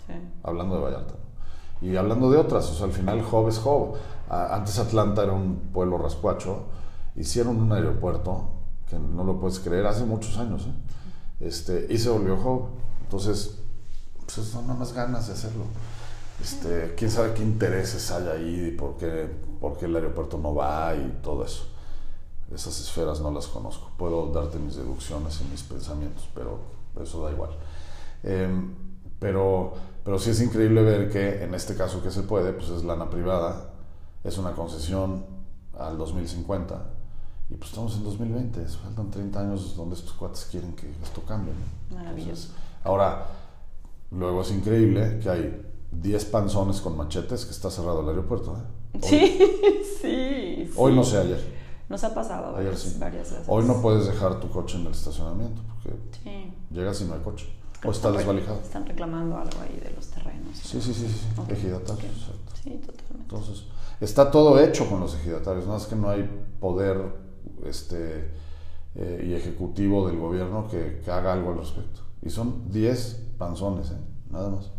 Sí. 0.08 0.14
hablando 0.44 0.76
de 0.76 0.82
Vallarta. 0.84 1.14
Y 1.82 1.96
hablando 1.96 2.30
de 2.32 2.38
otras, 2.38 2.70
o 2.70 2.74
sea, 2.74 2.86
al 2.88 2.92
final 2.92 3.24
Hub 3.32 3.48
es. 3.50 3.62
A- 4.30 4.56
Antes 4.56 4.78
Atlanta 4.80 5.24
era 5.24 5.32
un 5.34 5.56
pueblo 5.74 5.98
rascuacho, 5.98 6.64
hicieron 7.16 7.58
un 7.58 7.72
aeropuerto, 7.72 8.50
que 8.90 8.98
no 8.98 9.24
lo 9.24 9.40
puedes 9.40 9.60
creer, 9.60 9.86
hace 9.86 10.06
muchos 10.06 10.38
años, 10.38 10.64
¿eh? 10.64 11.46
este, 11.48 11.88
y 11.90 11.98
se 11.98 12.10
volvió 12.10 12.36
Hub. 12.36 12.70
Entonces, 13.04 13.58
pues 14.20 14.48
son 14.48 14.68
nada 14.68 14.80
más 14.80 14.94
ganas 14.94 15.28
de 15.28 15.34
hacerlo. 15.34 15.66
Este, 16.42 16.94
quién 16.96 17.10
sabe 17.10 17.34
qué 17.34 17.44
intereses 17.44 18.12
hay 18.12 18.28
ahí, 18.28 18.68
y 18.68 18.72
por 18.78 18.98
qué, 18.98 19.30
por 19.60 19.78
qué 19.78 19.86
el 19.86 19.96
aeropuerto 19.96 20.38
no 20.38 20.54
va 20.54 20.96
y 20.96 21.20
todo 21.22 21.44
eso. 21.44 21.68
Esas 22.54 22.80
esferas 22.80 23.20
no 23.20 23.32
las 23.32 23.48
conozco. 23.48 23.92
Puedo 23.98 24.32
darte 24.32 24.58
mis 24.58 24.76
deducciones 24.76 25.42
y 25.42 25.52
mis 25.52 25.64
pensamientos, 25.64 26.30
pero 26.34 26.60
eso 27.02 27.24
da 27.24 27.32
igual. 27.32 27.52
Em, 28.24 28.74
pero, 29.20 29.74
pero 30.04 30.20
sí 30.20 30.30
es 30.30 30.42
increíble 30.42 30.82
ver 30.82 31.10
que 31.10 31.44
en 31.44 31.54
este 31.54 31.76
caso 31.76 32.02
que 32.02 32.12
se 32.12 32.24
puede, 32.24 32.54
pues 32.54 32.70
es 32.70 32.84
lana 32.84 33.10
privada, 33.10 33.72
es 34.24 34.38
una 34.38 34.52
concesión 34.54 35.26
al 35.78 35.98
2050 35.98 36.97
y 37.50 37.56
pues 37.56 37.70
estamos 37.70 37.96
en 37.96 38.04
2020, 38.04 38.66
faltan 38.68 39.10
30 39.12 39.40
años 39.40 39.76
donde 39.76 39.96
estos 39.96 40.14
cuates 40.14 40.48
quieren 40.52 40.74
que 40.76 40.90
esto 41.04 41.22
cambie. 41.28 41.54
¿no? 41.90 41.96
Maravilloso. 41.98 42.32
Entonces, 42.32 42.52
ahora, 42.84 43.26
luego 44.12 44.42
es 44.42 44.52
increíble 44.52 45.20
que 45.22 45.30
hay 45.30 45.66
10 45.92 46.26
panzones 46.26 46.82
con 46.82 46.98
machetes 46.98 47.46
que 47.46 47.52
está 47.52 47.72
cerrado 47.72 48.02
el 48.02 48.10
aeropuerto. 48.10 48.56
¿eh? 48.58 48.62
Hoy, 48.96 49.02
Sí, 49.02 49.40
sí, 50.02 50.72
hoy 50.76 50.92
sí. 50.92 50.96
no 50.98 51.04
sé 51.04 51.18
ayer. 51.20 51.58
Nos 51.90 52.04
ha 52.04 52.14
pasado 52.14 52.48
Ayer 52.58 52.66
varias, 52.66 52.80
sí. 52.82 52.98
varias 53.00 53.32
veces. 53.32 53.46
Hoy 53.48 53.64
no 53.64 53.82
puedes 53.82 54.06
dejar 54.08 54.42
tu 54.42 54.50
coche 54.50 54.78
en 54.78 54.86
el 54.88 54.92
estacionamiento 54.92 55.62
porque 55.68 55.98
Sí. 56.24 56.54
llegas 56.70 57.00
y 57.02 57.06
no 57.06 57.14
hay 57.14 57.22
coche. 57.22 57.48
O 57.86 57.92
está 57.92 58.12
desvalijado. 58.12 58.60
Están 58.60 58.86
reclamando 58.86 59.38
algo 59.38 59.58
ahí 59.62 59.80
de 59.82 59.92
los 59.96 60.08
terrenos. 60.08 60.58
Sí, 60.58 60.82
sí, 60.82 60.94
sí, 60.94 61.08
sí. 61.08 61.08
sí. 61.08 61.28
Ok, 61.42 61.50
Ejidatarios, 61.52 62.04
ok. 62.04 62.04
exacto. 62.04 62.54
Sí, 62.62 62.70
totalmente. 62.86 63.22
Entonces, 63.22 63.64
está 64.02 64.30
todo 64.32 64.60
hecho 64.60 64.90
con 64.90 65.00
los 65.00 65.16
ejidatarios, 65.16 65.66
nada 65.66 65.78
más 65.78 65.88
que 65.88 65.96
no 65.96 66.10
hay 66.10 66.30
poder 66.60 67.27
este, 67.66 68.30
eh, 68.96 69.26
y 69.28 69.34
ejecutivo 69.34 70.08
del 70.08 70.18
gobierno 70.18 70.68
que, 70.68 71.02
haga 71.12 71.34
algo 71.34 71.52
al 71.52 71.60
respecto. 71.60 72.02
Y 72.22 72.30
son 72.30 72.72
10 72.72 73.36
panzones, 73.38 73.92
¿eh? 73.92 73.98
nada 74.32 74.50
más. 74.50 74.72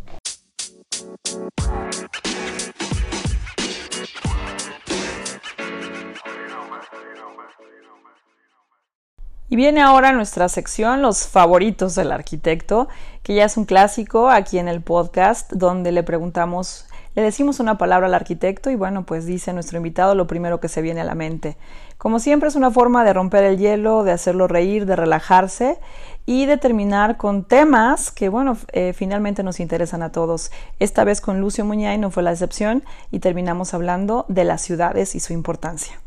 Y 9.50 9.56
viene 9.56 9.80
ahora 9.80 10.12
nuestra 10.12 10.48
sección, 10.50 11.00
los 11.00 11.26
favoritos 11.26 11.94
del 11.94 12.12
arquitecto, 12.12 12.88
que 13.22 13.34
ya 13.34 13.46
es 13.46 13.56
un 13.56 13.64
clásico 13.64 14.28
aquí 14.28 14.58
en 14.58 14.68
el 14.68 14.82
podcast, 14.82 15.50
donde 15.52 15.90
le 15.90 16.02
preguntamos, 16.02 16.86
le 17.14 17.22
decimos 17.22 17.58
una 17.58 17.78
palabra 17.78 18.08
al 18.08 18.14
arquitecto 18.14 18.68
y 18.70 18.74
bueno, 18.74 19.06
pues 19.06 19.24
dice 19.24 19.54
nuestro 19.54 19.78
invitado 19.78 20.14
lo 20.14 20.26
primero 20.26 20.60
que 20.60 20.68
se 20.68 20.82
viene 20.82 21.00
a 21.00 21.04
la 21.04 21.14
mente. 21.14 21.56
Como 21.98 22.20
siempre 22.20 22.48
es 22.48 22.54
una 22.54 22.70
forma 22.70 23.02
de 23.02 23.12
romper 23.12 23.42
el 23.42 23.58
hielo, 23.58 24.04
de 24.04 24.12
hacerlo 24.12 24.46
reír, 24.46 24.86
de 24.86 24.94
relajarse 24.94 25.80
y 26.26 26.46
de 26.46 26.56
terminar 26.56 27.16
con 27.16 27.42
temas 27.42 28.12
que 28.12 28.28
bueno, 28.28 28.56
eh, 28.70 28.92
finalmente 28.92 29.42
nos 29.42 29.58
interesan 29.58 30.02
a 30.02 30.12
todos. 30.12 30.52
Esta 30.78 31.02
vez 31.02 31.20
con 31.20 31.40
Lucio 31.40 31.64
Muñay 31.64 31.98
no 31.98 32.12
fue 32.12 32.22
la 32.22 32.30
excepción 32.30 32.84
y 33.10 33.18
terminamos 33.18 33.74
hablando 33.74 34.26
de 34.28 34.44
las 34.44 34.62
ciudades 34.62 35.16
y 35.16 35.20
su 35.20 35.32
importancia. 35.32 36.00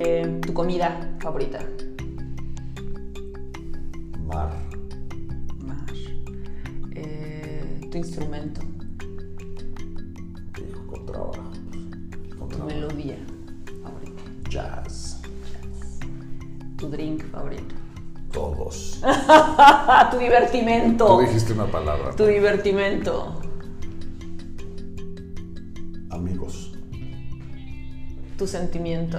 Eh, 0.00 0.40
¿Tu 0.40 0.54
comida 0.54 1.10
favorita? 1.20 1.58
Mar, 4.24 4.50
Mar. 5.58 5.86
Eh, 6.94 7.80
¿Tu 7.90 7.98
instrumento? 7.98 8.71
Jazz, 14.52 15.22
¿Tu 16.76 16.90
drink 16.90 17.24
favorito? 17.30 17.74
todos. 18.30 19.00
¡Ah, 19.02 20.08
tu 20.10 20.18
divertimento! 20.18 21.06
Tú 21.06 21.20
dijiste 21.20 21.52
una 21.54 21.66
palabra. 21.66 22.10
Tu 22.16 22.24
divertimento. 22.26 23.40
Amigos, 26.10 26.72
Tu 28.36 28.46
sentimiento. 28.46 29.18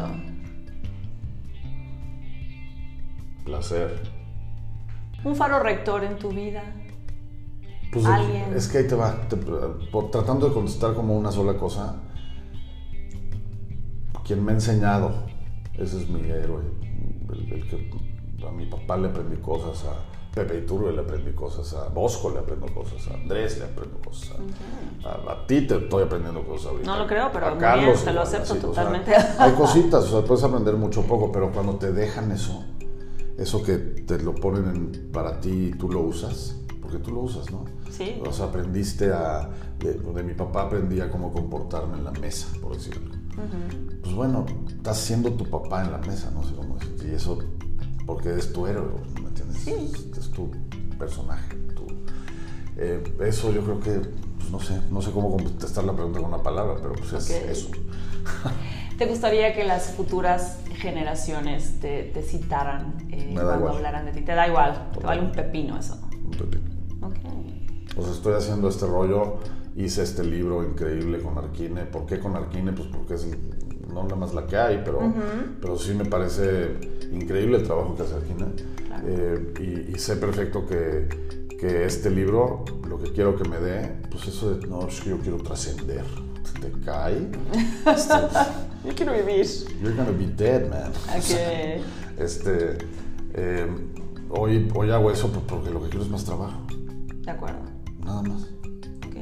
placer. 3.44 4.02
Un 5.24 5.36
faro 5.36 5.60
rector 5.64 6.04
en 6.04 6.18
tu 6.20 6.30
vida. 6.30 6.64
Pues 7.92 8.06
Alguien. 8.06 8.54
es 8.56 8.68
que 8.68 8.80
ahí 8.80 8.88
te 8.88 8.96
va, 8.96 9.16
te- 9.28 9.38
por, 9.38 10.12
tratando 10.12 10.48
de 10.48 10.54
contestar 10.54 10.94
como 10.94 11.16
una 11.18 11.32
sola 11.32 11.56
cosa, 11.58 11.96
quien 14.26 14.44
me 14.44 14.52
ha 14.52 14.56
enseñado, 14.56 15.12
ese 15.76 16.02
es 16.02 16.10
mi 16.10 16.22
héroe, 16.30 16.62
el, 17.32 17.52
el 17.54 17.68
que 17.68 17.90
a 18.48 18.52
mi 18.52 18.66
papá 18.66 18.98
le 18.98 19.10
aprendí 19.10 19.38
cosas, 19.38 19.86
a 19.86 19.96
Pepe 20.34 20.60
Iturbe 20.60 20.92
le 20.92 21.02
aprendí 21.02 21.32
cosas, 21.34 21.74
a 21.74 21.90
Bosco 21.90 22.30
le 22.32 22.40
aprendo 22.40 22.66
cosas, 22.74 23.08
a 23.08 23.14
Andrés 23.14 23.58
le 23.60 23.66
aprendo 23.66 24.00
cosas, 24.00 24.32
a, 25.04 25.10
a- 25.10 25.34
a 25.34 25.48
ti 25.48 25.62
te 25.68 25.76
estoy 25.78 26.04
aprendiendo 26.04 26.44
cosas 26.46 26.68
ahorita. 26.72 26.92
No 26.92 26.98
lo 27.00 27.08
creo, 27.08 27.30
pero 27.32 27.48
a 27.48 27.58
Carlos 27.58 27.94
bien, 27.94 28.06
te 28.06 28.14
lo 28.14 28.22
acepto 28.22 28.54
así, 28.54 28.58
o 28.58 28.74
sea, 28.74 28.84
totalmente. 28.84 29.14
hay 29.16 29.52
cositas, 29.54 30.04
o 30.06 30.08
sea, 30.20 30.28
puedes 30.28 30.44
aprender 30.44 30.76
mucho 30.76 31.04
poco, 31.04 31.32
pero 31.32 31.52
cuando 31.52 31.76
te 31.76 31.92
dejan 31.92 32.32
eso, 32.32 32.64
eso 33.38 33.64
que 33.64 33.78
te 33.78 34.20
lo 34.24 34.34
ponen 34.36 34.66
en- 34.68 35.12
para 35.12 35.40
ti 35.40 35.70
y 35.74 35.78
tú 35.78 35.90
lo 35.92 36.02
usas, 36.02 36.56
porque 36.82 36.98
tú 37.00 37.12
lo 37.12 37.22
usas, 37.22 37.52
¿no? 37.52 37.66
Sí. 37.92 38.20
O 38.28 38.34
sea, 38.34 38.46
aprendiste 38.46 39.12
a. 39.14 39.50
De, 39.80 39.94
de 39.94 40.24
mi 40.24 40.34
papá 40.34 40.64
aprendí 40.64 41.00
a 41.00 41.12
cómo 41.12 41.32
comportarme 41.32 41.98
en 41.98 42.04
la 42.06 42.12
mesa, 42.12 42.48
por 42.62 42.74
decirlo. 42.74 43.12
Pues 44.04 44.16
bueno, 44.16 44.46
estás 44.68 44.98
siendo 44.98 45.32
tu 45.34 45.46
papá 45.50 45.84
en 45.84 45.92
la 45.92 45.98
mesa, 46.00 46.30
no 46.32 46.44
sé 46.44 46.54
cómo 46.56 46.78
decir. 46.78 47.10
Y 47.12 47.16
eso, 47.16 47.40
porque 48.06 48.36
es 48.36 48.54
tu 48.54 48.68
héroe, 48.68 48.92
¿me 49.22 49.28
entiendes? 49.30 49.58
Sí. 49.64 49.72
Es, 50.12 50.18
es 50.18 50.32
tu 50.32 50.52
personaje. 51.00 51.56
tu- 51.76 51.88
eh, 52.78 53.04
eso 53.22 53.52
yo 53.52 53.62
creo 53.64 53.80
que, 53.80 53.92
pues 54.38 54.50
no 54.52 54.60
sé, 54.60 54.80
no 54.92 55.02
sé 55.02 55.12
cómo 55.12 55.32
contestar 55.32 55.84
la 55.84 55.94
pregunta 55.94 56.20
con 56.20 56.34
una 56.34 56.44
palabra, 56.44 56.76
pero 56.82 56.94
pues 56.94 57.14
es 57.14 57.30
Ok. 57.30 57.50
eso. 57.50 57.68
¿Te 58.98 59.06
gustaría 59.08 59.54
que 59.56 59.64
las 59.64 59.92
futuras 59.92 60.60
generaciones 60.76 61.80
te, 61.80 62.04
te 62.14 62.22
citaran 62.22 62.94
eh, 63.12 63.32
cuando 63.34 63.56
igual. 63.58 63.76
hablaran 63.78 64.06
de 64.06 64.12
ti? 64.12 64.22
Te 64.22 64.34
da 64.36 64.48
igual, 64.48 64.90
te 64.94 65.00
vale 65.06 65.22
un 65.22 65.32
pepino 65.32 65.78
eso. 65.78 65.98
Un 66.24 66.32
pepino. 66.32 66.64
Ok. 67.02 67.16
Pues 67.96 68.08
estoy 68.10 68.34
haciendo 68.36 68.70
este 68.70 68.86
rollo, 68.86 69.40
hice 69.76 70.04
este 70.04 70.24
libro 70.24 70.64
increíble 70.64 71.20
con 71.20 71.38
Arquine. 71.38 71.82
¿Por 71.86 72.06
qué 72.06 72.20
con 72.20 72.36
Arquine? 72.36 72.72
Pues 72.74 72.88
porque 72.90 73.16
es 73.16 73.28
no 73.94 74.04
nada 74.04 74.16
más 74.16 74.34
la 74.34 74.46
que 74.48 74.58
hay, 74.58 74.82
pero, 74.84 75.14
pero 75.62 75.78
sí 75.78 75.94
me 75.94 76.06
parece 76.06 76.76
increíble 77.12 77.58
el 77.58 77.64
trabajo 77.64 77.96
que 77.96 78.04
hace 78.04 78.16
Arquine. 78.16 78.46
Claro. 78.88 79.04
Eh, 79.08 79.54
y, 79.60 79.96
y 79.96 80.00
sé 80.00 80.16
perfecto 80.16 80.66
que, 80.66 81.08
que 81.60 81.86
este 81.86 82.10
libro, 82.10 82.66
lo 82.88 83.00
que 83.00 83.12
quiero 83.12 83.38
que 83.38 83.48
me 83.48 83.58
dé, 83.60 83.92
pues 84.10 84.28
eso 84.28 84.56
de, 84.56 84.68
no, 84.68 84.88
es 84.88 85.00
que 85.02 85.12
yo 85.12 85.20
quiero 85.20 85.38
trascender. 85.38 86.04
Te 86.60 86.72
cae. 86.86 87.30
Este, 87.86 88.14
Yo 88.86 88.94
quiero 88.96 89.14
vivir. 89.14 89.46
you're 89.82 89.96
gonna 89.96 90.12
be 90.12 90.28
dead, 90.28 90.70
man. 90.70 90.92
Ok. 91.16 91.84
Este, 92.20 92.78
eh, 93.34 93.68
hoy, 94.30 94.72
hoy 94.76 94.92
hago 94.92 95.10
eso 95.10 95.32
porque 95.48 95.72
lo 95.72 95.82
que 95.82 95.90
quiero 95.90 96.06
es 96.06 96.12
más 96.12 96.24
trabajo. 96.24 96.62
De 97.24 97.32
acuerdo. 97.32 97.58
Nada 98.06 98.22
más. 98.22 98.53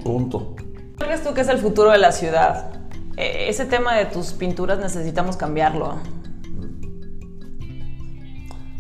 Punto. 0.04 0.56
¿Cuál 0.97 1.10
crees 1.10 1.24
tú 1.24 1.34
que 1.34 1.41
es 1.41 1.47
el 1.47 1.58
futuro 1.58 1.91
de 1.91 1.97
la 1.97 2.12
ciudad? 2.12 2.72
Eh, 3.18 3.47
ese 3.49 3.66
tema 3.66 3.95
de 3.95 4.06
tus 4.06 4.34
pinturas 4.34 4.80
necesitamos 4.80 5.38
cambiarlo. 5.38 5.97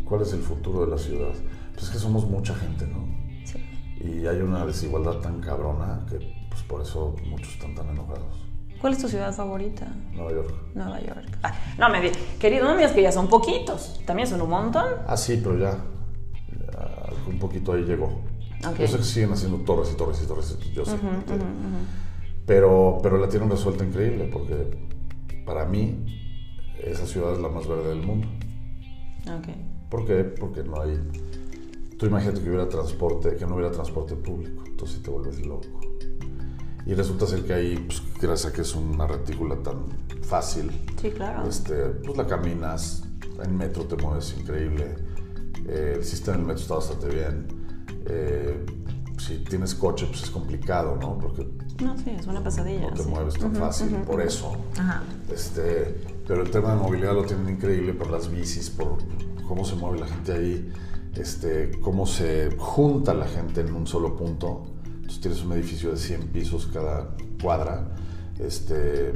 ¿Cuál 0.05 0.21
es 0.21 0.33
el 0.33 0.41
futuro 0.41 0.85
de 0.85 0.91
la 0.91 0.97
ciudad? 0.97 1.31
Pues 1.73 1.83
es 1.85 1.89
que 1.89 1.97
somos 1.97 2.25
mucha 2.25 2.53
gente, 2.55 2.85
¿no? 2.87 3.09
Sí. 3.45 3.59
y 4.03 4.27
hay 4.27 4.41
una 4.41 4.65
desigualdad 4.65 5.15
tan 5.15 5.41
cabrona 5.41 6.05
que 6.09 6.17
pues 6.49 6.61
por 6.63 6.81
eso 6.81 7.15
muchos 7.29 7.53
están 7.53 7.73
tan 7.75 7.89
enojados. 7.89 8.41
¿Cuál 8.81 8.93
es 8.93 8.99
tu 8.99 9.07
ciudad 9.07 9.31
favorita? 9.31 9.87
Nueva 10.11 10.31
York. 10.31 10.53
Nueva 10.73 10.99
York. 10.99 11.37
Ah, 11.43 11.53
no 11.77 11.89
me 11.89 12.11
querido, 12.39 12.65
no 12.65 12.71
me 12.71 12.77
digas 12.77 12.93
que 12.93 13.03
ya 13.03 13.11
son 13.11 13.27
poquitos. 13.27 14.01
También 14.05 14.27
son 14.27 14.41
un 14.41 14.49
montón. 14.49 14.85
Ah, 15.07 15.15
sí, 15.15 15.39
pero 15.41 15.57
ya, 15.57 15.71
ya 16.49 17.09
un 17.27 17.37
poquito 17.37 17.73
ahí 17.73 17.83
llegó. 17.83 18.21
Yo 18.79 18.87
sé 18.87 18.97
que 18.97 19.03
siguen 19.03 19.31
haciendo 19.31 19.57
torres 19.59 19.91
y 19.93 19.97
torres 19.97 20.21
y 20.23 20.27
torres, 20.27 20.57
yo 20.73 20.85
sé. 20.85 20.91
entiendo. 20.93 21.45
Pero, 22.45 22.99
pero 23.01 23.17
la 23.17 23.29
tienen 23.29 23.49
resuelta 23.49 23.83
increíble 23.85 24.29
porque 24.31 24.55
para 25.45 25.65
mí 25.65 26.05
esa 26.83 27.05
ciudad 27.05 27.33
es 27.33 27.39
la 27.39 27.49
más 27.49 27.67
verde 27.67 27.89
del 27.89 28.01
mundo. 28.05 28.27
Ok. 29.27 29.47
¿Por 29.89 30.05
qué? 30.05 30.23
Porque 30.23 30.63
no 30.63 30.81
hay... 30.81 30.99
Tú 31.97 32.05
imagínate 32.07 32.41
que 32.41 32.49
hubiera 32.49 32.67
transporte, 32.67 33.35
que 33.35 33.45
no 33.45 33.55
hubiera 33.55 33.71
transporte 33.71 34.15
público, 34.15 34.63
entonces 34.65 35.01
te 35.03 35.09
vuelves 35.11 35.45
loco. 35.45 35.67
Y 36.85 36.95
resulta 36.95 37.27
ser 37.27 37.43
que 37.45 37.53
ahí, 37.53 37.75
pues, 37.77 38.01
gracias 38.19 38.51
a 38.51 38.55
que 38.55 38.61
es 38.61 38.75
una 38.75 39.05
retícula 39.05 39.55
tan 39.61 39.85
fácil, 40.23 40.71
Sí, 40.99 41.11
claro. 41.11 41.47
este, 41.47 41.75
pues 42.03 42.17
la 42.17 42.25
caminas, 42.25 43.03
en 43.43 43.55
metro 43.55 43.83
te 43.83 43.97
mueves 43.97 44.35
increíble, 44.39 44.95
eh, 45.67 45.93
el 45.97 46.03
sistema 46.03 46.37
del 46.37 46.45
metro 46.47 46.61
está 46.63 46.75
bastante 46.75 47.07
bien. 47.09 47.60
Eh, 48.05 48.65
si 49.17 49.37
tienes 49.39 49.75
coche, 49.75 50.07
pues 50.07 50.23
es 50.23 50.29
complicado, 50.29 50.95
¿no? 50.99 51.17
Porque 51.19 51.47
No, 51.83 51.97
sí, 51.97 52.09
es 52.11 52.25
una 52.27 52.43
pesadilla. 52.43 52.89
no 52.89 52.95
te 52.95 53.03
sí. 53.03 53.09
mueves 53.09 53.33
tan 53.35 53.55
fácil, 53.55 53.89
por 54.05 54.21
eso. 54.21 54.55
Ajá. 54.77 55.03
Este, 55.31 55.95
pero 56.27 56.41
el 56.43 56.49
tema 56.51 56.73
de 56.75 56.81
movilidad 56.81 57.13
lo 57.13 57.23
tienen 57.25 57.49
increíble 57.49 57.93
por 57.93 58.09
las 58.09 58.29
bicis, 58.31 58.69
por 58.69 58.97
cómo 59.47 59.63
se 59.65 59.75
mueve 59.75 59.99
la 59.99 60.07
gente 60.07 60.31
ahí, 60.33 60.71
este, 61.15 61.71
cómo 61.81 62.05
se 62.05 62.55
junta 62.57 63.13
la 63.13 63.27
gente 63.27 63.61
en 63.61 63.73
un 63.73 63.85
solo 63.85 64.15
punto. 64.15 64.63
Entonces 64.95 65.19
tienes 65.21 65.43
un 65.43 65.51
edificio 65.53 65.91
de 65.91 65.97
100 65.97 66.27
pisos 66.29 66.67
cada 66.67 67.15
cuadra, 67.41 67.93
este, 68.39 69.09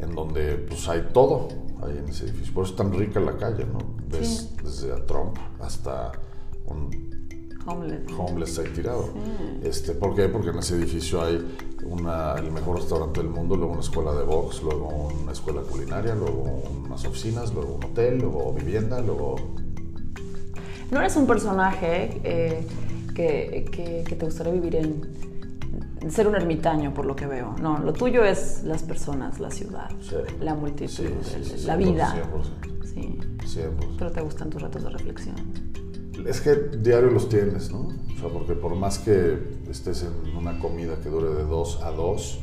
en 0.00 0.14
donde 0.14 0.56
pues 0.68 0.88
hay 0.88 1.08
todo 1.12 1.48
ahí 1.82 1.96
en 1.98 2.08
ese 2.08 2.24
edificio. 2.24 2.52
Por 2.52 2.64
eso 2.64 2.72
es 2.74 2.76
tan 2.76 2.92
rica 2.92 3.20
la 3.20 3.36
calle, 3.36 3.64
¿no? 3.64 3.78
Ves 4.08 4.28
Sí. 4.50 4.56
desde 4.64 4.92
a 4.92 5.06
Trump 5.06 5.36
hasta 5.60 6.12
un 6.66 7.09
Homeless. 7.70 8.00
homeless 8.18 8.58
ahí 8.58 8.68
tirado. 8.74 9.08
Este, 9.62 9.92
¿Por 9.92 10.14
qué? 10.14 10.28
Porque 10.28 10.50
en 10.50 10.58
ese 10.58 10.76
edificio 10.76 11.22
hay 11.22 11.56
una, 11.84 12.34
el 12.34 12.50
mejor 12.50 12.76
restaurante 12.78 13.20
del 13.20 13.30
mundo, 13.30 13.56
luego 13.56 13.72
una 13.72 13.80
escuela 13.82 14.12
de 14.14 14.24
box, 14.24 14.62
luego 14.62 15.08
una 15.22 15.32
escuela 15.32 15.62
culinaria, 15.62 16.14
luego 16.14 16.62
unas 16.86 17.04
oficinas, 17.06 17.52
luego 17.54 17.74
un 17.74 17.84
hotel, 17.84 18.18
luego 18.18 18.52
vivienda, 18.52 19.00
luego... 19.00 19.36
No 20.90 21.00
eres 21.00 21.14
un 21.16 21.26
personaje 21.26 22.20
eh, 22.24 22.66
que, 23.14 23.68
que- 23.70 24.04
que 24.06 24.16
te 24.16 24.24
gustaría 24.24 24.52
vivir 24.52 24.74
en. 24.76 26.10
ser 26.10 26.26
un 26.26 26.34
ermitaño, 26.34 26.92
por 26.92 27.06
lo 27.06 27.14
que 27.14 27.26
veo. 27.26 27.54
No, 27.62 27.78
lo 27.78 27.92
tuyo 27.92 28.24
es 28.24 28.62
las 28.64 28.82
personas, 28.82 29.38
la 29.38 29.50
ciudad, 29.50 29.88
Sí. 30.00 30.16
la 30.40 30.54
multitud, 30.54 30.88
Sí, 30.92 31.06
sí, 31.22 31.44
sí, 31.58 31.66
la 31.66 31.76
100%, 31.76 31.78
vida. 31.78 32.14
100%. 32.82 32.86
Sí. 32.86 33.18
100%. 33.60 33.96
Pero 33.98 34.10
te 34.10 34.20
gustan 34.20 34.50
tus 34.50 34.60
ratos 34.62 34.82
de 34.82 34.88
reflexión. 34.90 35.36
Es 36.26 36.40
que 36.40 36.54
diario 36.78 37.10
los 37.10 37.28
tienes, 37.28 37.70
¿no? 37.70 37.88
O 37.88 38.18
sea, 38.20 38.28
porque 38.28 38.54
por 38.54 38.74
más 38.74 38.98
que 38.98 39.38
estés 39.70 40.02
en 40.04 40.36
una 40.36 40.58
comida 40.58 40.96
que 41.02 41.08
dure 41.08 41.28
de 41.30 41.44
2 41.44 41.82
a 41.82 41.90
2, 41.90 42.40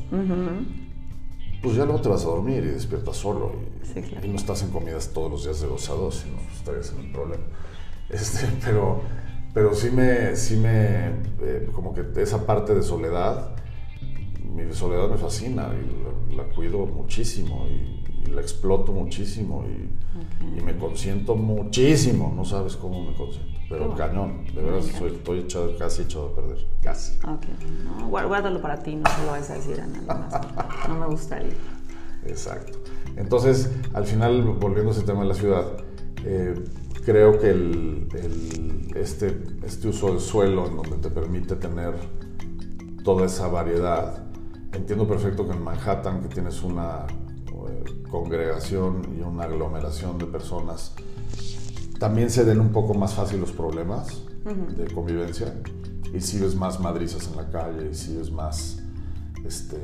pues 1.61 1.75
ya 1.75 1.86
luego 1.86 2.01
te 2.01 2.09
vas 2.09 2.23
a 2.23 2.28
dormir 2.28 2.63
y 2.63 2.67
despiertas 2.67 3.17
solo. 3.17 3.51
Y, 3.53 3.86
Sí, 3.86 4.01
claro. 4.01 4.25
y 4.25 4.30
no 4.30 4.36
estás 4.36 4.61
en 4.63 4.69
comidas 4.69 5.09
todos 5.13 5.32
los 5.32 5.43
días 5.43 5.61
de 5.61 5.67
2 5.67 5.89
a 5.89 5.93
2, 5.93 6.15
sino 6.15 6.38
estarías 6.55 6.91
en 6.91 6.99
un 7.05 7.11
problema. 7.11 7.43
Este, 8.09 8.47
pero, 8.65 9.01
pero 9.53 9.73
sí 9.73 9.89
me, 9.91 10.36
sí 10.36 10.55
me, 10.57 11.07
eh, 11.41 11.69
como 11.73 11.93
que 11.93 12.03
esa 12.21 12.45
parte 12.45 12.73
de 12.75 12.84
soledad, 12.84 13.55
mi 14.53 14.71
soledad 14.73 15.09
me 15.09 15.17
fascina 15.17 15.69
y 15.73 16.34
la, 16.36 16.43
la 16.43 16.49
cuido 16.55 16.86
muchísimo 16.86 17.65
y, 17.67 17.97
y 18.28 18.34
la 18.34 18.41
exploto 18.41 18.91
muchísimo 18.91 19.63
y, 19.67 20.57
y 20.59 20.61
me 20.61 20.75
consiento 20.78 21.36
muchísimo, 21.36 22.34
no 22.36 22.43
sabes 22.45 22.75
cómo 22.75 23.03
me 23.03 23.13
consiento, 23.15 23.59
pero 23.69 23.95
cañón, 23.95 24.45
de 24.53 24.61
verdad 24.61 24.82
soy- 24.97 25.11
estoy 25.13 25.39
echado- 25.39 25.78
casi 25.78 26.03
echado 26.03 26.28
a 26.28 26.36
perder, 26.36 26.65
casi. 26.82 27.17
Ok. 27.19 27.45
No, 27.99 28.09
guár- 28.09 28.28
guárdalo 28.28 28.61
para 28.61 28.82
ti, 28.84 28.95
no 28.95 29.09
se 29.09 29.25
lo 29.25 29.32
vayas 29.32 29.49
a 29.51 29.53
decir 29.55 29.80
a 29.82 29.88
nadie 29.88 30.07
más. 30.07 30.88
No 30.88 30.99
me 30.99 31.05
gustaría. 31.07 31.53
Exacto. 32.25 32.78
Entonces, 33.15 33.71
al 33.93 34.05
final, 34.05 34.41
volviendo 34.59 34.91
a 34.91 34.93
ese 34.93 35.03
tema 35.03 35.21
de 35.21 35.28
la 35.28 35.34
ciudad, 35.34 35.65
eh, 36.25 36.55
creo 37.05 37.39
que 37.39 37.49
el- 37.51 38.07
el- 38.13 38.97
este, 38.97 39.43
este 39.65 39.88
uso 39.88 40.07
del 40.07 40.19
suelo 40.19 40.67
en 40.67 40.75
donde 40.78 40.97
te 40.97 41.09
permite 41.09 41.55
tener 41.55 41.93
toda 43.03 43.25
esa 43.28 43.47
variedad, 43.47 44.23
entiendo 44.73 45.07
perfecto 45.07 45.45
que 45.47 45.53
en 45.53 45.63
Manhattan, 45.63 46.21
que 46.21 46.28
tienes 46.28 46.61
una 46.63 47.05
congregación 48.10 49.16
y 49.18 49.22
una 49.22 49.43
aglomeración 49.43 50.18
de 50.18 50.26
personas, 50.26 50.93
también 51.99 52.30
se 52.30 52.45
den 52.45 52.60
un 52.60 52.70
poco 52.70 52.93
más 52.93 53.14
fácil 53.14 53.39
los 53.39 53.51
problemas 53.51 54.22
de 54.78 54.88
convivencia 54.93 55.53
y 56.14 56.22
si 56.22 56.39
ves 56.39 56.55
más 56.55 56.80
madrizas 56.80 57.28
en 57.28 57.36
la 57.36 57.49
calle 57.49 57.89
y 57.91 57.95
si 57.95 58.16
ves 58.16 58.32
más, 58.32 58.78
este, 59.45 59.78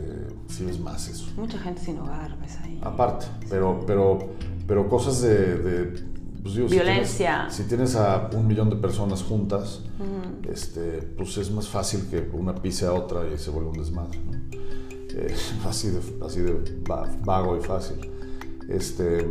si 0.47 0.63
ves 0.65 0.80
más 0.80 1.07
eso. 1.09 1.26
Mucha 1.36 1.57
gente 1.59 1.82
sin 1.82 1.99
hogar, 1.99 2.38
ves 2.39 2.55
ahí. 2.63 2.80
Aparte, 2.84 3.26
pero, 3.49 3.84
pero, 3.86 4.19
pero 4.67 4.88
cosas 4.88 5.21
de, 5.21 5.57
de, 5.57 6.03
pues 6.41 6.55
digo, 6.55 6.69
si 6.69 6.76
Violencia. 6.76 7.47
tienes- 7.49 7.53
Si 7.55 7.63
tienes, 7.63 7.95
a 7.95 8.30
un 8.34 8.47
millón 8.47 8.69
de 8.69 8.78
personas 8.78 9.21
juntas, 9.24 9.82
este, 10.49 11.01
pues 11.17 11.38
es 11.38 11.51
más 11.51 11.67
fácil 11.67 12.07
que 12.09 12.30
una 12.34 12.55
pise 12.55 12.86
a 12.86 12.93
otra 12.93 13.21
y 13.34 13.38
se 13.38 13.49
vuelva 13.49 13.71
un 13.71 13.78
desmadre. 13.78 14.19
¿no? 14.19 14.32
Eh, 15.15 15.36
así 15.67 15.89
de, 15.89 15.99
así 16.26 16.39
de 16.41 16.53
va- 16.89 17.09
vago 17.26 17.57
y 17.57 17.61
fácil. 17.61 17.97
Este, 18.70 19.28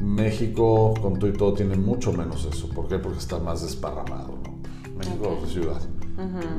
México, 0.00 0.94
con 1.00 1.18
todo 1.18 1.30
y 1.30 1.32
todo, 1.32 1.54
tiene 1.54 1.76
mucho 1.76 2.12
menos 2.12 2.44
eso. 2.44 2.68
¿Por 2.68 2.88
qué? 2.88 2.98
Porque 2.98 3.18
está 3.18 3.38
más 3.38 3.62
desparramado. 3.62 4.38
¿no? 4.44 4.98
México 4.98 5.38
es 5.44 5.52
ciudad. 5.52 5.80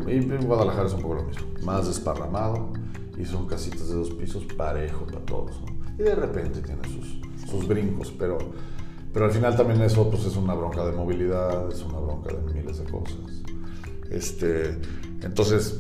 Y 0.08 0.20
Guadalajara 0.46 0.88
es 0.88 0.94
un 0.94 1.02
poco 1.02 1.16
lo 1.16 1.24
mismo. 1.24 1.48
Más 1.64 1.88
desparramado 1.88 2.70
y 3.18 3.26
son 3.26 3.48
casitas 3.48 3.90
de 3.90 3.96
dos 3.96 4.12
pisos 4.12 4.46
parejo 4.56 5.06
para 5.06 5.26
todos. 5.26 5.52
¿no? 5.62 5.78
Y 5.98 6.04
de 6.04 6.16
repente 6.16 6.62
tiene 6.62 6.82
sus, 6.88 7.50
sus 7.50 7.68
brincos, 7.68 8.14
pero, 8.18 8.38
pero 9.14 9.26
al 9.26 9.32
final 9.32 9.56
también 9.56 9.82
eso 9.82 10.10
pues, 10.10 10.26
es 10.26 10.38
una 10.38 10.54
bronca 10.54 10.86
de 10.86 10.92
movilidad, 10.92 11.72
es 11.72 11.82
una 11.84 12.00
bronca 12.00 12.36
de 12.36 12.54
miles 12.54 12.78
de 12.78 12.86
cosas. 12.86 13.44
Este, 14.12 14.78
entonces, 15.22 15.80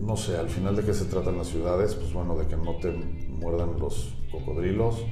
no 0.00 0.16
sé, 0.16 0.36
al 0.36 0.48
final 0.48 0.76
de 0.76 0.82
qué 0.82 0.94
se 0.94 1.04
tratan 1.04 1.36
las 1.38 1.48
ciudades, 1.48 1.94
pues 1.94 2.12
bueno, 2.12 2.36
de 2.36 2.46
que 2.46 2.56
no 2.56 2.76
te 2.76 2.90
muerdan 2.92 3.78
los 3.78 4.14
cocodrilos, 4.30 5.04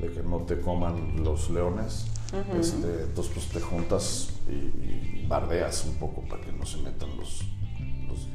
de 0.00 0.10
que 0.10 0.22
no 0.22 0.38
te 0.40 0.60
coman 0.60 1.22
los 1.24 1.50
leones. 1.50 2.06
este, 2.58 3.04
entonces, 3.04 3.32
pues 3.34 3.48
te 3.48 3.60
juntas 3.60 4.30
y, 4.48 5.22
y 5.22 5.26
bardeas 5.28 5.84
un 5.86 5.94
poco 5.94 6.22
para 6.22 6.42
que 6.42 6.52
no 6.52 6.66
se 6.66 6.78
metan 6.78 7.16
los, 7.16 7.42
los, 8.08 8.28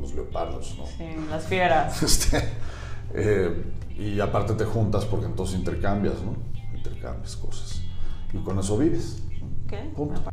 los 0.00 0.14
leopardos, 0.14 0.76
¿no? 0.78 0.86
Sí, 0.86 1.04
las 1.28 1.44
fieras. 1.46 2.02
Este, 2.02 2.42
eh, 3.14 3.64
y 3.98 4.20
aparte 4.20 4.54
te 4.54 4.64
juntas 4.64 5.04
porque 5.04 5.26
entonces 5.26 5.58
intercambias, 5.58 6.22
¿no? 6.22 6.34
Intercambias 6.74 7.36
cosas. 7.36 7.82
Y 8.32 8.38
con 8.38 8.58
eso 8.58 8.78
vives. 8.78 9.22
¿Qué? 9.68 9.90
Punto. 9.94 10.31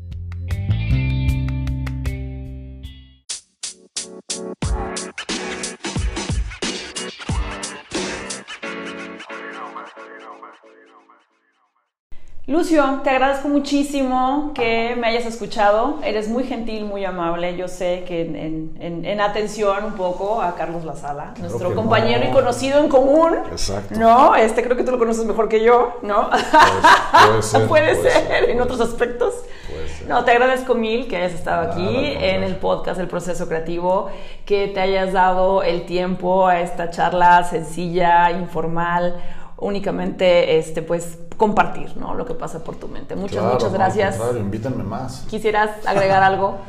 Lucio, 12.50 13.02
te 13.04 13.12
agradezco 13.12 13.47
muchísimo 13.47 14.54
que 14.56 14.95
me 15.00 15.06
hayas 15.06 15.26
escuchado. 15.28 16.00
Eres 16.04 16.28
muy 16.30 16.45
gentil, 16.45 16.84
muy 16.84 17.06
amable. 17.06 17.56
Yo 17.56 17.68
sé 17.68 18.04
que 18.08 18.24
en, 18.24 18.36
en- 18.36 18.78
en- 18.80 19.06
en 19.06 19.22
atención 19.22 19.86
un 19.86 19.93
poco 19.93 20.41
a 20.41 20.56
Carlos 20.56 20.84
Lazala, 20.84 21.36
nuestro 21.39 21.76
compañero 21.76 22.24
no. 22.24 22.30
y 22.32 22.34
conocido 22.34 22.80
en 22.80 22.89
común. 22.89 23.36
Exacto. 23.52 24.00
No, 24.00 24.36
este 24.36 24.64
creo 24.64 24.76
que 24.76 24.84
tú 24.84 24.89
lo 24.91 24.97
conoces 24.97 25.26
mejor 25.26 25.47
que 25.47 25.64
yo, 25.64 26.00
¿no? 26.02 26.28
puede 26.32 27.43
ser, 27.43 27.68
puede 27.68 27.95
puede 27.95 28.02
ser, 28.12 28.28
ser. 28.28 28.50
en 28.50 28.60
otros 28.62 28.82
aspectos. 28.82 29.36
Puede 29.70 29.88
ser. 29.88 30.08
No, 30.08 30.26
te 30.26 30.32
agradezco 30.32 30.74
mil 30.74 31.08
que 31.08 31.18
hayas 31.18 31.34
estado 31.34 31.70
aquí 31.72 32.14
en 32.20 32.41
el 32.43 32.56
podcast 32.56 33.00
El 33.00 33.08
Proceso 33.08 33.47
Creativo, 33.47 34.10
que 34.47 34.70
te 34.70 34.80
hayas 34.80 35.14
dado 35.14 35.62
el 35.62 35.86
tiempo 35.86 36.47
a 36.47 36.62
esta 36.62 36.89
charla 36.89 37.43
sencilla, 37.43 38.32
informal, 38.32 39.22
únicamente 39.62 40.57
este 40.57 40.82
pues 40.82 41.20
compartir, 41.38 41.95
¿no? 41.97 42.16
Lo 42.16 42.26
que 42.26 42.34
pasa 42.34 42.64
por 42.64 42.76
tu 42.78 42.88
mente. 42.88 43.16
Muchas 43.16 43.39
Claro, 43.39 43.53
muchas 43.53 43.72
no, 43.72 43.78
gracias. 43.78 44.14
Al 44.16 44.20
contrario, 44.20 44.41
invítenme 44.41 44.84
más. 44.84 45.26
¿Quisieras 45.30 45.86
agregar 45.86 46.24
algo? 46.24 46.57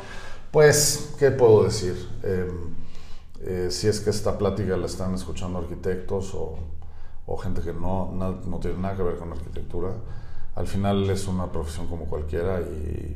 Pues, 0.51 1.15
¿qué 1.17 1.31
puedo 1.31 1.63
decir? 1.63 1.95
Eh, 2.23 2.51
eh, 3.39 3.67
si 3.71 3.87
es 3.87 4.01
que 4.01 4.09
esta 4.09 4.37
plática 4.37 4.75
la 4.75 4.85
están 4.85 5.15
escuchando 5.15 5.59
arquitectos 5.59 6.33
o, 6.35 6.57
o 7.25 7.37
gente 7.37 7.61
que 7.61 7.71
no, 7.73 8.11
na- 8.13 8.35
no 8.45 8.59
tiene 8.59 8.77
nada 8.77 8.97
que 8.97 9.03
ver 9.03 9.15
con 9.17 9.31
arquitectura, 9.31 9.93
al 10.55 10.67
final 10.67 11.09
es 11.09 11.27
una 11.29 11.49
profesión 11.51 11.87
como 11.87 12.05
cualquiera 12.05 12.59
y, 12.59 13.15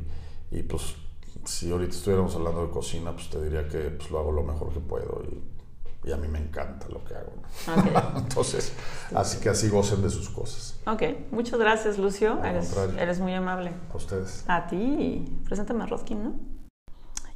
y, 0.50 0.62
pues 0.62 0.94
si 1.44 1.70
ahorita 1.70 1.94
estuviéramos 1.94 2.34
hablando 2.34 2.66
de 2.66 2.70
cocina, 2.72 3.12
pues 3.12 3.28
te 3.28 3.42
diría 3.42 3.68
que 3.68 3.80
pues, 3.90 4.10
lo 4.10 4.18
hago 4.18 4.32
lo 4.32 4.42
mejor 4.42 4.72
que 4.72 4.80
puedo 4.80 5.22
y, 5.30 5.38
y 6.06 6.12
a 6.12 6.16
mí 6.16 6.28
me 6.28 6.38
encanta 6.38 6.86
lo 6.88 7.04
que 7.04 7.14
hago. 7.14 7.32
¿no? 7.66 8.18
Entonces, 8.18 8.72
así 9.14 9.38
que 9.40 9.48
así 9.48 9.68
gocen 9.68 10.02
de 10.02 10.10
sus 10.10 10.30
cosas. 10.30 10.78
Ok, 10.86 11.02
muchas 11.32 11.58
gracias, 11.58 11.98
Lucio. 11.98 12.42
Eres, 12.44 12.72
eres 12.96 13.18
muy 13.18 13.34
amable. 13.34 13.72
A 13.92 13.96
ustedes. 13.96 14.44
A 14.46 14.68
ti, 14.68 15.24
preséntame 15.44 15.82
a 15.82 15.86
Roskin, 15.86 16.22
¿no? 16.22 16.56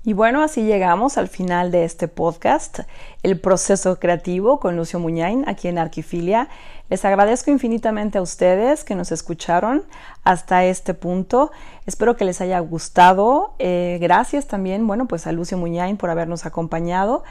Y 0.02 0.14
bueno, 0.14 0.42
así 0.42 0.62
llegamos 0.62 1.18
al 1.18 1.28
final 1.28 1.70
de 1.70 1.84
este 1.84 2.08
podcast, 2.08 2.80
El 3.22 3.38
proceso 3.38 3.98
creativo 3.98 4.58
con 4.58 4.74
Lucio 4.74 4.98
Muñain, 4.98 5.46
aquí 5.46 5.68
en 5.68 5.76
Arquifilia. 5.76 6.48
Les 6.88 7.04
agradezco 7.04 7.50
infinitamente 7.50 8.16
a 8.16 8.22
ustedes 8.22 8.82
que 8.82 8.94
nos 8.94 9.12
escucharon 9.12 9.84
hasta 10.24 10.64
este 10.64 10.94
punto. 10.94 11.50
Espero 11.84 12.16
que 12.16 12.24
les 12.24 12.40
haya 12.40 12.58
gustado. 12.60 13.54
Eh, 13.58 13.98
gracias 14.00 14.46
también, 14.46 14.86
bueno, 14.86 15.06
pues 15.06 15.26
a 15.26 15.32
Lucio 15.32 15.58
Muñain 15.58 15.98
por 15.98 16.08
habernos 16.08 16.46
acompañado. 16.46 17.22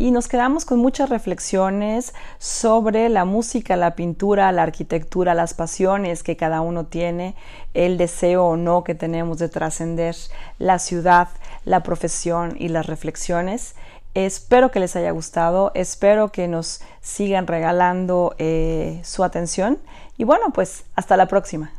Y 0.00 0.12
nos 0.12 0.28
quedamos 0.28 0.64
con 0.64 0.78
muchas 0.78 1.10
reflexiones 1.10 2.14
sobre 2.38 3.08
la 3.08 3.24
música, 3.24 3.74
la 3.74 3.96
pintura, 3.96 4.52
la 4.52 4.62
arquitectura, 4.62 5.34
las 5.34 5.54
pasiones 5.54 6.22
que 6.22 6.36
cada 6.36 6.60
uno 6.60 6.86
tiene, 6.86 7.34
el 7.74 7.98
deseo 7.98 8.44
o 8.44 8.56
no 8.56 8.84
que 8.84 8.94
tenemos 8.94 9.38
de 9.38 9.48
trascender 9.48 10.14
la 10.60 10.78
ciudad, 10.78 11.30
la 11.64 11.82
profesión 11.82 12.54
y 12.56 12.68
las 12.68 12.86
reflexiones. 12.86 13.74
Espero 14.14 14.70
que 14.70 14.78
les 14.78 14.94
haya 14.94 15.10
gustado, 15.10 15.72
espero 15.74 16.30
que 16.30 16.46
nos 16.46 16.80
sigan 17.00 17.48
regalando 17.48 18.36
eh, 18.38 19.00
su 19.02 19.24
atención 19.24 19.78
y 20.16 20.22
bueno, 20.22 20.52
pues 20.52 20.84
hasta 20.94 21.16
la 21.16 21.26
próxima. 21.26 21.72